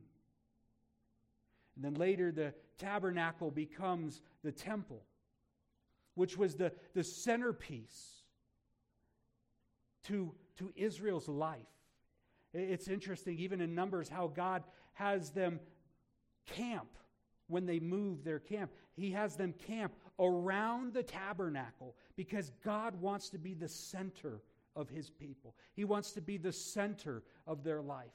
And 1.75 1.83
then 1.83 1.95
later, 1.95 2.31
the 2.31 2.53
tabernacle 2.77 3.51
becomes 3.51 4.21
the 4.43 4.51
temple, 4.51 5.03
which 6.15 6.37
was 6.37 6.55
the, 6.55 6.71
the 6.93 7.03
centerpiece 7.03 8.23
to, 10.05 10.33
to 10.57 10.71
Israel's 10.75 11.27
life. 11.27 11.59
It's 12.53 12.87
interesting, 12.87 13.39
even 13.39 13.61
in 13.61 13.73
Numbers, 13.73 14.09
how 14.09 14.27
God 14.27 14.63
has 14.93 15.31
them 15.31 15.59
camp 16.45 16.89
when 17.47 17.65
they 17.65 17.79
move 17.79 18.23
their 18.23 18.39
camp. 18.39 18.71
He 18.95 19.11
has 19.11 19.35
them 19.35 19.53
camp 19.67 19.93
around 20.19 20.93
the 20.93 21.03
tabernacle 21.03 21.95
because 22.15 22.51
God 22.63 22.99
wants 23.01 23.29
to 23.29 23.39
be 23.39 23.53
the 23.53 23.67
center 23.67 24.41
of 24.75 24.89
his 24.89 25.09
people. 25.09 25.55
He 25.73 25.83
wants 25.83 26.11
to 26.11 26.21
be 26.21 26.37
the 26.37 26.51
center 26.51 27.23
of 27.47 27.63
their 27.63 27.81
life. 27.81 28.11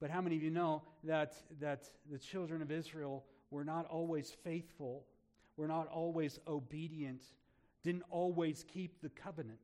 But 0.00 0.10
how 0.10 0.20
many 0.20 0.36
of 0.36 0.42
you 0.42 0.50
know 0.50 0.82
that, 1.04 1.34
that 1.60 1.88
the 2.10 2.18
children 2.18 2.60
of 2.60 2.70
Israel 2.70 3.24
were 3.50 3.64
not 3.64 3.86
always 3.86 4.30
faithful, 4.30 5.04
were 5.56 5.68
not 5.68 5.88
always 5.88 6.38
obedient, 6.46 7.22
didn't 7.82 8.04
always 8.10 8.64
keep 8.72 9.00
the 9.00 9.08
covenant? 9.10 9.58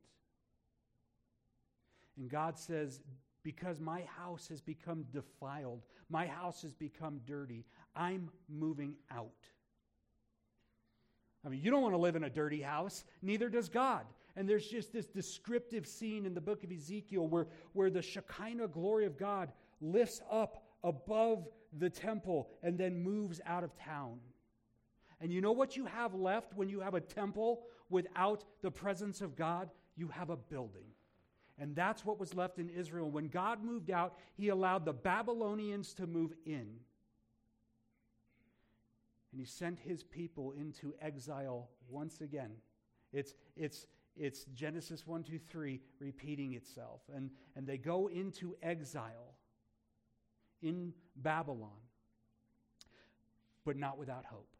And 2.17 2.29
God 2.29 2.57
says, 2.57 2.99
Because 3.43 3.79
my 3.79 4.01
house 4.01 4.47
has 4.49 4.61
become 4.61 5.05
defiled, 5.11 5.81
my 6.09 6.27
house 6.27 6.61
has 6.61 6.73
become 6.73 7.21
dirty, 7.25 7.65
I'm 7.95 8.29
moving 8.49 8.95
out. 9.11 9.31
I 11.45 11.49
mean, 11.49 11.61
you 11.61 11.71
don't 11.71 11.81
want 11.81 11.95
to 11.95 11.99
live 11.99 12.15
in 12.15 12.23
a 12.23 12.29
dirty 12.29 12.61
house, 12.61 13.03
neither 13.21 13.49
does 13.49 13.69
God. 13.69 14.05
And 14.35 14.47
there's 14.47 14.67
just 14.67 14.93
this 14.93 15.07
descriptive 15.07 15.85
scene 15.85 16.25
in 16.25 16.33
the 16.33 16.41
book 16.41 16.63
of 16.63 16.71
Ezekiel 16.71 17.27
where, 17.27 17.47
where 17.73 17.89
the 17.89 18.01
Shekinah 18.01 18.69
glory 18.69 19.05
of 19.05 19.17
God 19.17 19.51
lifts 19.81 20.21
up 20.31 20.63
above 20.83 21.47
the 21.77 21.89
temple 21.89 22.49
and 22.63 22.77
then 22.77 23.03
moves 23.03 23.41
out 23.45 23.63
of 23.63 23.75
town. 23.75 24.19
And 25.21 25.31
you 25.31 25.39
know 25.39 25.51
what 25.51 25.77
you 25.77 25.85
have 25.85 26.15
left 26.15 26.55
when 26.55 26.67
you 26.67 26.79
have 26.79 26.95
a 26.95 26.99
temple 26.99 27.61
without 27.89 28.43
the 28.63 28.71
presence 28.71 29.21
of 29.21 29.35
God? 29.35 29.69
You 29.95 30.07
have 30.07 30.31
a 30.31 30.35
building. 30.35 30.87
And 31.59 31.75
that's 31.75 32.03
what 32.03 32.19
was 32.19 32.33
left 32.33 32.57
in 32.57 32.69
Israel. 32.69 33.11
When 33.11 33.27
God 33.27 33.63
moved 33.63 33.91
out, 33.91 34.17
he 34.33 34.49
allowed 34.49 34.83
the 34.83 34.93
Babylonians 34.93 35.93
to 35.93 36.07
move 36.07 36.33
in. 36.43 36.79
And 39.31 39.39
he 39.39 39.45
sent 39.45 39.79
his 39.79 40.03
people 40.03 40.53
into 40.59 40.95
exile 40.99 41.69
once 41.87 42.21
again. 42.21 42.51
It's, 43.13 43.35
it's, 43.55 43.85
it's 44.15 44.45
Genesis 44.55 45.05
1, 45.05 45.23
2, 45.23 45.37
3 45.37 45.79
repeating 45.99 46.53
itself. 46.53 47.01
And, 47.15 47.29
and 47.55 47.67
they 47.67 47.77
go 47.77 48.07
into 48.07 48.55
exile 48.63 49.35
in 50.63 50.93
Babylon, 51.15 51.69
but 53.63 53.77
not 53.77 53.99
without 53.99 54.25
hope. 54.25 54.50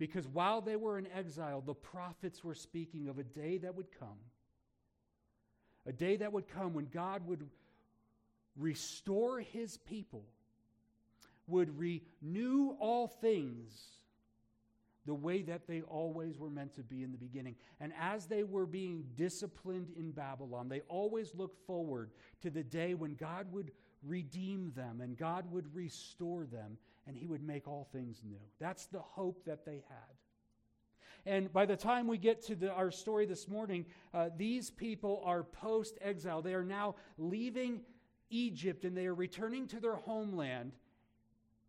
Because 0.00 0.26
while 0.26 0.62
they 0.62 0.76
were 0.76 0.98
in 0.98 1.06
exile, 1.14 1.60
the 1.60 1.74
prophets 1.74 2.42
were 2.42 2.54
speaking 2.54 3.08
of 3.08 3.18
a 3.18 3.22
day 3.22 3.58
that 3.58 3.76
would 3.76 3.88
come. 3.98 4.18
A 5.84 5.92
day 5.92 6.16
that 6.16 6.32
would 6.32 6.48
come 6.48 6.72
when 6.72 6.86
God 6.86 7.26
would 7.26 7.46
restore 8.56 9.40
his 9.40 9.76
people, 9.76 10.24
would 11.46 11.78
renew 11.78 12.70
all 12.80 13.08
things 13.08 13.88
the 15.04 15.14
way 15.14 15.42
that 15.42 15.66
they 15.66 15.82
always 15.82 16.38
were 16.38 16.48
meant 16.48 16.74
to 16.76 16.82
be 16.82 17.02
in 17.02 17.12
the 17.12 17.18
beginning. 17.18 17.56
And 17.78 17.92
as 18.00 18.24
they 18.24 18.42
were 18.42 18.66
being 18.66 19.04
disciplined 19.16 19.90
in 19.98 20.12
Babylon, 20.12 20.70
they 20.70 20.80
always 20.88 21.34
looked 21.34 21.66
forward 21.66 22.10
to 22.40 22.48
the 22.48 22.64
day 22.64 22.94
when 22.94 23.16
God 23.16 23.52
would 23.52 23.70
redeem 24.02 24.72
them 24.74 25.02
and 25.02 25.18
God 25.18 25.44
would 25.52 25.74
restore 25.74 26.46
them 26.46 26.78
and 27.06 27.16
he 27.16 27.26
would 27.26 27.42
make 27.42 27.66
all 27.66 27.88
things 27.92 28.22
new. 28.24 28.40
That's 28.58 28.86
the 28.86 29.00
hope 29.00 29.44
that 29.46 29.64
they 29.64 29.82
had. 29.88 30.16
And 31.26 31.52
by 31.52 31.66
the 31.66 31.76
time 31.76 32.06
we 32.06 32.18
get 32.18 32.42
to 32.46 32.54
the, 32.54 32.72
our 32.72 32.90
story 32.90 33.26
this 33.26 33.46
morning, 33.46 33.86
uh, 34.14 34.30
these 34.36 34.70
people 34.70 35.22
are 35.24 35.42
post 35.42 35.98
exile. 36.00 36.40
They 36.40 36.54
are 36.54 36.64
now 36.64 36.94
leaving 37.18 37.82
Egypt 38.30 38.84
and 38.84 38.96
they 38.96 39.06
are 39.06 39.14
returning 39.14 39.66
to 39.68 39.80
their 39.80 39.96
homeland 39.96 40.72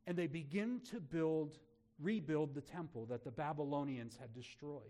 and 0.08 0.18
they 0.18 0.28
begin 0.28 0.82
to 0.92 1.00
build, 1.00 1.58
rebuild 2.00 2.54
the 2.54 2.62
temple 2.62 3.06
that 3.08 3.24
the 3.24 3.32
Babylonians 3.32 4.18
had 4.20 4.34
destroyed. 4.34 4.82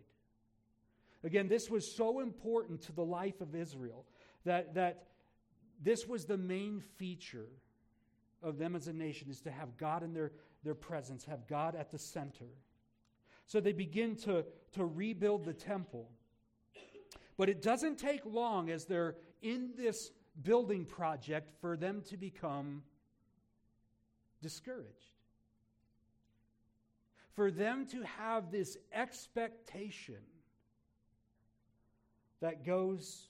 Again, 1.24 1.48
this 1.48 1.70
was 1.70 1.96
so 1.96 2.20
important 2.20 2.82
to 2.84 2.92
the 2.92 3.06
life 3.06 3.42
of 3.42 3.56
Israel 3.56 4.06
that, 4.46 4.74
that 4.76 5.08
this 5.82 6.08
was 6.08 6.26
the 6.26 6.38
main 6.38 6.82
feature 6.98 7.50
of 8.44 8.58
them 8.58 8.76
as 8.76 8.88
a 8.88 8.94
nation 8.94 9.30
is 9.30 9.42
to 9.42 9.52
have 9.52 9.78
God 9.78 10.04
in 10.04 10.14
their, 10.14 10.32
their 10.64 10.76
presence, 10.76 11.26
have 11.26 11.48
God 11.48 11.76
at 11.76 11.92
the 11.92 11.98
center. 11.98 12.50
So 13.48 13.60
they 13.60 13.74
begin 13.74 14.16
to, 14.18 14.46
to 14.74 14.86
rebuild 14.86 15.46
the 15.46 15.54
temple. 15.54 16.10
But 17.38 17.50
it 17.50 17.62
doesn't 17.62 17.98
take 17.98 18.22
long 18.26 18.70
as 18.70 18.86
they're 18.86 19.16
in 19.42 19.72
this 19.76 20.12
building 20.42 20.86
project 20.86 21.52
for 21.60 21.76
them 21.76 22.02
to 22.10 22.18
become 22.18 22.84
discouraged. 24.42 24.88
For 27.34 27.52
them 27.52 27.86
to 27.88 28.04
have 28.04 28.52
this 28.52 28.78
expectation 28.94 30.22
that 32.42 32.66
goes 32.66 33.30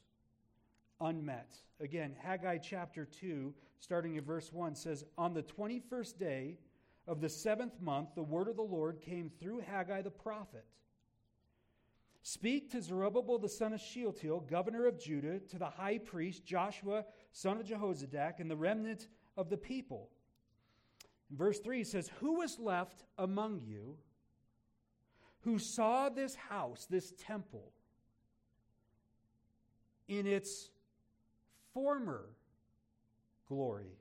unmet. 1.00 1.52
Again, 1.80 2.15
Haggai 2.21 2.58
chapter 2.58 3.06
2, 3.06 3.54
starting 3.82 4.15
in 4.15 4.24
verse 4.24 4.54
1, 4.54 4.76
says, 4.76 5.04
On 5.17 5.34
the 5.34 5.44
21st 5.44 6.17
day 6.17 6.58
of 7.08 7.20
the 7.20 7.28
seventh 7.28 7.82
month, 7.82 8.10
the 8.15 8.24
word 8.24 8.48
of 8.48 8.56
the 8.56 8.62
Lord 8.62 9.02
came 9.02 9.30
through 9.39 9.60
Haggai 9.60 10.04
the 10.04 10.12
prophet. 10.12 10.65
Speak 12.24 12.72
to 12.72 12.82
Zerubbabel 12.82 13.39
the 13.39 13.50
son 13.50 13.74
of 13.74 13.82
Shealtiel, 13.82 14.41
governor 14.41 14.86
of 14.86 15.00
Judah, 15.00 15.39
to 15.39 15.58
the 15.58 15.65
high 15.65 15.98
priest 15.98 16.46
Joshua 16.46 17.04
son 17.32 17.60
of 17.60 17.65
Jehozadak, 17.65 18.39
and 18.39 18.50
the 18.50 18.56
remnant 18.56 19.08
of 19.36 19.50
the 19.50 19.58
people. 19.58 20.10
verse 21.32 21.60
3 21.60 21.84
says, 21.84 22.12
Who 22.20 22.38
was 22.38 22.60
left 22.60 23.04
among 23.17 23.62
you 23.65 23.98
who 25.41 25.58
saw 25.58 26.10
this 26.10 26.36
house, 26.36 26.86
this 26.88 27.13
temple, 27.17 27.72
in 30.08 30.28
its 30.28 30.70
former 31.74 32.26
glory? 33.51 33.97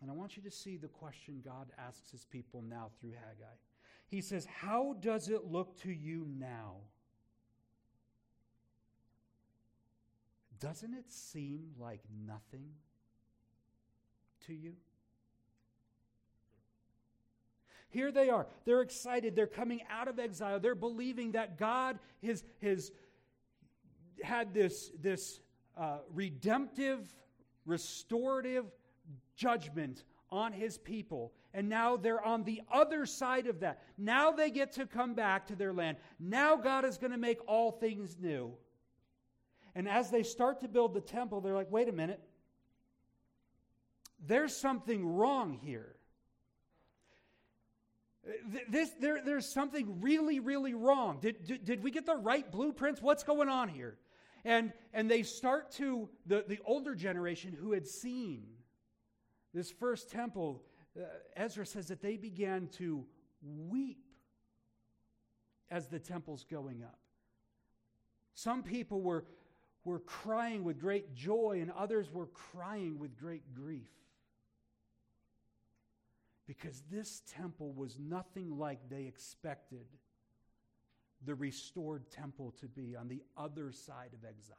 And 0.00 0.08
I 0.10 0.14
want 0.14 0.36
you 0.36 0.42
to 0.44 0.50
see 0.50 0.76
the 0.76 0.88
question 0.88 1.42
God 1.44 1.66
asks 1.76 2.12
his 2.12 2.24
people 2.24 2.62
now 2.62 2.90
through 3.00 3.10
Haggai. 3.12 3.56
He 4.06 4.20
says, 4.20 4.46
How 4.46 4.94
does 5.00 5.28
it 5.28 5.50
look 5.50 5.80
to 5.82 5.90
you 5.90 6.26
now? 6.38 6.76
Doesn't 10.60 10.94
it 10.94 11.10
seem 11.10 11.72
like 11.78 12.00
nothing 12.24 12.68
to 14.46 14.54
you? 14.54 14.74
Here 17.88 18.12
they 18.12 18.30
are. 18.30 18.46
They're 18.64 18.82
excited. 18.82 19.34
They're 19.34 19.48
coming 19.48 19.80
out 19.90 20.06
of 20.06 20.20
exile. 20.20 20.60
They're 20.60 20.76
believing 20.76 21.32
that 21.32 21.58
God 21.58 21.98
has, 22.22 22.44
has 22.62 22.92
had 24.22 24.54
this, 24.54 24.92
this 25.02 25.40
uh, 25.76 25.98
redemptive, 26.12 27.00
restorative 27.66 28.66
judgment 29.36 30.04
on 30.30 30.52
his 30.52 30.78
people. 30.78 31.32
And 31.52 31.68
now 31.68 31.96
they're 31.96 32.24
on 32.24 32.44
the 32.44 32.62
other 32.72 33.06
side 33.06 33.46
of 33.46 33.60
that. 33.60 33.82
Now 33.98 34.30
they 34.30 34.50
get 34.50 34.72
to 34.72 34.86
come 34.86 35.14
back 35.14 35.46
to 35.48 35.56
their 35.56 35.72
land. 35.72 35.96
Now 36.18 36.56
God 36.56 36.84
is 36.84 36.98
going 36.98 37.10
to 37.12 37.18
make 37.18 37.38
all 37.48 37.72
things 37.72 38.16
new. 38.20 38.52
And 39.74 39.88
as 39.88 40.10
they 40.10 40.22
start 40.22 40.60
to 40.60 40.68
build 40.68 40.94
the 40.94 41.00
temple, 41.00 41.40
they're 41.40 41.54
like, 41.54 41.70
wait 41.70 41.88
a 41.88 41.92
minute. 41.92 42.20
There's 44.26 44.56
something 44.56 45.04
wrong 45.06 45.58
here. 45.62 45.96
This, 48.68 48.90
there, 49.00 49.22
there's 49.24 49.46
something 49.46 50.00
really, 50.00 50.40
really 50.40 50.74
wrong. 50.74 51.18
Did, 51.20 51.44
did, 51.44 51.64
did 51.64 51.82
we 51.82 51.90
get 51.90 52.04
the 52.04 52.16
right 52.16 52.50
blueprints? 52.50 53.00
What's 53.00 53.22
going 53.22 53.48
on 53.48 53.68
here? 53.68 53.96
And, 54.44 54.72
and 54.92 55.10
they 55.10 55.22
start 55.22 55.70
to, 55.72 56.08
the, 56.26 56.44
the 56.46 56.58
older 56.64 56.94
generation 56.94 57.56
who 57.58 57.72
had 57.72 57.86
seen 57.86 58.44
this 59.52 59.70
first 59.70 60.10
temple, 60.10 60.62
uh, 60.96 61.04
Ezra 61.36 61.66
says 61.66 61.88
that 61.88 62.00
they 62.00 62.16
began 62.16 62.68
to 62.78 63.04
weep 63.42 64.04
as 65.70 65.88
the 65.88 65.98
temple's 65.98 66.44
going 66.44 66.82
up. 66.82 66.98
Some 68.34 68.62
people 68.62 69.00
were, 69.00 69.24
were 69.84 70.00
crying 70.00 70.64
with 70.64 70.80
great 70.80 71.14
joy, 71.14 71.58
and 71.60 71.70
others 71.72 72.10
were 72.12 72.26
crying 72.26 72.98
with 72.98 73.18
great 73.18 73.54
grief. 73.54 73.90
Because 76.46 76.82
this 76.90 77.22
temple 77.32 77.72
was 77.72 77.98
nothing 77.98 78.58
like 78.58 78.88
they 78.88 79.04
expected 79.04 79.86
the 81.24 81.34
restored 81.34 82.10
temple 82.10 82.54
to 82.60 82.66
be 82.66 82.96
on 82.96 83.08
the 83.08 83.22
other 83.36 83.72
side 83.72 84.10
of 84.12 84.28
exile. 84.28 84.56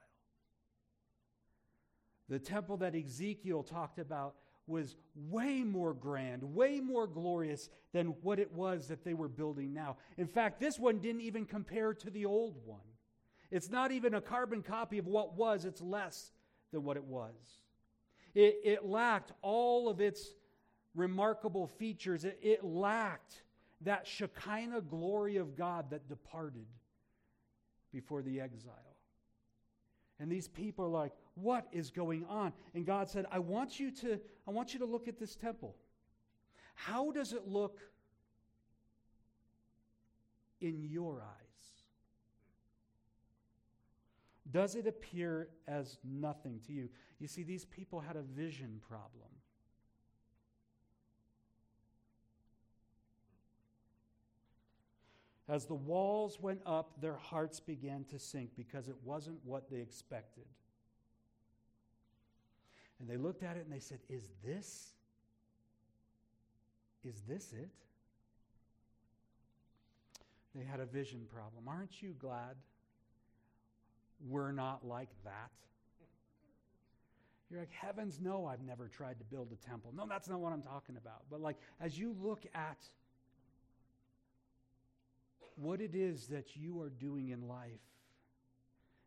The 2.30 2.40
temple 2.40 2.78
that 2.78 2.96
Ezekiel 2.96 3.64
talked 3.64 4.00
about 4.00 4.36
was 4.68 4.96
way 5.16 5.64
more 5.64 5.94
grand, 5.94 6.44
way 6.44 6.80
more 6.80 7.08
glorious 7.08 7.70
than 7.94 8.08
what 8.22 8.40
it 8.40 8.52
was 8.54 8.88
that 8.88 9.04
they 9.04 9.14
were 9.14 9.28
building 9.28 9.74
now. 9.74 9.98
In 10.18 10.28
fact, 10.28 10.60
this 10.60 10.80
one 10.80 11.00
didn't 11.00 11.22
even 11.22 11.46
compare 11.46 11.94
to 11.94 12.10
the 12.10 12.26
old 12.26 12.56
one. 12.66 12.80
It's 13.50 13.70
not 13.70 13.92
even 13.92 14.14
a 14.14 14.22
carbon 14.22 14.62
copy 14.62 14.98
of 14.98 15.08
what 15.08 15.36
was, 15.36 15.66
it's 15.66 15.82
less 15.82 16.32
than 16.72 16.84
what 16.84 16.96
it 16.96 17.04
was. 17.04 17.36
It, 18.34 18.62
it 18.64 18.86
lacked 18.86 19.34
all 19.42 19.90
of 19.90 20.00
its 20.00 20.26
remarkable 20.96 21.68
features, 21.68 22.24
it, 22.24 22.40
it 22.42 22.64
lacked 22.64 23.44
that 23.84 24.06
Shekinah 24.06 24.82
glory 24.82 25.38
of 25.38 25.56
God 25.56 25.90
that 25.92 26.08
departed 26.08 26.66
before 27.92 28.22
the 28.22 28.40
exile. 28.40 28.96
And 30.20 30.32
these 30.32 30.48
people 30.48 30.86
are 30.86 30.90
like, 30.90 31.14
what 31.34 31.68
is 31.72 31.90
going 31.90 32.26
on? 32.26 32.54
And 32.76 32.86
God 32.86 33.10
said, 33.10 33.26
I 33.32 33.40
want 33.40 33.80
you 33.80 33.90
to, 33.92 34.20
I 34.48 34.52
want 34.52 34.74
you 34.74 34.80
to 34.80 34.86
look 34.86 35.08
at 35.08 35.20
this 35.20 35.36
temple. 35.36 35.76
How 36.76 37.12
does 37.12 37.34
it 37.34 37.48
look 37.48 37.80
in 40.62 40.84
your 40.84 41.22
eyes? 41.22 41.52
Does 44.52 44.76
it 44.76 44.86
appear 44.86 45.48
as 45.68 45.98
nothing 46.04 46.60
to 46.68 46.74
you? 46.74 46.90
You 47.20 47.28
see, 47.28 47.44
these 47.44 47.66
people 47.66 48.00
had 48.00 48.16
a 48.16 48.22
vision 48.22 48.80
problem. 48.88 49.30
As 55.52 55.66
the 55.66 55.76
walls 55.76 56.40
went 56.40 56.62
up, 56.66 57.02
their 57.02 57.18
hearts 57.18 57.60
began 57.60 58.06
to 58.06 58.18
sink 58.18 58.52
because 58.56 58.88
it 58.88 58.96
wasn't 59.04 59.38
what 59.44 59.70
they 59.70 59.82
expected. 59.82 60.46
And 63.02 63.10
they 63.10 63.18
looked 63.18 63.44
at 63.44 63.58
it 63.58 63.66
and 63.66 63.74
they 63.74 63.82
said, 63.82 64.00
Is 64.08 64.30
this? 64.46 64.94
Is 67.04 67.22
this 67.28 67.52
it? 67.52 67.70
They 70.56 70.64
had 70.64 70.80
a 70.80 70.86
vision 70.86 71.26
problem. 71.34 71.68
Aren't 71.68 72.02
you 72.02 72.16
glad 72.18 72.56
we're 74.26 74.54
not 74.54 74.88
like 74.88 75.10
that? 75.26 75.52
You're 77.50 77.60
like, 77.60 77.74
heavens, 77.74 78.20
no, 78.22 78.46
I've 78.46 78.64
never 78.64 78.88
tried 78.88 79.20
to 79.20 79.26
build 79.26 79.50
a 79.52 79.68
temple. 79.68 79.92
No, 79.94 80.06
that's 80.08 80.30
not 80.30 80.40
what 80.40 80.54
I'm 80.54 80.62
talking 80.62 80.96
about. 80.96 81.24
But 81.30 81.42
like, 81.42 81.58
as 81.82 82.00
you 82.00 82.16
look 82.22 82.46
at 82.56 82.78
what 85.62 85.82
it 85.82 85.94
is 85.94 86.28
that 86.28 86.56
you 86.56 86.82
are 86.82 86.90
doing 86.90 87.30
in 87.30 87.48
life, 87.48 87.70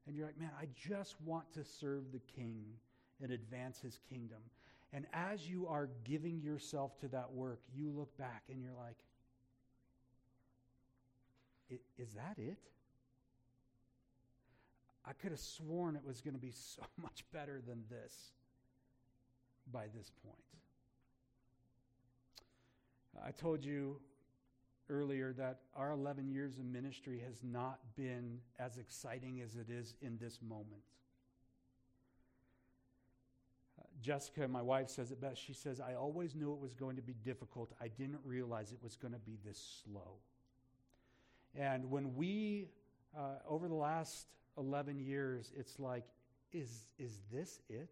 and 0.07 0.17
you're 0.17 0.27
like, 0.27 0.39
man, 0.39 0.51
I 0.61 0.67
just 0.89 1.17
want 1.25 1.53
to 1.55 1.65
serve 1.65 2.13
the 2.13 2.21
king 2.37 2.65
and 3.23 3.33
advance 3.33 3.81
his 3.81 3.99
kingdom. 4.09 4.39
And 4.93 5.07
as 5.13 5.49
you 5.49 5.67
are 5.67 5.89
giving 6.05 6.41
yourself 6.41 6.99
to 7.01 7.09
that 7.09 7.33
work, 7.33 7.61
you 7.75 7.91
look 7.91 8.17
back 8.17 8.45
and 8.49 8.63
you're 8.63 8.75
like, 8.79 8.97
is 11.99 12.13
that 12.13 12.37
it? 12.39 12.59
I 15.07 15.13
could 15.13 15.33
have 15.33 15.41
sworn 15.41 15.97
it 15.97 16.03
was 16.07 16.21
going 16.21 16.35
to 16.35 16.41
be 16.41 16.53
so 16.55 16.83
much 17.03 17.25
better 17.33 17.61
than 17.67 17.83
this 17.91 18.15
by 19.73 19.87
this 19.97 20.11
point. 20.23 20.37
I 23.25 23.31
told 23.31 23.65
you 23.65 24.01
earlier 24.91 25.33
that 25.35 25.61
our 25.75 25.93
11 25.93 26.29
years 26.29 26.59
of 26.59 26.65
ministry 26.65 27.23
has 27.25 27.43
not 27.43 27.79
been 27.97 28.39
as 28.59 28.79
exciting 28.79 29.41
as 29.41 29.57
it 29.57 29.71
is 29.71 29.95
in 30.03 30.19
this 30.21 30.39
moment. 30.47 30.83
Jessica, 34.03 34.47
my 34.47 34.61
wife, 34.61 34.91
says 34.91 35.11
it 35.13 35.21
best. 35.21 35.43
She 35.43 35.55
says, 35.55 35.81
I 35.81 35.95
always 35.95 36.35
knew 36.35 36.53
it 36.53 36.61
was 36.61 36.75
going 36.75 36.97
to 36.97 37.03
be 37.03 37.15
difficult. 37.25 37.73
I 37.81 37.89
didn't 37.89 38.21
realize 38.25 38.73
it 38.73 38.83
was 38.83 38.97
going 38.97 39.15
to 39.15 39.21
be 39.21 39.39
this 39.45 39.83
slow. 39.85 40.19
And 41.55 41.91
when 41.91 42.15
we, 42.15 42.69
uh, 43.17 43.37
over 43.49 43.69
the 43.69 43.75
last 43.75 44.27
11 44.59 44.99
years, 44.99 45.53
it's 45.57 45.79
like, 45.79 46.05
is, 46.53 46.85
is 46.99 47.21
this 47.33 47.61
it? 47.69 47.89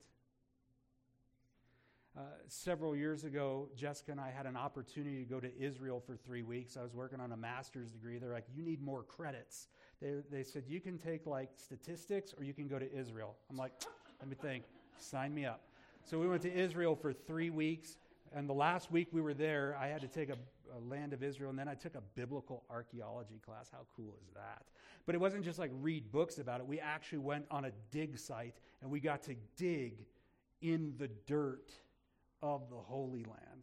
Uh, 2.14 2.20
several 2.46 2.94
years 2.94 3.24
ago, 3.24 3.70
Jessica 3.74 4.10
and 4.12 4.20
I 4.20 4.30
had 4.30 4.44
an 4.44 4.54
opportunity 4.54 5.24
to 5.24 5.24
go 5.24 5.40
to 5.40 5.50
Israel 5.58 5.98
for 5.98 6.14
three 6.14 6.42
weeks. 6.42 6.76
I 6.76 6.82
was 6.82 6.94
working 6.94 7.20
on 7.20 7.32
a 7.32 7.36
master's 7.38 7.90
degree. 7.90 8.18
They're 8.18 8.34
like, 8.34 8.44
you 8.54 8.62
need 8.62 8.82
more 8.82 9.02
credits. 9.02 9.68
They, 10.02 10.16
they 10.30 10.42
said, 10.42 10.64
you 10.68 10.78
can 10.78 10.98
take 10.98 11.26
like 11.26 11.48
statistics 11.56 12.34
or 12.36 12.44
you 12.44 12.52
can 12.52 12.68
go 12.68 12.78
to 12.78 12.92
Israel. 12.94 13.34
I'm 13.48 13.56
like, 13.56 13.72
let 14.20 14.28
me 14.28 14.36
think, 14.36 14.64
sign 14.98 15.34
me 15.34 15.46
up. 15.46 15.62
So 16.04 16.18
we 16.18 16.28
went 16.28 16.42
to 16.42 16.52
Israel 16.52 16.94
for 16.94 17.14
three 17.14 17.48
weeks. 17.48 17.96
And 18.34 18.46
the 18.46 18.54
last 18.54 18.90
week 18.90 19.08
we 19.10 19.22
were 19.22 19.34
there, 19.34 19.74
I 19.80 19.86
had 19.86 20.02
to 20.02 20.08
take 20.08 20.28
a, 20.28 20.36
a, 20.76 20.80
land 20.90 21.14
of 21.14 21.22
Israel, 21.22 21.48
and 21.50 21.58
then 21.58 21.68
I 21.68 21.74
took 21.74 21.94
a 21.94 22.02
biblical 22.14 22.64
archaeology 22.70 23.40
class. 23.44 23.68
How 23.70 23.86
cool 23.96 24.14
is 24.22 24.28
that? 24.34 24.64
But 25.06 25.14
it 25.14 25.18
wasn't 25.18 25.44
just 25.44 25.58
like 25.58 25.70
read 25.80 26.10
books 26.12 26.38
about 26.38 26.60
it. 26.60 26.66
We 26.66 26.78
actually 26.80 27.18
went 27.18 27.46
on 27.50 27.66
a 27.66 27.70
dig 27.90 28.18
site, 28.18 28.56
and 28.82 28.90
we 28.90 29.00
got 29.00 29.22
to 29.24 29.34
dig 29.56 30.04
in 30.62 30.94
the 30.98 31.08
dirt 31.26 31.72
of 32.42 32.68
the 32.70 32.76
Holy 32.76 33.24
Land. 33.24 33.62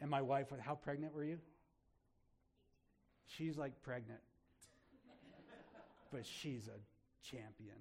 And 0.00 0.10
my 0.10 0.22
wife, 0.22 0.46
how 0.60 0.74
pregnant 0.74 1.14
were 1.14 1.24
you? 1.24 1.38
She's 3.26 3.56
like 3.56 3.80
pregnant, 3.82 4.20
but 6.10 6.26
she's 6.26 6.68
a 6.68 7.26
champion. 7.28 7.76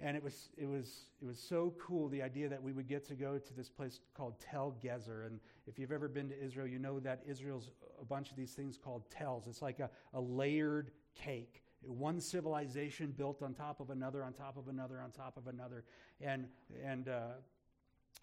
and 0.00 0.16
it 0.16 0.22
was 0.22 0.48
it 0.56 0.66
was 0.66 1.06
it 1.22 1.24
was 1.24 1.38
so 1.38 1.72
cool 1.80 2.08
the 2.08 2.22
idea 2.22 2.48
that 2.48 2.62
we 2.62 2.72
would 2.72 2.88
get 2.88 3.06
to 3.06 3.14
go 3.14 3.38
to 3.38 3.54
this 3.54 3.70
place 3.70 4.00
called 4.14 4.34
Tel 4.40 4.74
Gezer. 4.82 5.26
And 5.26 5.38
if 5.66 5.78
you've 5.78 5.92
ever 5.92 6.08
been 6.08 6.28
to 6.28 6.44
Israel, 6.44 6.66
you 6.66 6.78
know 6.78 6.98
that 7.00 7.22
Israel's 7.26 7.70
a 8.00 8.04
bunch 8.04 8.30
of 8.30 8.36
these 8.36 8.52
things 8.52 8.76
called 8.76 9.08
tells. 9.10 9.46
It's 9.46 9.62
like 9.62 9.78
a, 9.80 9.88
a 10.12 10.20
layered 10.20 10.90
cake. 11.14 11.62
One 11.82 12.20
civilization 12.20 13.12
built 13.16 13.42
on 13.42 13.54
top 13.54 13.80
of 13.80 13.90
another, 13.90 14.22
on 14.24 14.32
top 14.32 14.56
of 14.56 14.68
another, 14.68 15.00
on 15.00 15.10
top 15.12 15.36
of 15.36 15.46
another, 15.46 15.84
and 16.20 16.46
and 16.84 17.08
uh, 17.08 17.28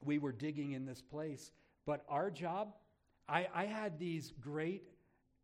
we 0.03 0.17
were 0.17 0.31
digging 0.31 0.71
in 0.73 0.85
this 0.85 1.01
place. 1.01 1.51
But 1.85 2.03
our 2.09 2.29
job, 2.29 2.73
I, 3.27 3.47
I 3.53 3.65
had 3.65 3.99
these 3.99 4.33
great 4.39 4.83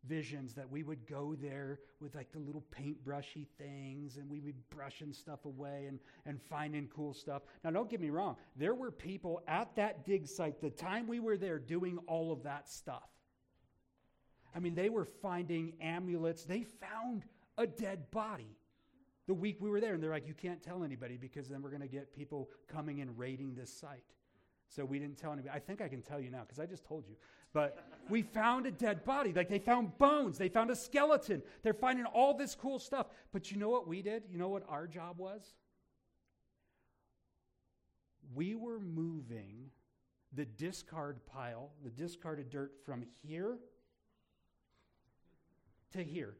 visions 0.06 0.54
that 0.54 0.70
we 0.70 0.82
would 0.82 1.06
go 1.06 1.34
there 1.34 1.80
with 2.00 2.14
like 2.14 2.30
the 2.30 2.38
little 2.38 2.64
paintbrushy 2.78 3.46
things 3.58 4.16
and 4.16 4.30
we 4.30 4.38
would 4.38 4.54
be 4.54 4.76
brushing 4.76 5.12
stuff 5.12 5.44
away 5.44 5.86
and, 5.88 5.98
and 6.24 6.40
finding 6.42 6.88
cool 6.94 7.12
stuff. 7.12 7.42
Now, 7.64 7.70
don't 7.70 7.90
get 7.90 8.00
me 8.00 8.10
wrong, 8.10 8.36
there 8.54 8.74
were 8.74 8.90
people 8.90 9.42
at 9.48 9.74
that 9.76 10.04
dig 10.04 10.28
site 10.28 10.60
the 10.60 10.70
time 10.70 11.06
we 11.06 11.20
were 11.20 11.36
there 11.36 11.58
doing 11.58 11.98
all 12.06 12.32
of 12.32 12.44
that 12.44 12.68
stuff. 12.68 13.08
I 14.54 14.60
mean, 14.60 14.74
they 14.74 14.88
were 14.88 15.04
finding 15.04 15.74
amulets, 15.80 16.44
they 16.44 16.62
found 16.62 17.24
a 17.58 17.66
dead 17.66 18.10
body 18.10 18.56
the 19.26 19.34
week 19.34 19.56
we 19.60 19.70
were 19.70 19.80
there. 19.80 19.94
And 19.94 20.02
they're 20.02 20.10
like, 20.10 20.26
you 20.26 20.34
can't 20.34 20.62
tell 20.62 20.84
anybody 20.84 21.16
because 21.16 21.48
then 21.48 21.62
we're 21.62 21.70
going 21.70 21.82
to 21.82 21.88
get 21.88 22.14
people 22.14 22.48
coming 22.68 23.00
and 23.00 23.16
raiding 23.18 23.54
this 23.54 23.72
site. 23.72 24.04
So 24.68 24.84
we 24.84 24.98
didn't 24.98 25.16
tell 25.16 25.32
anybody. 25.32 25.54
I 25.54 25.58
think 25.58 25.80
I 25.80 25.88
can 25.88 26.02
tell 26.02 26.20
you 26.20 26.30
now 26.30 26.40
because 26.40 26.58
I 26.58 26.66
just 26.66 26.84
told 26.84 27.06
you. 27.08 27.14
But 27.52 27.78
we 28.10 28.22
found 28.22 28.66
a 28.66 28.70
dead 28.70 29.04
body. 29.04 29.32
Like 29.32 29.48
they 29.48 29.58
found 29.58 29.96
bones, 29.98 30.36
they 30.38 30.48
found 30.48 30.70
a 30.70 30.76
skeleton. 30.76 31.42
They're 31.62 31.72
finding 31.72 32.04
all 32.06 32.34
this 32.34 32.54
cool 32.54 32.78
stuff. 32.78 33.06
But 33.32 33.50
you 33.50 33.58
know 33.58 33.68
what 33.68 33.86
we 33.86 34.02
did? 34.02 34.24
You 34.30 34.38
know 34.38 34.48
what 34.48 34.64
our 34.68 34.86
job 34.86 35.18
was? 35.18 35.54
We 38.34 38.54
were 38.54 38.80
moving 38.80 39.70
the 40.32 40.44
discard 40.44 41.24
pile, 41.26 41.70
the 41.82 41.90
discarded 41.90 42.50
dirt 42.50 42.72
from 42.84 43.04
here 43.26 43.56
to 45.92 46.02
here. 46.02 46.34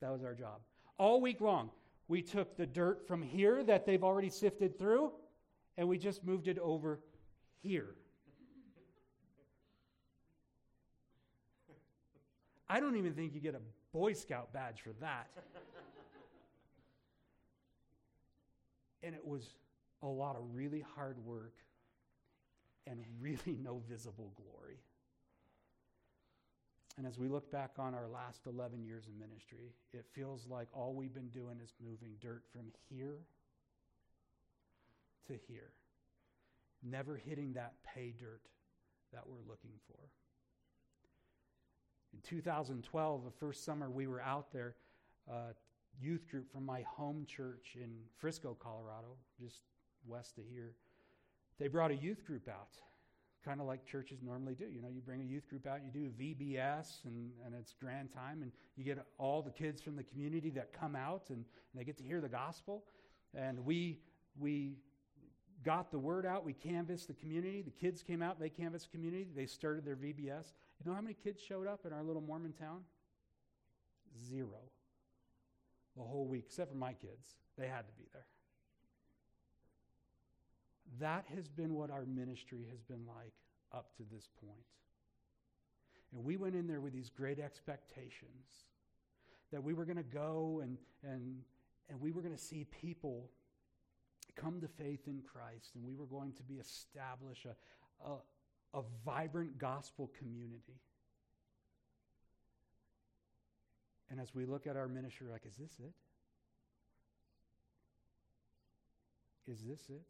That 0.00 0.10
was 0.10 0.24
our 0.24 0.34
job. 0.34 0.60
All 0.98 1.20
week 1.20 1.40
long, 1.40 1.70
we 2.08 2.22
took 2.22 2.56
the 2.56 2.66
dirt 2.66 3.06
from 3.06 3.22
here 3.22 3.62
that 3.62 3.86
they've 3.86 4.02
already 4.02 4.30
sifted 4.30 4.78
through 4.78 5.12
and 5.76 5.88
we 5.88 5.98
just 5.98 6.24
moved 6.24 6.48
it 6.48 6.58
over 6.58 7.00
here. 7.62 7.94
I 12.68 12.80
don't 12.80 12.96
even 12.96 13.12
think 13.12 13.34
you 13.34 13.40
get 13.40 13.54
a 13.54 13.60
Boy 13.92 14.14
Scout 14.14 14.52
badge 14.52 14.80
for 14.80 14.92
that. 15.00 15.28
and 19.02 19.14
it 19.14 19.26
was 19.26 19.54
a 20.02 20.06
lot 20.06 20.36
of 20.36 20.42
really 20.54 20.84
hard 20.94 21.18
work 21.24 21.54
and 22.86 23.04
really 23.20 23.58
no 23.62 23.82
visible 23.88 24.32
glory. 24.36 24.78
And 26.98 27.06
as 27.06 27.18
we 27.18 27.28
look 27.28 27.50
back 27.50 27.72
on 27.78 27.94
our 27.94 28.08
last 28.08 28.46
11 28.46 28.84
years 28.84 29.06
of 29.06 29.14
ministry, 29.14 29.74
it 29.92 30.04
feels 30.12 30.46
like 30.48 30.68
all 30.72 30.94
we've 30.94 31.14
been 31.14 31.28
doing 31.28 31.58
is 31.62 31.72
moving 31.82 32.12
dirt 32.20 32.42
from 32.52 32.66
here 32.88 33.18
to 35.26 35.34
here, 35.48 35.72
never 36.82 37.16
hitting 37.16 37.52
that 37.54 37.74
pay 37.94 38.14
dirt 38.18 38.42
that 39.12 39.22
we're 39.26 39.48
looking 39.48 39.72
for. 39.86 39.98
In 42.12 42.20
2012, 42.22 43.24
the 43.24 43.30
first 43.30 43.64
summer 43.64 43.88
we 43.90 44.06
were 44.06 44.20
out 44.20 44.52
there, 44.52 44.74
uh, 45.30 45.52
youth 46.00 46.28
group 46.30 46.50
from 46.52 46.66
my 46.66 46.82
home 46.82 47.26
church 47.26 47.76
in 47.76 47.90
Frisco, 48.18 48.56
Colorado, 48.60 49.16
just 49.40 49.62
west 50.06 50.38
of 50.38 50.44
here, 50.50 50.74
they 51.58 51.68
brought 51.68 51.90
a 51.90 51.96
youth 51.96 52.24
group 52.26 52.48
out, 52.48 52.78
kind 53.44 53.60
of 53.60 53.66
like 53.66 53.86
churches 53.86 54.18
normally 54.22 54.54
do. 54.54 54.66
You 54.66 54.82
know, 54.82 54.88
you 54.88 55.00
bring 55.00 55.20
a 55.20 55.24
youth 55.24 55.48
group 55.48 55.66
out, 55.66 55.80
you 55.84 55.90
do 55.90 56.06
a 56.06 56.22
VBS, 56.22 57.04
and, 57.04 57.30
and 57.44 57.54
it's 57.54 57.72
grand 57.72 58.12
time, 58.12 58.42
and 58.42 58.52
you 58.76 58.84
get 58.84 58.98
all 59.18 59.42
the 59.42 59.50
kids 59.50 59.80
from 59.80 59.96
the 59.96 60.02
community 60.02 60.50
that 60.50 60.72
come 60.72 60.96
out, 60.96 61.24
and, 61.28 61.38
and 61.38 61.80
they 61.80 61.84
get 61.84 61.96
to 61.98 62.04
hear 62.04 62.20
the 62.20 62.28
gospel. 62.28 62.84
And 63.34 63.64
we 63.64 64.00
we 64.38 64.76
got 65.64 65.90
the 65.90 65.98
word 65.98 66.26
out. 66.26 66.44
We 66.44 66.52
canvassed 66.52 67.08
the 67.08 67.14
community. 67.14 67.62
The 67.62 67.70
kids 67.70 68.02
came 68.02 68.22
out, 68.22 68.40
they 68.40 68.48
canvassed 68.48 68.90
the 68.90 68.96
community. 68.96 69.28
They 69.34 69.46
started 69.46 69.84
their 69.84 69.96
VBS. 69.96 70.52
You 70.78 70.86
know 70.86 70.94
how 70.94 71.00
many 71.00 71.14
kids 71.14 71.40
showed 71.40 71.66
up 71.66 71.86
in 71.86 71.92
our 71.92 72.02
little 72.02 72.22
Mormon 72.22 72.52
town? 72.52 72.80
Zero. 74.28 74.60
The 75.96 76.02
whole 76.02 76.26
week, 76.26 76.44
except 76.46 76.70
for 76.70 76.76
my 76.76 76.92
kids. 76.94 77.36
They 77.58 77.66
had 77.66 77.86
to 77.86 77.92
be 77.98 78.04
there. 78.12 78.26
That 81.00 81.24
has 81.34 81.48
been 81.48 81.74
what 81.74 81.90
our 81.90 82.04
ministry 82.04 82.66
has 82.70 82.82
been 82.82 83.06
like 83.06 83.32
up 83.72 83.96
to 83.96 84.02
this 84.12 84.28
point. 84.44 84.56
And 86.14 86.24
we 86.24 86.36
went 86.36 86.54
in 86.54 86.66
there 86.66 86.80
with 86.80 86.92
these 86.92 87.10
great 87.10 87.38
expectations 87.38 88.66
that 89.50 89.62
we 89.62 89.74
were 89.74 89.84
going 89.84 89.96
to 89.96 90.02
go 90.02 90.60
and, 90.62 90.76
and, 91.02 91.40
and 91.88 92.00
we 92.00 92.12
were 92.12 92.22
going 92.22 92.34
to 92.34 92.40
see 92.40 92.64
people 92.64 93.30
come 94.36 94.60
to 94.60 94.68
faith 94.68 95.06
in 95.06 95.22
Christ, 95.22 95.70
and 95.74 95.84
we 95.84 95.94
were 95.94 96.06
going 96.06 96.32
to 96.34 96.42
be 96.42 96.54
establish 96.54 97.46
a, 97.46 98.08
a, 98.08 98.78
a 98.78 98.82
vibrant 99.04 99.58
gospel 99.58 100.10
community. 100.18 100.80
And 104.10 104.20
as 104.20 104.34
we 104.34 104.44
look 104.44 104.66
at 104.66 104.76
our 104.76 104.88
ministry, 104.88 105.28
like, 105.30 105.46
is 105.46 105.56
this 105.56 105.72
it? 105.78 105.94
Is 109.50 109.60
this 109.62 109.80
it? 109.88 110.02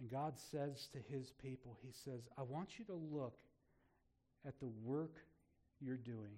And 0.00 0.10
God 0.10 0.34
says 0.50 0.88
to 0.92 0.98
his 0.98 1.30
people, 1.30 1.76
He 1.82 1.92
says, 1.92 2.22
I 2.38 2.42
want 2.42 2.78
you 2.78 2.84
to 2.86 2.94
look 2.94 3.38
at 4.46 4.58
the 4.58 4.70
work 4.82 5.18
you're 5.80 5.96
doing. 5.96 6.36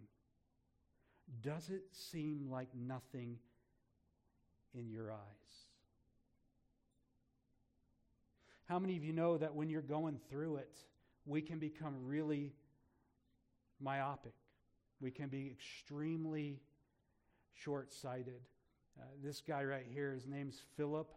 Does 1.42 1.70
it 1.70 1.84
seem 1.92 2.48
like 2.50 2.68
nothing 2.74 3.38
in 4.74 4.90
your 4.90 5.12
eyes? 5.12 5.18
How 8.64 8.78
many 8.78 8.96
of 8.96 9.04
you 9.04 9.12
know 9.12 9.36
that 9.36 9.54
when 9.54 9.68
you're 9.68 9.82
going 9.82 10.18
through 10.30 10.56
it, 10.56 10.78
we 11.26 11.42
can 11.42 11.58
become 11.58 11.94
really 12.04 12.54
myopic? 13.80 14.34
We 15.00 15.10
can 15.10 15.28
be 15.28 15.48
extremely 15.50 16.60
short 17.54 17.92
sighted. 17.92 18.40
Uh, 18.98 19.04
this 19.22 19.42
guy 19.46 19.64
right 19.64 19.86
here, 19.92 20.12
his 20.12 20.26
name's 20.26 20.62
Philip 20.76 21.12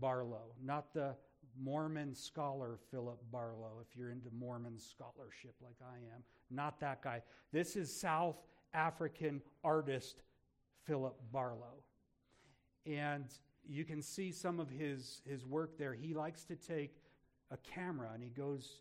Barlow, 0.00 0.52
not 0.62 0.92
the 0.92 1.14
Mormon 1.60 2.14
scholar 2.14 2.78
Philip 2.90 3.20
Barlow, 3.30 3.80
if 3.80 3.96
you're 3.96 4.10
into 4.10 4.28
Mormon 4.36 4.78
scholarship 4.78 5.54
like 5.62 5.76
I 5.82 5.96
am. 6.14 6.22
Not 6.50 6.80
that 6.80 7.02
guy. 7.02 7.22
This 7.52 7.76
is 7.76 7.94
South 7.94 8.36
African 8.72 9.40
artist 9.62 10.22
Philip 10.84 11.16
Barlow. 11.32 11.82
And 12.86 13.26
you 13.66 13.84
can 13.84 14.02
see 14.02 14.30
some 14.32 14.60
of 14.60 14.68
his, 14.68 15.22
his 15.28 15.44
work 15.44 15.78
there. 15.78 15.94
He 15.94 16.14
likes 16.14 16.44
to 16.44 16.56
take 16.56 17.02
a 17.50 17.56
camera 17.56 18.10
and 18.12 18.22
he 18.22 18.30
goes 18.30 18.80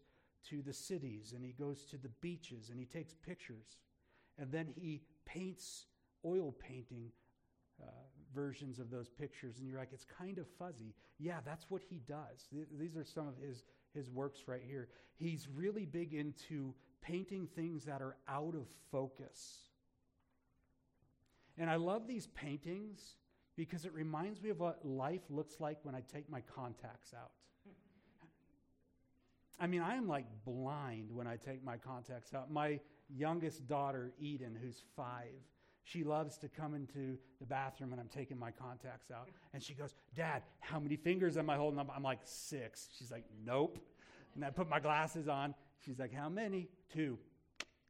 to 0.49 0.61
the 0.61 0.73
cities 0.73 1.33
and 1.35 1.43
he 1.43 1.51
goes 1.51 1.85
to 1.85 1.97
the 1.97 2.09
beaches 2.21 2.69
and 2.69 2.79
he 2.79 2.85
takes 2.85 3.13
pictures. 3.13 3.79
And 4.37 4.51
then 4.51 4.67
he 4.67 5.01
paints 5.25 5.85
oil 6.25 6.53
painting 6.59 7.11
uh, 7.81 7.85
versions 8.33 8.79
of 8.79 8.89
those 8.89 9.09
pictures. 9.09 9.59
And 9.59 9.67
you're 9.67 9.79
like, 9.79 9.93
it's 9.93 10.05
kind 10.05 10.37
of 10.37 10.47
fuzzy. 10.59 10.93
Yeah, 11.19 11.39
that's 11.45 11.65
what 11.69 11.81
he 11.89 12.01
does. 12.07 12.47
Th- 12.51 12.67
these 12.77 12.97
are 12.97 13.03
some 13.03 13.27
of 13.27 13.37
his, 13.37 13.63
his 13.93 14.09
works 14.09 14.41
right 14.47 14.61
here. 14.65 14.89
He's 15.15 15.47
really 15.53 15.85
big 15.85 16.13
into 16.13 16.73
painting 17.01 17.47
things 17.55 17.85
that 17.85 18.01
are 18.01 18.17
out 18.27 18.55
of 18.55 18.67
focus. 18.91 19.69
And 21.57 21.69
I 21.69 21.75
love 21.75 22.07
these 22.07 22.27
paintings 22.27 23.15
because 23.55 23.85
it 23.85 23.93
reminds 23.93 24.41
me 24.41 24.49
of 24.49 24.59
what 24.59 24.83
life 24.83 25.21
looks 25.29 25.59
like 25.59 25.77
when 25.83 25.95
I 25.95 26.01
take 26.11 26.29
my 26.29 26.41
contacts 26.41 27.13
out. 27.13 27.31
I 29.59 29.67
mean, 29.67 29.81
I 29.81 29.95
am 29.95 30.07
like 30.07 30.25
blind 30.45 31.11
when 31.11 31.27
I 31.27 31.37
take 31.37 31.63
my 31.63 31.77
contacts 31.77 32.33
out. 32.33 32.51
My 32.51 32.79
youngest 33.09 33.67
daughter, 33.67 34.11
Eden, 34.19 34.57
who's 34.59 34.83
five, 34.95 35.31
she 35.83 36.03
loves 36.03 36.37
to 36.39 36.47
come 36.47 36.73
into 36.73 37.17
the 37.39 37.45
bathroom 37.45 37.91
when 37.91 37.99
I'm 37.99 38.07
taking 38.07 38.39
my 38.39 38.51
contacts 38.51 39.11
out. 39.11 39.29
And 39.53 39.61
she 39.61 39.73
goes, 39.73 39.93
Dad, 40.15 40.41
how 40.59 40.79
many 40.79 40.95
fingers 40.95 41.37
am 41.37 41.49
I 41.49 41.57
holding 41.57 41.79
up? 41.79 41.91
I'm 41.95 42.03
like, 42.03 42.19
six. 42.23 42.87
She's 42.97 43.11
like, 43.11 43.25
Nope. 43.45 43.79
And 44.35 44.43
I 44.43 44.49
put 44.49 44.67
my 44.69 44.79
glasses 44.79 45.27
on. 45.27 45.53
She's 45.85 45.99
like, 45.99 46.13
How 46.13 46.29
many? 46.29 46.69
Two. 46.91 47.19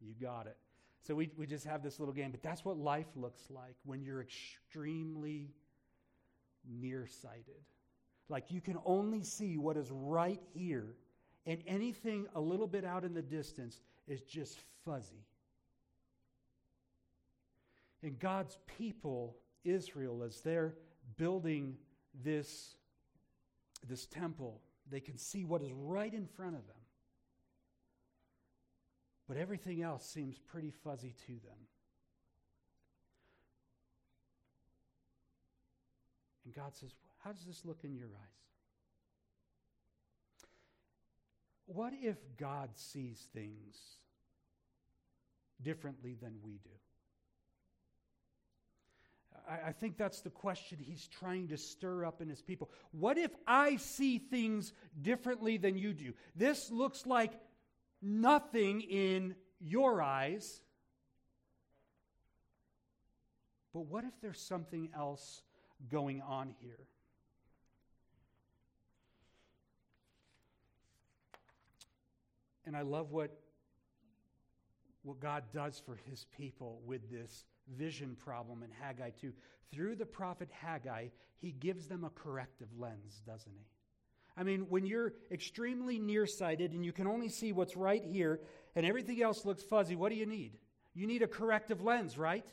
You 0.02 0.14
got 0.22 0.48
it. 0.48 0.58
So 1.06 1.16
we, 1.16 1.30
we 1.38 1.46
just 1.46 1.66
have 1.66 1.84
this 1.84 2.00
little 2.00 2.14
game, 2.14 2.32
but 2.32 2.42
that's 2.42 2.64
what 2.64 2.78
life 2.78 3.08
looks 3.16 3.42
like 3.50 3.76
when 3.84 4.04
you're 4.04 4.22
extremely 4.22 5.50
nearsighted. 6.66 7.62
Like 8.30 8.52
you 8.52 8.62
can 8.62 8.78
only 8.86 9.22
see 9.24 9.58
what 9.58 9.76
is 9.76 9.92
right 9.92 10.42
here, 10.54 10.96
and 11.46 11.62
anything 11.68 12.28
a 12.36 12.40
little 12.40 12.68
bit 12.68 12.86
out 12.86 13.04
in 13.04 13.14
the 13.14 13.22
distance 13.22 13.82
is 14.08 14.22
just 14.22 14.58
fuzzy. 14.86 15.26
And 18.02 18.18
God's 18.18 18.58
people, 18.78 19.36
Israel, 19.66 20.24
as 20.24 20.40
they're 20.42 20.76
building 21.18 21.76
this, 22.24 22.76
this 23.88 24.06
temple, 24.06 24.62
they 24.90 25.02
can 25.02 25.18
see 25.18 25.44
what 25.44 25.62
is 25.62 25.72
right 25.74 26.14
in 26.14 26.28
front 26.28 26.56
of 26.56 26.66
them. 26.68 26.83
But 29.28 29.38
everything 29.38 29.82
else 29.82 30.06
seems 30.06 30.38
pretty 30.38 30.72
fuzzy 30.72 31.16
to 31.28 31.34
them. 31.34 31.68
And 36.46 36.54
God 36.54 36.76
says, 36.76 36.94
How 37.24 37.32
does 37.32 37.46
this 37.46 37.64
look 37.64 37.80
in 37.84 37.96
your 37.96 38.08
eyes? 38.08 38.44
What 41.66 41.94
if 42.02 42.18
God 42.38 42.70
sees 42.76 43.28
things 43.34 43.78
differently 45.62 46.16
than 46.22 46.36
we 46.44 46.60
do? 46.64 46.70
I, 49.50 49.70
I, 49.70 49.72
think 49.72 49.98
that's 49.98 50.22
the 50.22 50.30
question 50.30 50.78
he's 50.80 51.08
trying 51.08 51.48
to 51.48 51.58
stir 51.58 52.06
up 52.06 52.22
in 52.22 52.30
his 52.30 52.42
people. 52.42 52.70
What 52.92 53.18
if 53.18 53.32
I 53.48 53.78
see 53.78 54.18
things 54.18 54.74
differently 55.02 55.58
than 55.58 55.78
you 55.78 55.94
do? 55.94 56.14
This 56.36 56.70
looks 56.70 57.06
like 57.06 57.32
nothing 58.04 58.82
in 58.82 59.36
your 59.60 60.02
eyes. 60.02 60.62
But 63.74 63.88
what 63.88 64.04
if 64.04 64.14
there's 64.22 64.40
something 64.40 64.90
else 64.96 65.42
going 65.90 66.22
on 66.22 66.54
here? 66.60 66.88
And 72.66 72.78
I 72.78 72.82
love 72.82 73.12
what, 73.12 73.32
what 75.04 75.20
God 75.20 75.44
does 75.54 75.82
for 75.86 76.00
his 76.10 76.26
people 76.38 76.82
with 76.86 77.12
this 77.12 77.46
vision 77.78 78.16
problem 78.16 78.64
in 78.64 78.70
Haggai 78.72 79.10
2. 79.10 79.34
Through 79.72 79.96
the 79.96 80.06
prophet 80.06 80.50
Haggai, 80.52 81.08
he 81.40 81.52
gives 81.52 81.88
them 81.88 82.04
a 82.04 82.10
corrective 82.10 82.70
lens, 82.78 83.22
doesn't 83.26 83.52
he? 83.54 83.66
I 84.36 84.44
mean, 84.44 84.62
when 84.70 84.86
you're 84.86 85.14
extremely 85.32 86.00
nearsighted 86.00 86.72
and 86.72 86.84
you 86.84 86.92
can 86.92 87.08
only 87.08 87.30
see 87.30 87.52
what's 87.52 87.78
right 87.78 88.04
here 88.04 88.40
and 88.76 88.86
everything 88.86 89.22
else 89.22 89.46
looks 89.46 89.62
fuzzy, 89.64 89.96
what 89.96 90.10
do 90.10 90.16
you 90.16 90.26
need? 90.26 90.54
You 90.96 91.08
need 91.08 91.22
a 91.22 91.28
corrective 91.28 91.82
lens, 91.84 92.18
right? 92.18 92.46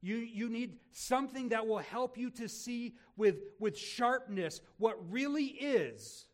You, 0.00 0.16
you 0.16 0.48
need 0.48 0.78
something 0.90 1.50
that 1.50 1.66
will 1.66 1.78
help 1.78 2.18
you 2.18 2.30
to 2.30 2.48
see 2.48 2.94
with, 3.16 3.36
with 3.60 3.78
sharpness 3.78 4.60
what 4.78 4.98
really 5.12 5.44
is 5.44 6.26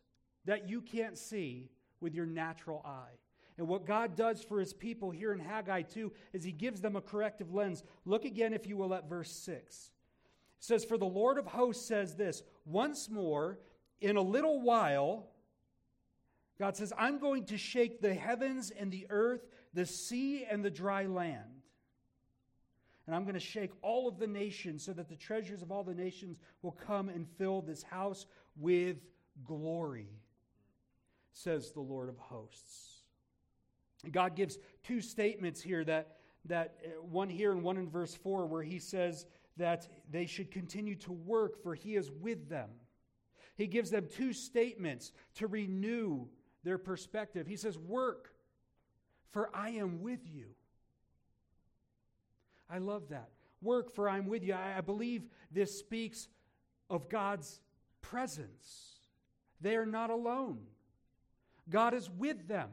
that 0.45 0.69
you 0.69 0.81
can't 0.81 1.17
see 1.17 1.69
with 1.99 2.15
your 2.15 2.25
natural 2.25 2.81
eye. 2.85 3.19
And 3.57 3.67
what 3.67 3.85
God 3.85 4.15
does 4.15 4.41
for 4.41 4.59
his 4.59 4.73
people 4.73 5.11
here 5.11 5.33
in 5.33 5.39
Haggai 5.39 5.81
2 5.81 6.11
is 6.31 6.43
he 6.43 6.53
gives 6.53 6.79
them 6.79 6.95
a 6.95 7.01
corrective 7.01 7.53
lens. 7.53 7.83
Look 8.05 8.23
again, 8.23 8.53
if 8.53 8.65
you 8.65 8.77
will, 8.77 8.93
at 8.93 9.09
verse 9.09 9.31
6. 9.31 9.91
It 10.59 10.63
says, 10.63 10.85
For 10.85 10.97
the 10.97 11.05
Lord 11.05 11.37
of 11.37 11.45
hosts 11.45 11.85
says 11.85 12.15
this 12.15 12.41
Once 12.65 13.09
more, 13.09 13.59
in 14.01 14.15
a 14.15 14.21
little 14.21 14.61
while, 14.61 15.27
God 16.59 16.75
says, 16.75 16.91
I'm 16.97 17.19
going 17.19 17.45
to 17.45 17.57
shake 17.57 18.01
the 18.01 18.13
heavens 18.13 18.71
and 18.71 18.91
the 18.91 19.07
earth, 19.09 19.47
the 19.73 19.85
sea 19.85 20.45
and 20.49 20.63
the 20.63 20.69
dry 20.69 21.05
land. 21.05 21.63
And 23.07 23.15
I'm 23.15 23.23
going 23.23 23.33
to 23.33 23.39
shake 23.39 23.71
all 23.81 24.07
of 24.07 24.19
the 24.19 24.27
nations 24.27 24.83
so 24.83 24.93
that 24.93 25.09
the 25.09 25.15
treasures 25.15 25.61
of 25.61 25.71
all 25.71 25.83
the 25.83 25.95
nations 25.95 26.37
will 26.61 26.77
come 26.85 27.09
and 27.09 27.27
fill 27.37 27.61
this 27.61 27.81
house 27.81 28.25
with 28.55 28.97
glory, 29.43 30.09
says 31.33 31.71
the 31.71 31.79
Lord 31.79 32.09
of 32.09 32.17
hosts. 32.17 32.99
God 34.11 34.35
gives 34.35 34.57
two 34.83 35.01
statements 35.01 35.61
here 35.61 35.83
that, 35.85 36.17
that 36.45 36.75
uh, 36.85 37.01
one 37.01 37.29
here 37.29 37.51
and 37.51 37.63
one 37.63 37.77
in 37.77 37.89
verse 37.89 38.15
4, 38.15 38.45
where 38.45 38.63
he 38.63 38.79
says 38.79 39.25
that 39.57 39.87
they 40.09 40.25
should 40.25 40.51
continue 40.51 40.95
to 40.95 41.11
work, 41.11 41.61
for 41.61 41.75
he 41.75 41.95
is 41.95 42.11
with 42.11 42.47
them. 42.47 42.69
He 43.59 43.67
gives 43.67 43.89
them 43.91 44.07
two 44.09 44.31
statements 44.31 45.11
to 45.35 45.45
renew 45.45 46.27
their 46.63 46.77
perspective. 46.77 47.45
He 47.45 47.57
says, 47.57 47.77
Work, 47.77 48.33
for 49.31 49.49
I 49.53 49.71
am 49.71 50.01
with 50.01 50.21
you. 50.25 50.45
I 52.69 52.77
love 52.77 53.09
that. 53.09 53.27
Work, 53.61 53.93
for 53.93 54.07
I'm 54.07 54.27
with 54.27 54.45
you. 54.45 54.53
I, 54.53 54.79
believe 54.79 55.23
this 55.51 55.77
speaks 55.77 56.29
of 56.89 57.09
God's 57.09 57.59
presence. 58.01 58.93
They 59.59 59.75
are 59.75 59.85
not 59.85 60.09
alone, 60.09 60.59
God 61.69 61.93
is 61.93 62.09
with 62.09 62.47
them. 62.47 62.69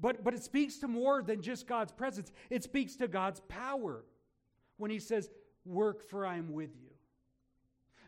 But, 0.00 0.24
but 0.24 0.32
it 0.32 0.42
speaks 0.42 0.76
to 0.78 0.88
more 0.88 1.22
than 1.22 1.42
just 1.42 1.66
God's 1.66 1.92
presence, 1.92 2.32
it 2.48 2.62
speaks 2.62 2.96
to 2.96 3.06
God's 3.06 3.40
power 3.48 4.02
when 4.78 4.90
He 4.90 4.98
says, 4.98 5.28
Work, 5.66 6.08
for 6.08 6.24
I 6.24 6.38
am 6.38 6.54
with 6.54 6.70
you. 6.80 6.89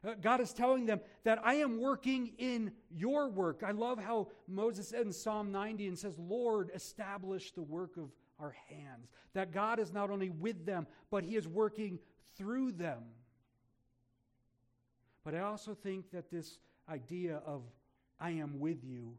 Uh, 0.07 0.15
God 0.21 0.41
is 0.41 0.53
telling 0.53 0.87
them 0.87 1.01
that 1.25 1.41
I 1.45 1.55
am 1.55 1.81
working 1.81 2.33
in 2.39 2.73
your 2.91 3.29
work. 3.29 3.63
I 3.65 3.71
love 3.71 3.99
how 3.99 4.29
Moses 4.49 4.93
in 4.93 5.13
Psalm 5.13 5.53
90 5.53 5.89
and 5.89 5.99
says, 5.99 6.19
Lord, 6.19 6.71
establish 6.75 7.53
the 7.53 7.63
work 7.63 7.97
of 7.97 8.11
our 8.39 8.55
hands. 8.69 9.09
That 9.35 9.53
God 9.53 9.79
is 9.79 9.93
not 9.93 10.11
only 10.11 10.31
with 10.31 10.67
them, 10.67 10.87
but 11.11 11.23
He 11.23 11.37
is 11.37 11.47
working 11.47 12.01
through 12.37 12.73
them. 12.73 13.03
But 15.25 15.35
I 15.35 15.41
also 15.41 15.75
think 15.75 16.11
that 16.11 16.31
this 16.31 16.59
idea 16.89 17.41
of 17.47 17.63
I 18.19 18.31
am 18.31 18.59
with 18.59 18.85
you 18.85 19.15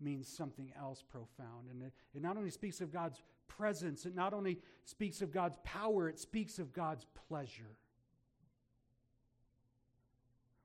means 0.00 0.28
something 0.28 0.72
else 0.78 1.02
profound. 1.02 1.70
And 1.70 1.82
it, 1.82 1.92
it, 2.14 2.22
not 2.22 2.36
only 2.36 2.50
speaks 2.50 2.80
of 2.80 2.92
God's 2.92 3.22
presence, 3.46 4.06
it 4.06 4.14
not 4.14 4.32
only 4.32 4.58
speaks 4.84 5.22
of 5.22 5.32
God's 5.32 5.58
power, 5.64 6.08
it 6.08 6.18
speaks 6.18 6.58
of 6.58 6.72
God's 6.72 7.06
pleasure. 7.28 7.76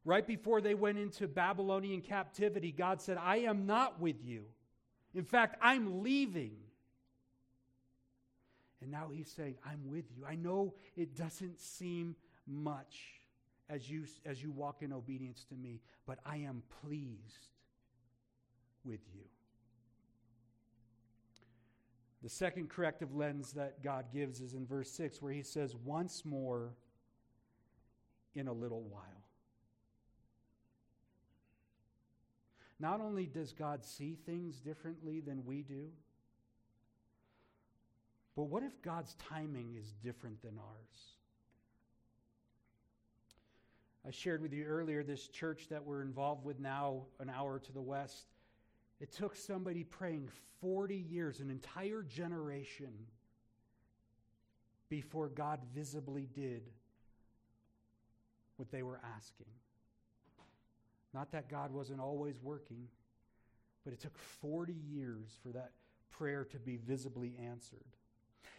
Right 0.05 0.25
before 0.25 0.59
they 0.59 0.73
went 0.73 0.97
into 0.97 1.27
Babylonian 1.27 2.01
captivity, 2.01 2.71
God 2.71 3.01
said, 3.01 3.17
I 3.17 3.37
am 3.37 3.65
not 3.65 4.01
with 4.01 4.23
you. 4.23 4.45
In 5.15 5.23
fact, 5.23 5.55
I'm 5.61 6.03
leaving. 6.03 6.55
And 8.81 8.91
now 8.91 9.09
he's 9.13 9.31
saying, 9.31 9.55
I'm 9.65 9.87
with 9.89 10.05
you. 10.17 10.25
I 10.27 10.35
know 10.35 10.73
it 10.97 11.15
doesn't 11.15 11.59
seem 11.59 12.15
much 12.45 12.99
as 13.69 13.89
you, 13.89 14.05
as 14.25 14.43
you 14.43 14.51
walk 14.51 14.81
in 14.81 14.91
obedience 14.91 15.45
to 15.45 15.55
me, 15.55 15.79
but 16.05 16.19
I 16.25 16.37
am 16.37 16.63
pleased 16.81 17.47
with 18.83 18.99
you. 19.15 19.23
The 22.21 22.29
second 22.29 22.69
corrective 22.69 23.15
lens 23.15 23.53
that 23.53 23.83
God 23.83 24.05
gives 24.13 24.41
is 24.41 24.53
in 24.53 24.65
verse 24.65 24.89
6, 24.91 25.21
where 25.21 25.31
he 25.31 25.43
says, 25.43 25.75
Once 25.75 26.23
more 26.25 26.73
in 28.35 28.47
a 28.47 28.53
little 28.53 28.81
while. 28.81 29.22
Not 32.83 32.99
only 32.99 33.27
does 33.27 33.53
God 33.53 33.85
see 33.85 34.17
things 34.25 34.59
differently 34.59 35.21
than 35.21 35.45
we 35.45 35.61
do, 35.61 35.87
but 38.35 38.43
what 38.43 38.61
if 38.61 38.81
God's 38.81 39.15
timing 39.15 39.77
is 39.79 39.93
different 40.03 40.41
than 40.41 40.57
ours? 40.57 41.15
I 44.05 44.11
shared 44.11 44.41
with 44.41 44.51
you 44.51 44.65
earlier 44.65 45.01
this 45.01 45.29
church 45.29 45.67
that 45.69 45.85
we're 45.85 46.01
involved 46.01 46.43
with 46.43 46.59
now, 46.59 47.03
an 47.21 47.29
hour 47.29 47.57
to 47.57 47.71
the 47.71 47.81
west. 47.81 48.25
It 48.99 49.13
took 49.13 49.37
somebody 49.37 49.85
praying 49.85 50.27
40 50.59 50.93
years, 50.93 51.39
an 51.39 51.49
entire 51.49 52.03
generation, 52.03 52.91
before 54.89 55.29
God 55.29 55.61
visibly 55.73 56.27
did 56.35 56.63
what 58.57 58.71
they 58.71 58.83
were 58.83 58.99
asking. 59.15 59.47
Not 61.13 61.31
that 61.31 61.49
God 61.49 61.71
wasn't 61.71 61.99
always 61.99 62.35
working, 62.41 62.87
but 63.83 63.93
it 63.93 63.99
took 63.99 64.17
40 64.17 64.73
years 64.73 65.37
for 65.43 65.49
that 65.49 65.71
prayer 66.09 66.45
to 66.45 66.57
be 66.59 66.77
visibly 66.77 67.35
answered. 67.43 67.85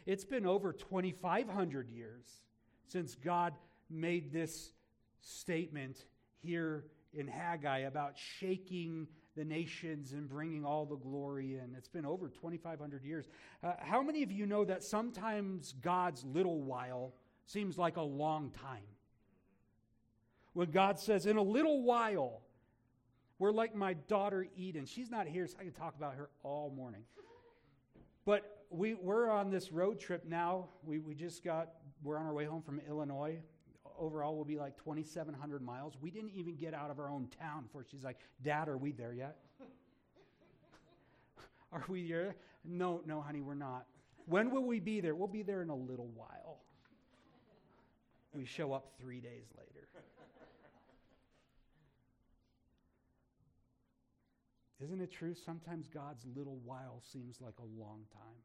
It's 0.07 0.25
been 0.25 0.47
over 0.47 0.73
2,500 0.73 1.89
years 1.89 2.27
since 2.89 3.15
God 3.15 3.55
made 3.91 4.33
this 4.33 4.73
statement 5.21 6.05
here 6.43 6.85
in 7.13 7.27
Haggai 7.27 7.81
about 7.81 8.17
shaking 8.17 9.07
the 9.37 9.45
nations 9.45 10.13
and 10.13 10.29
bringing 10.29 10.65
all 10.65 10.85
the 10.85 10.97
glory 10.97 11.55
in. 11.55 11.75
It's 11.77 11.89
been 11.89 12.07
over 12.07 12.29
2,500 12.29 13.05
years. 13.05 13.27
Uh, 13.63 13.73
how 13.79 14.03
many 14.03 14.23
of 14.23 14.31
you 14.31 14.47
know 14.47 14.65
that 14.65 14.83
sometimes 14.85 15.73
God's 15.81 16.25
little 16.25 16.63
while 16.63 17.15
seems 17.47 17.77
like 17.79 17.97
a 17.97 18.03
long 18.03 18.51
time? 18.51 18.83
When 20.53 20.71
God 20.71 21.01
says, 21.01 21.27
in 21.27 21.37
a 21.37 21.43
little 21.43 21.83
while, 21.83 22.43
we're 23.39 23.53
like 23.53 23.75
my 23.75 23.95
daughter 23.95 24.47
Eden. 24.57 24.87
She's 24.87 25.11
not 25.11 25.27
here, 25.27 25.47
so 25.47 25.57
I 25.61 25.65
can 25.65 25.73
talk 25.73 25.97
about 25.97 26.15
her 26.15 26.31
all 26.43 26.73
morning. 26.75 27.03
But 28.25 28.65
we, 28.71 28.95
we're 28.95 29.29
on 29.29 29.51
this 29.51 29.73
road 29.73 30.01
trip 30.01 30.25
now. 30.27 30.69
We, 30.85 30.99
we 30.99 31.15
just 31.15 31.45
got, 31.45 31.71
we're 32.03 32.17
on 32.17 32.27
our 32.27 32.33
way 32.33 32.45
home 32.45 32.63
from 32.63 32.81
Illinois. 32.89 33.39
Overall, 33.99 34.35
we'll 34.35 34.45
be 34.45 34.59
like 34.59 34.77
2,700 34.79 35.63
miles. 35.63 35.95
We 36.01 36.11
didn't 36.11 36.33
even 36.35 36.57
get 36.57 36.75
out 36.75 36.91
of 36.91 36.99
our 36.99 37.09
own 37.09 37.29
town 37.39 37.65
before 37.65 37.85
she's 37.89 38.03
like, 38.03 38.19
Dad, 38.43 38.69
are 38.69 38.77
we 38.77 38.93
there 38.93 39.13
yet? 39.13 39.37
are 41.73 41.85
we 41.89 42.09
there? 42.09 42.35
No, 42.65 43.03
no, 43.07 43.21
honey, 43.21 43.41
we're 43.41 43.55
not. 43.55 43.87
When 44.27 44.51
will 44.51 44.65
we 44.65 44.81
be 44.81 45.01
there? 45.01 45.15
We'll 45.15 45.29
be 45.29 45.43
there 45.43 45.63
in 45.63 45.69
a 45.69 45.77
little 45.77 46.09
while. 46.15 46.59
we 48.33 48.45
show 48.45 48.73
up 48.73 48.95
three 48.99 49.21
days 49.21 49.45
later. 49.57 49.87
Isn't 54.85 55.01
it 55.01 55.11
true? 55.11 55.35
Sometimes 55.35 55.89
God's 55.89 56.27
little 56.37 56.59
while 56.65 57.01
seems 57.11 57.41
like 57.41 57.55
a 57.59 57.81
long 57.83 58.03
time. 58.13 58.43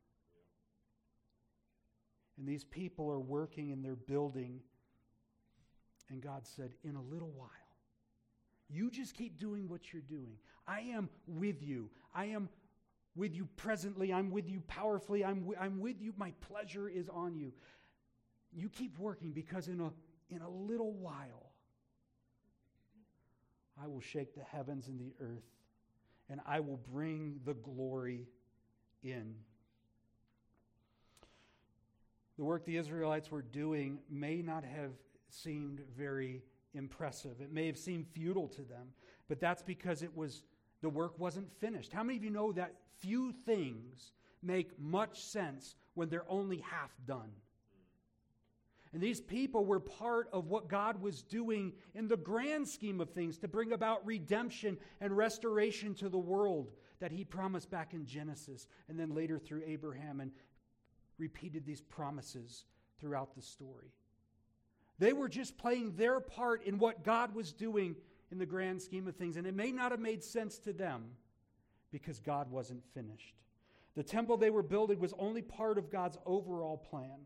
And 2.38 2.48
these 2.48 2.64
people 2.64 3.12
are 3.12 3.20
working 3.20 3.74
and 3.74 3.84
they're 3.84 3.96
building. 3.96 4.62
And 6.10 6.22
God 6.22 6.48
said, 6.48 6.72
In 6.84 6.96
a 6.96 7.02
little 7.02 7.32
while, 7.36 7.50
you 8.70 8.90
just 8.90 9.14
keep 9.16 9.38
doing 9.38 9.68
what 9.68 9.92
you're 9.92 10.02
doing. 10.02 10.38
I 10.66 10.80
am 10.80 11.10
with 11.28 11.62
you. 11.62 11.90
I 12.16 12.26
am 12.26 12.48
with 13.16 13.36
you 13.36 13.48
presently. 13.58 14.14
I'm 14.14 14.32
with 14.32 14.50
you 14.50 14.62
powerfully. 14.62 15.26
I'm, 15.26 15.42
w- 15.42 15.58
I'm 15.60 15.82
with 15.82 16.00
you. 16.00 16.14
My 16.16 16.32
pleasure 16.40 16.88
is 16.88 17.10
on 17.10 17.36
you. 17.36 17.52
You 18.54 18.70
keep 18.70 18.98
working 18.98 19.32
because 19.32 19.68
in 19.68 19.82
a, 19.82 19.92
in 20.30 20.42
a 20.42 20.50
little 20.50 20.94
while, 20.94 21.52
I 23.82 23.88
will 23.88 24.02
shake 24.02 24.36
the 24.36 24.44
heavens 24.44 24.88
and 24.88 25.00
the 25.00 25.14
earth, 25.20 25.44
and 26.30 26.40
I 26.46 26.60
will 26.60 26.80
bring 26.92 27.40
the 27.46 27.54
glory 27.54 28.28
in. 29.04 29.36
The 32.38 32.46
work 32.46 32.66
the 32.66 32.78
Israelites 32.78 33.32
were 33.32 33.42
doing 33.42 34.00
may 34.10 34.42
not 34.42 34.64
have 34.64 34.92
seemed 35.30 35.82
very 35.98 36.42
impressive. 36.74 37.42
It 37.42 37.52
may 37.52 37.68
have 37.68 37.78
seemed 37.78 38.08
futile 38.08 38.48
to 38.50 38.62
them, 38.62 38.94
but 39.28 39.40
that's 39.40 39.62
because 39.62 40.04
it 40.04 40.16
was 40.16 40.44
the 40.82 40.90
work 40.90 41.20
wasn't 41.20 41.52
finished. 41.60 41.92
How 41.92 42.04
many 42.04 42.18
of 42.18 42.24
you 42.24 42.30
know 42.30 42.52
that 42.54 42.76
few 43.00 43.34
things 43.46 44.14
make 44.42 44.80
much 44.80 45.22
sense 45.22 45.76
when 45.96 46.10
they're 46.10 46.30
only 46.30 46.60
half 46.60 46.92
done? 47.06 47.32
And 48.94 49.02
these 49.02 49.22
people 49.22 49.66
were 49.66 49.80
part 49.80 50.30
of 50.34 50.48
what 50.48 50.68
God 50.68 51.02
was 51.02 51.22
doing 51.22 51.74
in 51.94 52.08
the 52.08 52.18
grand 52.18 52.68
scheme 52.68 53.00
of 53.00 53.12
things 53.12 53.38
to 53.38 53.48
bring 53.48 53.72
about 53.72 54.06
redemption 54.06 54.78
and 55.00 55.16
restoration 55.16 55.94
to 55.96 56.10
the 56.10 56.18
world 56.18 56.72
that 57.00 57.12
He 57.12 57.24
promised 57.24 57.70
back 57.70 57.94
in 57.94 58.06
Genesis 58.06 58.68
and 58.88 59.00
then 59.00 59.14
later 59.14 59.38
through 59.38 59.62
Abraham 59.66 60.22
and 60.22 60.32
repeated 61.20 61.66
these 61.66 61.82
promises 61.82 62.66
throughout 63.00 63.36
the 63.36 63.42
story. 63.42 63.94
They 64.98 65.14
were 65.14 65.30
just 65.30 65.58
playing 65.58 65.96
their 65.96 66.20
part 66.20 66.64
in 66.64 66.80
what 66.80 67.04
God 67.04 67.34
was 67.36 67.54
doing 67.54 67.96
in 68.32 68.38
the 68.38 68.46
grand 68.46 68.82
scheme 68.82 69.08
of 69.08 69.16
things, 69.16 69.38
and 69.38 69.48
it 69.48 69.56
may 69.56 69.72
not 69.72 69.92
have 69.92 70.00
made 70.00 70.24
sense 70.24 70.58
to 70.60 70.74
them 70.74 71.06
because 71.92 72.20
God 72.20 72.52
wasn't 72.52 72.84
finished. 72.94 73.36
The 73.96 74.04
temple 74.04 74.38
they 74.38 74.50
were 74.50 74.64
building 74.64 75.00
was 75.00 75.14
only 75.18 75.42
part 75.42 75.78
of 75.78 75.90
God's 75.90 76.18
overall 76.26 76.78
plan. 76.78 77.20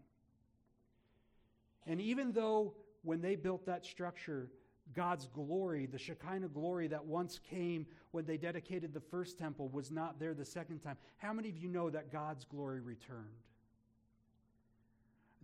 And 1.88 2.00
even 2.02 2.32
though 2.32 2.74
when 3.04 3.22
they 3.22 3.36
built 3.36 3.66
that 3.66 3.86
structure, 3.86 4.50
God's 4.94 5.28
glory, 5.28 5.86
the 5.86 5.98
Shekinah 5.98 6.50
glory 6.50 6.88
that 6.88 7.06
once 7.06 7.40
came 7.50 7.86
when 8.12 8.26
they 8.26 8.38
dedicated 8.38 8.94
the 8.94 9.00
first 9.00 9.38
temple, 9.38 9.70
was 9.70 9.92
not 9.92 10.20
there 10.20 10.34
the 10.34 10.46
second 10.46 10.80
time, 10.80 10.98
how 11.18 11.34
many 11.34 11.50
of 11.50 11.58
you 11.58 11.68
know 11.68 11.90
that 11.90 12.12
God's 12.12 12.46
glory 12.46 12.80
returned? 12.80 13.28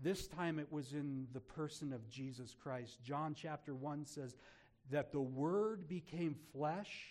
This 0.02 0.28
time 0.28 0.60
it 0.60 0.72
was 0.72 0.94
in 0.94 1.28
the 1.34 1.40
person 1.40 1.92
of 1.92 2.08
Jesus 2.10 2.56
Christ. 2.62 3.02
John 3.04 3.34
chapter 3.34 3.76
1 3.76 4.06
says 4.06 4.36
that 4.92 5.12
the 5.12 5.22
Word 5.22 5.88
became 5.88 6.36
flesh 6.54 7.06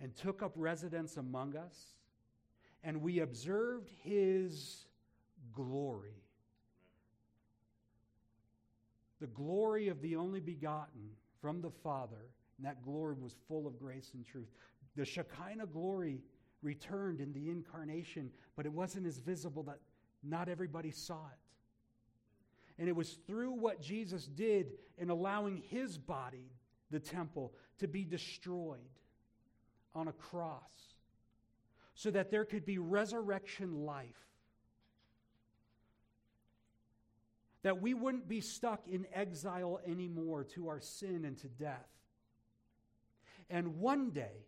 and 0.00 0.16
took 0.16 0.42
up 0.42 0.52
residence 0.56 1.18
among 1.18 1.56
us, 1.56 1.76
and 2.82 3.02
we 3.02 3.18
observed 3.18 3.90
his 4.02 4.86
glory. 5.52 6.22
The 9.20 9.26
glory 9.28 9.88
of 9.88 10.00
the 10.00 10.16
only 10.16 10.40
begotten 10.40 11.10
from 11.40 11.60
the 11.60 11.70
Father, 11.70 12.30
and 12.56 12.66
that 12.66 12.82
glory 12.82 13.14
was 13.14 13.36
full 13.48 13.66
of 13.66 13.78
grace 13.78 14.10
and 14.14 14.26
truth. 14.26 14.48
The 14.96 15.04
Shekinah 15.04 15.66
glory 15.66 16.20
returned 16.62 17.20
in 17.20 17.32
the 17.32 17.48
incarnation, 17.48 18.30
but 18.56 18.66
it 18.66 18.72
wasn't 18.72 19.06
as 19.06 19.18
visible 19.18 19.62
that 19.64 19.78
not 20.22 20.48
everybody 20.48 20.90
saw 20.90 21.26
it. 21.26 21.38
And 22.78 22.88
it 22.88 22.96
was 22.96 23.18
through 23.26 23.52
what 23.52 23.80
Jesus 23.80 24.26
did 24.26 24.72
in 24.98 25.10
allowing 25.10 25.62
his 25.68 25.98
body, 25.98 26.50
the 26.90 27.00
temple, 27.00 27.52
to 27.78 27.88
be 27.88 28.04
destroyed 28.04 28.78
on 29.94 30.08
a 30.08 30.12
cross 30.12 30.62
so 31.94 32.10
that 32.10 32.30
there 32.30 32.44
could 32.44 32.64
be 32.64 32.78
resurrection 32.78 33.84
life. 33.84 34.29
That 37.62 37.80
we 37.82 37.94
wouldn't 37.94 38.28
be 38.28 38.40
stuck 38.40 38.86
in 38.88 39.06
exile 39.12 39.80
anymore 39.86 40.44
to 40.54 40.68
our 40.68 40.80
sin 40.80 41.24
and 41.24 41.36
to 41.38 41.48
death. 41.48 41.88
And 43.48 43.78
one 43.78 44.10
day, 44.10 44.46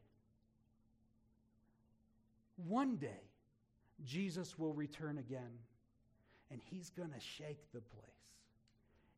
one 2.56 2.96
day, 2.96 3.20
Jesus 4.04 4.58
will 4.58 4.72
return 4.72 5.18
again 5.18 5.58
and 6.50 6.60
he's 6.70 6.90
going 6.90 7.10
to 7.10 7.20
shake 7.20 7.60
the 7.72 7.80
place 7.80 8.12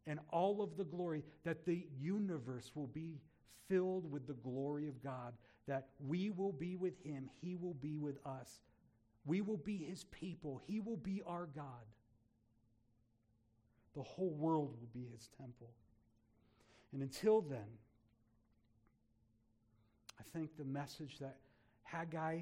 and 0.07 0.21
all 0.31 0.63
of 0.63 0.77
the 0.77 0.85
glory, 0.85 1.25
that 1.45 1.65
the 1.65 1.87
universe 1.99 2.73
will 2.75 2.89
be 2.89 3.21
filled 3.69 4.11
with 4.11 4.27
the 4.27 4.35
glory 4.35 4.89
of 4.89 5.03
God, 5.03 5.33
that 5.67 5.89
we 6.07 6.31
will 6.31 6.53
be 6.53 6.77
with 6.77 7.03
him, 7.03 7.31
he 7.41 7.57
will 7.57 7.75
be 7.75 7.97
with 7.97 8.19
us. 8.27 8.61
We 9.25 9.41
will 9.41 9.57
be 9.57 9.79
his 9.79 10.05
people, 10.05 10.61
he 10.67 10.81
will 10.81 10.99
be 10.99 11.23
our 11.27 11.47
God. 11.47 11.65
The 13.95 14.03
whole 14.03 14.31
world 14.31 14.77
will 14.81 14.89
be 14.93 15.07
his 15.13 15.29
temple. 15.39 15.71
And 16.93 17.03
until 17.03 17.41
then, 17.41 17.79
I 20.19 20.23
think 20.33 20.57
the 20.57 20.65
message 20.65 21.19
that 21.21 21.37
Haggai 21.83 22.41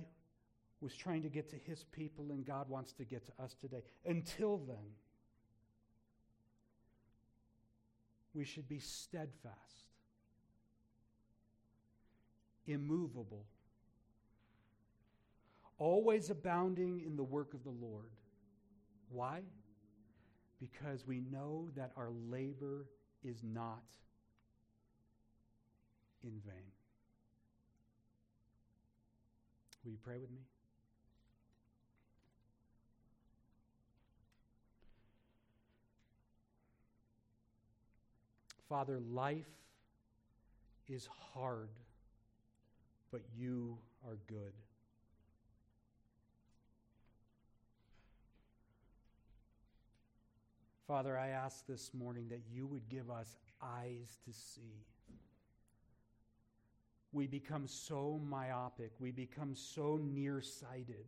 was 0.80 0.94
trying 0.94 1.22
to 1.22 1.28
get 1.28 1.48
to 1.50 1.56
his 1.56 1.84
people 1.84 2.32
and 2.32 2.44
God 2.44 2.68
wants 2.68 2.92
to 2.94 3.04
get 3.04 3.24
to 3.26 3.32
us 3.42 3.54
today. 3.54 3.82
Until 4.04 4.58
then, 4.58 4.76
we 8.34 8.44
should 8.44 8.68
be 8.68 8.78
steadfast, 8.78 9.56
immovable, 12.66 13.44
always 15.78 16.30
abounding 16.30 17.00
in 17.00 17.16
the 17.16 17.22
work 17.22 17.54
of 17.54 17.62
the 17.62 17.70
Lord. 17.70 18.10
Why? 19.10 19.42
Because 20.62 21.04
we 21.08 21.20
know 21.28 21.70
that 21.74 21.90
our 21.96 22.12
labor 22.30 22.86
is 23.24 23.42
not 23.42 23.82
in 26.22 26.30
vain. 26.46 26.70
Will 29.84 29.90
you 29.90 29.98
pray 30.04 30.18
with 30.18 30.30
me? 30.30 30.42
Father, 38.68 39.00
life 39.10 39.50
is 40.88 41.08
hard, 41.34 41.70
but 43.10 43.22
you 43.36 43.76
are 44.06 44.16
good. 44.28 44.52
Father, 50.92 51.16
I 51.16 51.28
ask 51.28 51.66
this 51.66 51.94
morning 51.94 52.26
that 52.28 52.42
you 52.52 52.66
would 52.66 52.86
give 52.90 53.10
us 53.10 53.38
eyes 53.62 54.18
to 54.26 54.30
see. 54.30 54.84
We 57.12 57.26
become 57.26 57.66
so 57.66 58.20
myopic, 58.22 58.90
we 58.98 59.10
become 59.10 59.54
so 59.54 59.98
nearsighted 60.02 61.06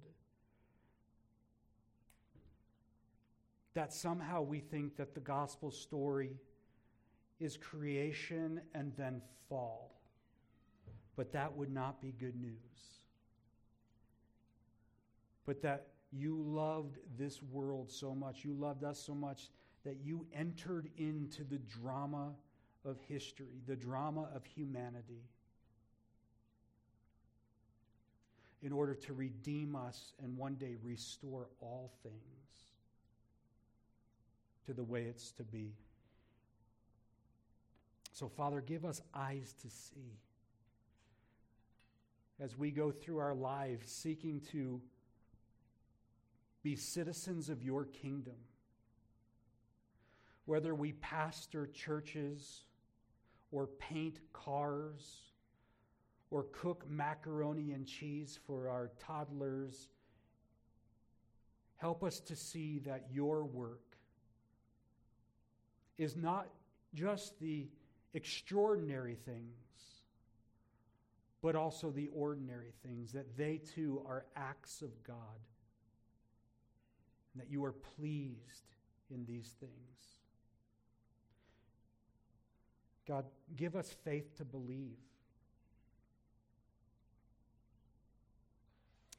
that 3.74 3.92
somehow 3.92 4.40
we 4.40 4.60
think 4.60 4.96
that 4.96 5.14
the 5.14 5.20
gospel 5.20 5.70
story 5.70 6.30
is 7.38 7.58
creation 7.58 8.62
and 8.74 8.90
then 8.96 9.20
fall. 9.50 10.00
But 11.14 11.30
that 11.34 11.54
would 11.54 11.70
not 11.70 12.00
be 12.00 12.12
good 12.12 12.40
news. 12.40 12.54
But 15.44 15.60
that 15.60 15.88
you 16.10 16.42
loved 16.42 16.96
this 17.18 17.42
world 17.42 17.90
so 17.90 18.14
much, 18.14 18.46
you 18.46 18.54
loved 18.54 18.82
us 18.82 18.98
so 18.98 19.14
much 19.14 19.50
that 19.84 19.98
you 20.02 20.26
entered 20.34 20.88
into 20.96 21.44
the 21.44 21.58
drama 21.58 22.32
of 22.84 22.98
history, 23.08 23.60
the 23.66 23.76
drama 23.76 24.28
of 24.34 24.44
humanity, 24.44 25.22
in 28.62 28.72
order 28.72 28.94
to 28.94 29.12
redeem 29.12 29.76
us 29.76 30.12
and 30.22 30.36
one 30.36 30.54
day 30.54 30.76
restore 30.82 31.48
all 31.60 31.92
things 32.02 32.14
to 34.64 34.72
the 34.72 34.82
way 34.82 35.02
it's 35.02 35.30
to 35.32 35.42
be. 35.42 35.74
So, 38.12 38.28
Father, 38.28 38.60
give 38.60 38.84
us 38.84 39.02
eyes 39.14 39.54
to 39.62 39.68
see 39.68 40.18
as 42.40 42.56
we 42.56 42.70
go 42.70 42.90
through 42.90 43.18
our 43.18 43.34
lives 43.34 43.90
seeking 43.90 44.40
to 44.52 44.80
be 46.62 46.76
citizens 46.76 47.48
of 47.48 47.62
your 47.62 47.84
kingdom. 47.84 48.34
Whether 50.46 50.74
we 50.74 50.92
pastor 50.92 51.68
churches 51.68 52.64
or 53.50 53.66
paint 53.66 54.20
cars 54.32 55.20
or 56.30 56.46
cook 56.52 56.84
macaroni 56.88 57.72
and 57.72 57.86
cheese 57.86 58.38
for 58.46 58.68
our 58.68 58.90
toddlers, 58.98 59.88
help 61.76 62.02
us 62.02 62.20
to 62.20 62.36
see 62.36 62.80
that 62.80 63.06
your 63.12 63.44
work 63.44 63.96
is 65.96 66.16
not 66.16 66.48
just 66.94 67.38
the 67.40 67.68
extraordinary 68.14 69.14
things, 69.14 70.02
but 71.42 71.54
also 71.54 71.90
the 71.90 72.08
ordinary 72.14 72.72
things, 72.84 73.12
that 73.12 73.36
they 73.36 73.58
too 73.58 74.02
are 74.06 74.24
acts 74.34 74.82
of 74.82 74.90
God, 75.04 75.16
and 77.32 77.42
that 77.42 77.50
you 77.50 77.64
are 77.64 77.74
pleased 77.96 78.74
in 79.10 79.24
these 79.26 79.54
things. 79.60 80.13
God, 83.06 83.24
give 83.56 83.76
us 83.76 83.94
faith 84.04 84.36
to 84.38 84.44
believe. 84.44 84.96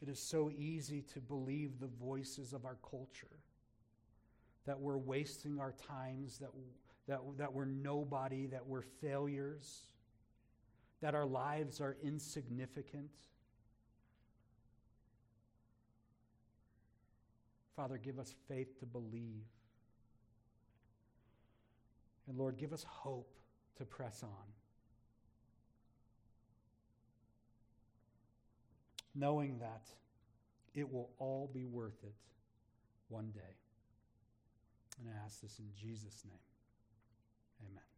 It 0.02 0.10
is 0.10 0.20
so 0.20 0.52
easy 0.52 1.02
to 1.14 1.20
believe 1.20 1.80
the 1.80 1.88
voices 1.88 2.54
of 2.54 2.66
our 2.66 2.78
culture, 2.88 3.40
that 4.66 4.80
we're 4.80 4.98
wasting 4.98 5.60
our 5.60 5.74
times, 5.74 6.40
that, 6.40 6.50
that, 7.08 7.20
that 7.38 7.54
we're 7.54 7.66
nobody, 7.66 8.48
that 8.48 8.66
we're 8.66 8.82
failures, 8.82 9.84
that 11.02 11.16
our 11.16 11.26
lives 11.26 11.80
are 11.80 11.96
insignificant. 12.04 13.10
Father, 17.76 17.98
give 17.98 18.20
us 18.20 18.34
faith 18.48 18.80
to 18.80 18.86
believe. 18.86 19.44
And 22.28 22.38
Lord, 22.38 22.58
give 22.58 22.74
us 22.74 22.84
hope 22.88 23.36
to 23.78 23.86
press 23.86 24.24
on. 24.24 24.30
Knowing 29.14 29.60
that 29.60 29.84
it 30.74 30.92
will 30.92 31.10
all 31.20 31.50
be 31.54 31.66
worth 31.66 32.04
it 32.04 32.16
one 33.08 33.32
day. 33.32 33.56
And 35.00 35.10
I 35.10 35.26
ask 35.26 35.42
this 35.42 35.60
in 35.60 35.66
Jesus' 35.76 36.24
name. 36.26 36.40
Amen. 37.70 37.95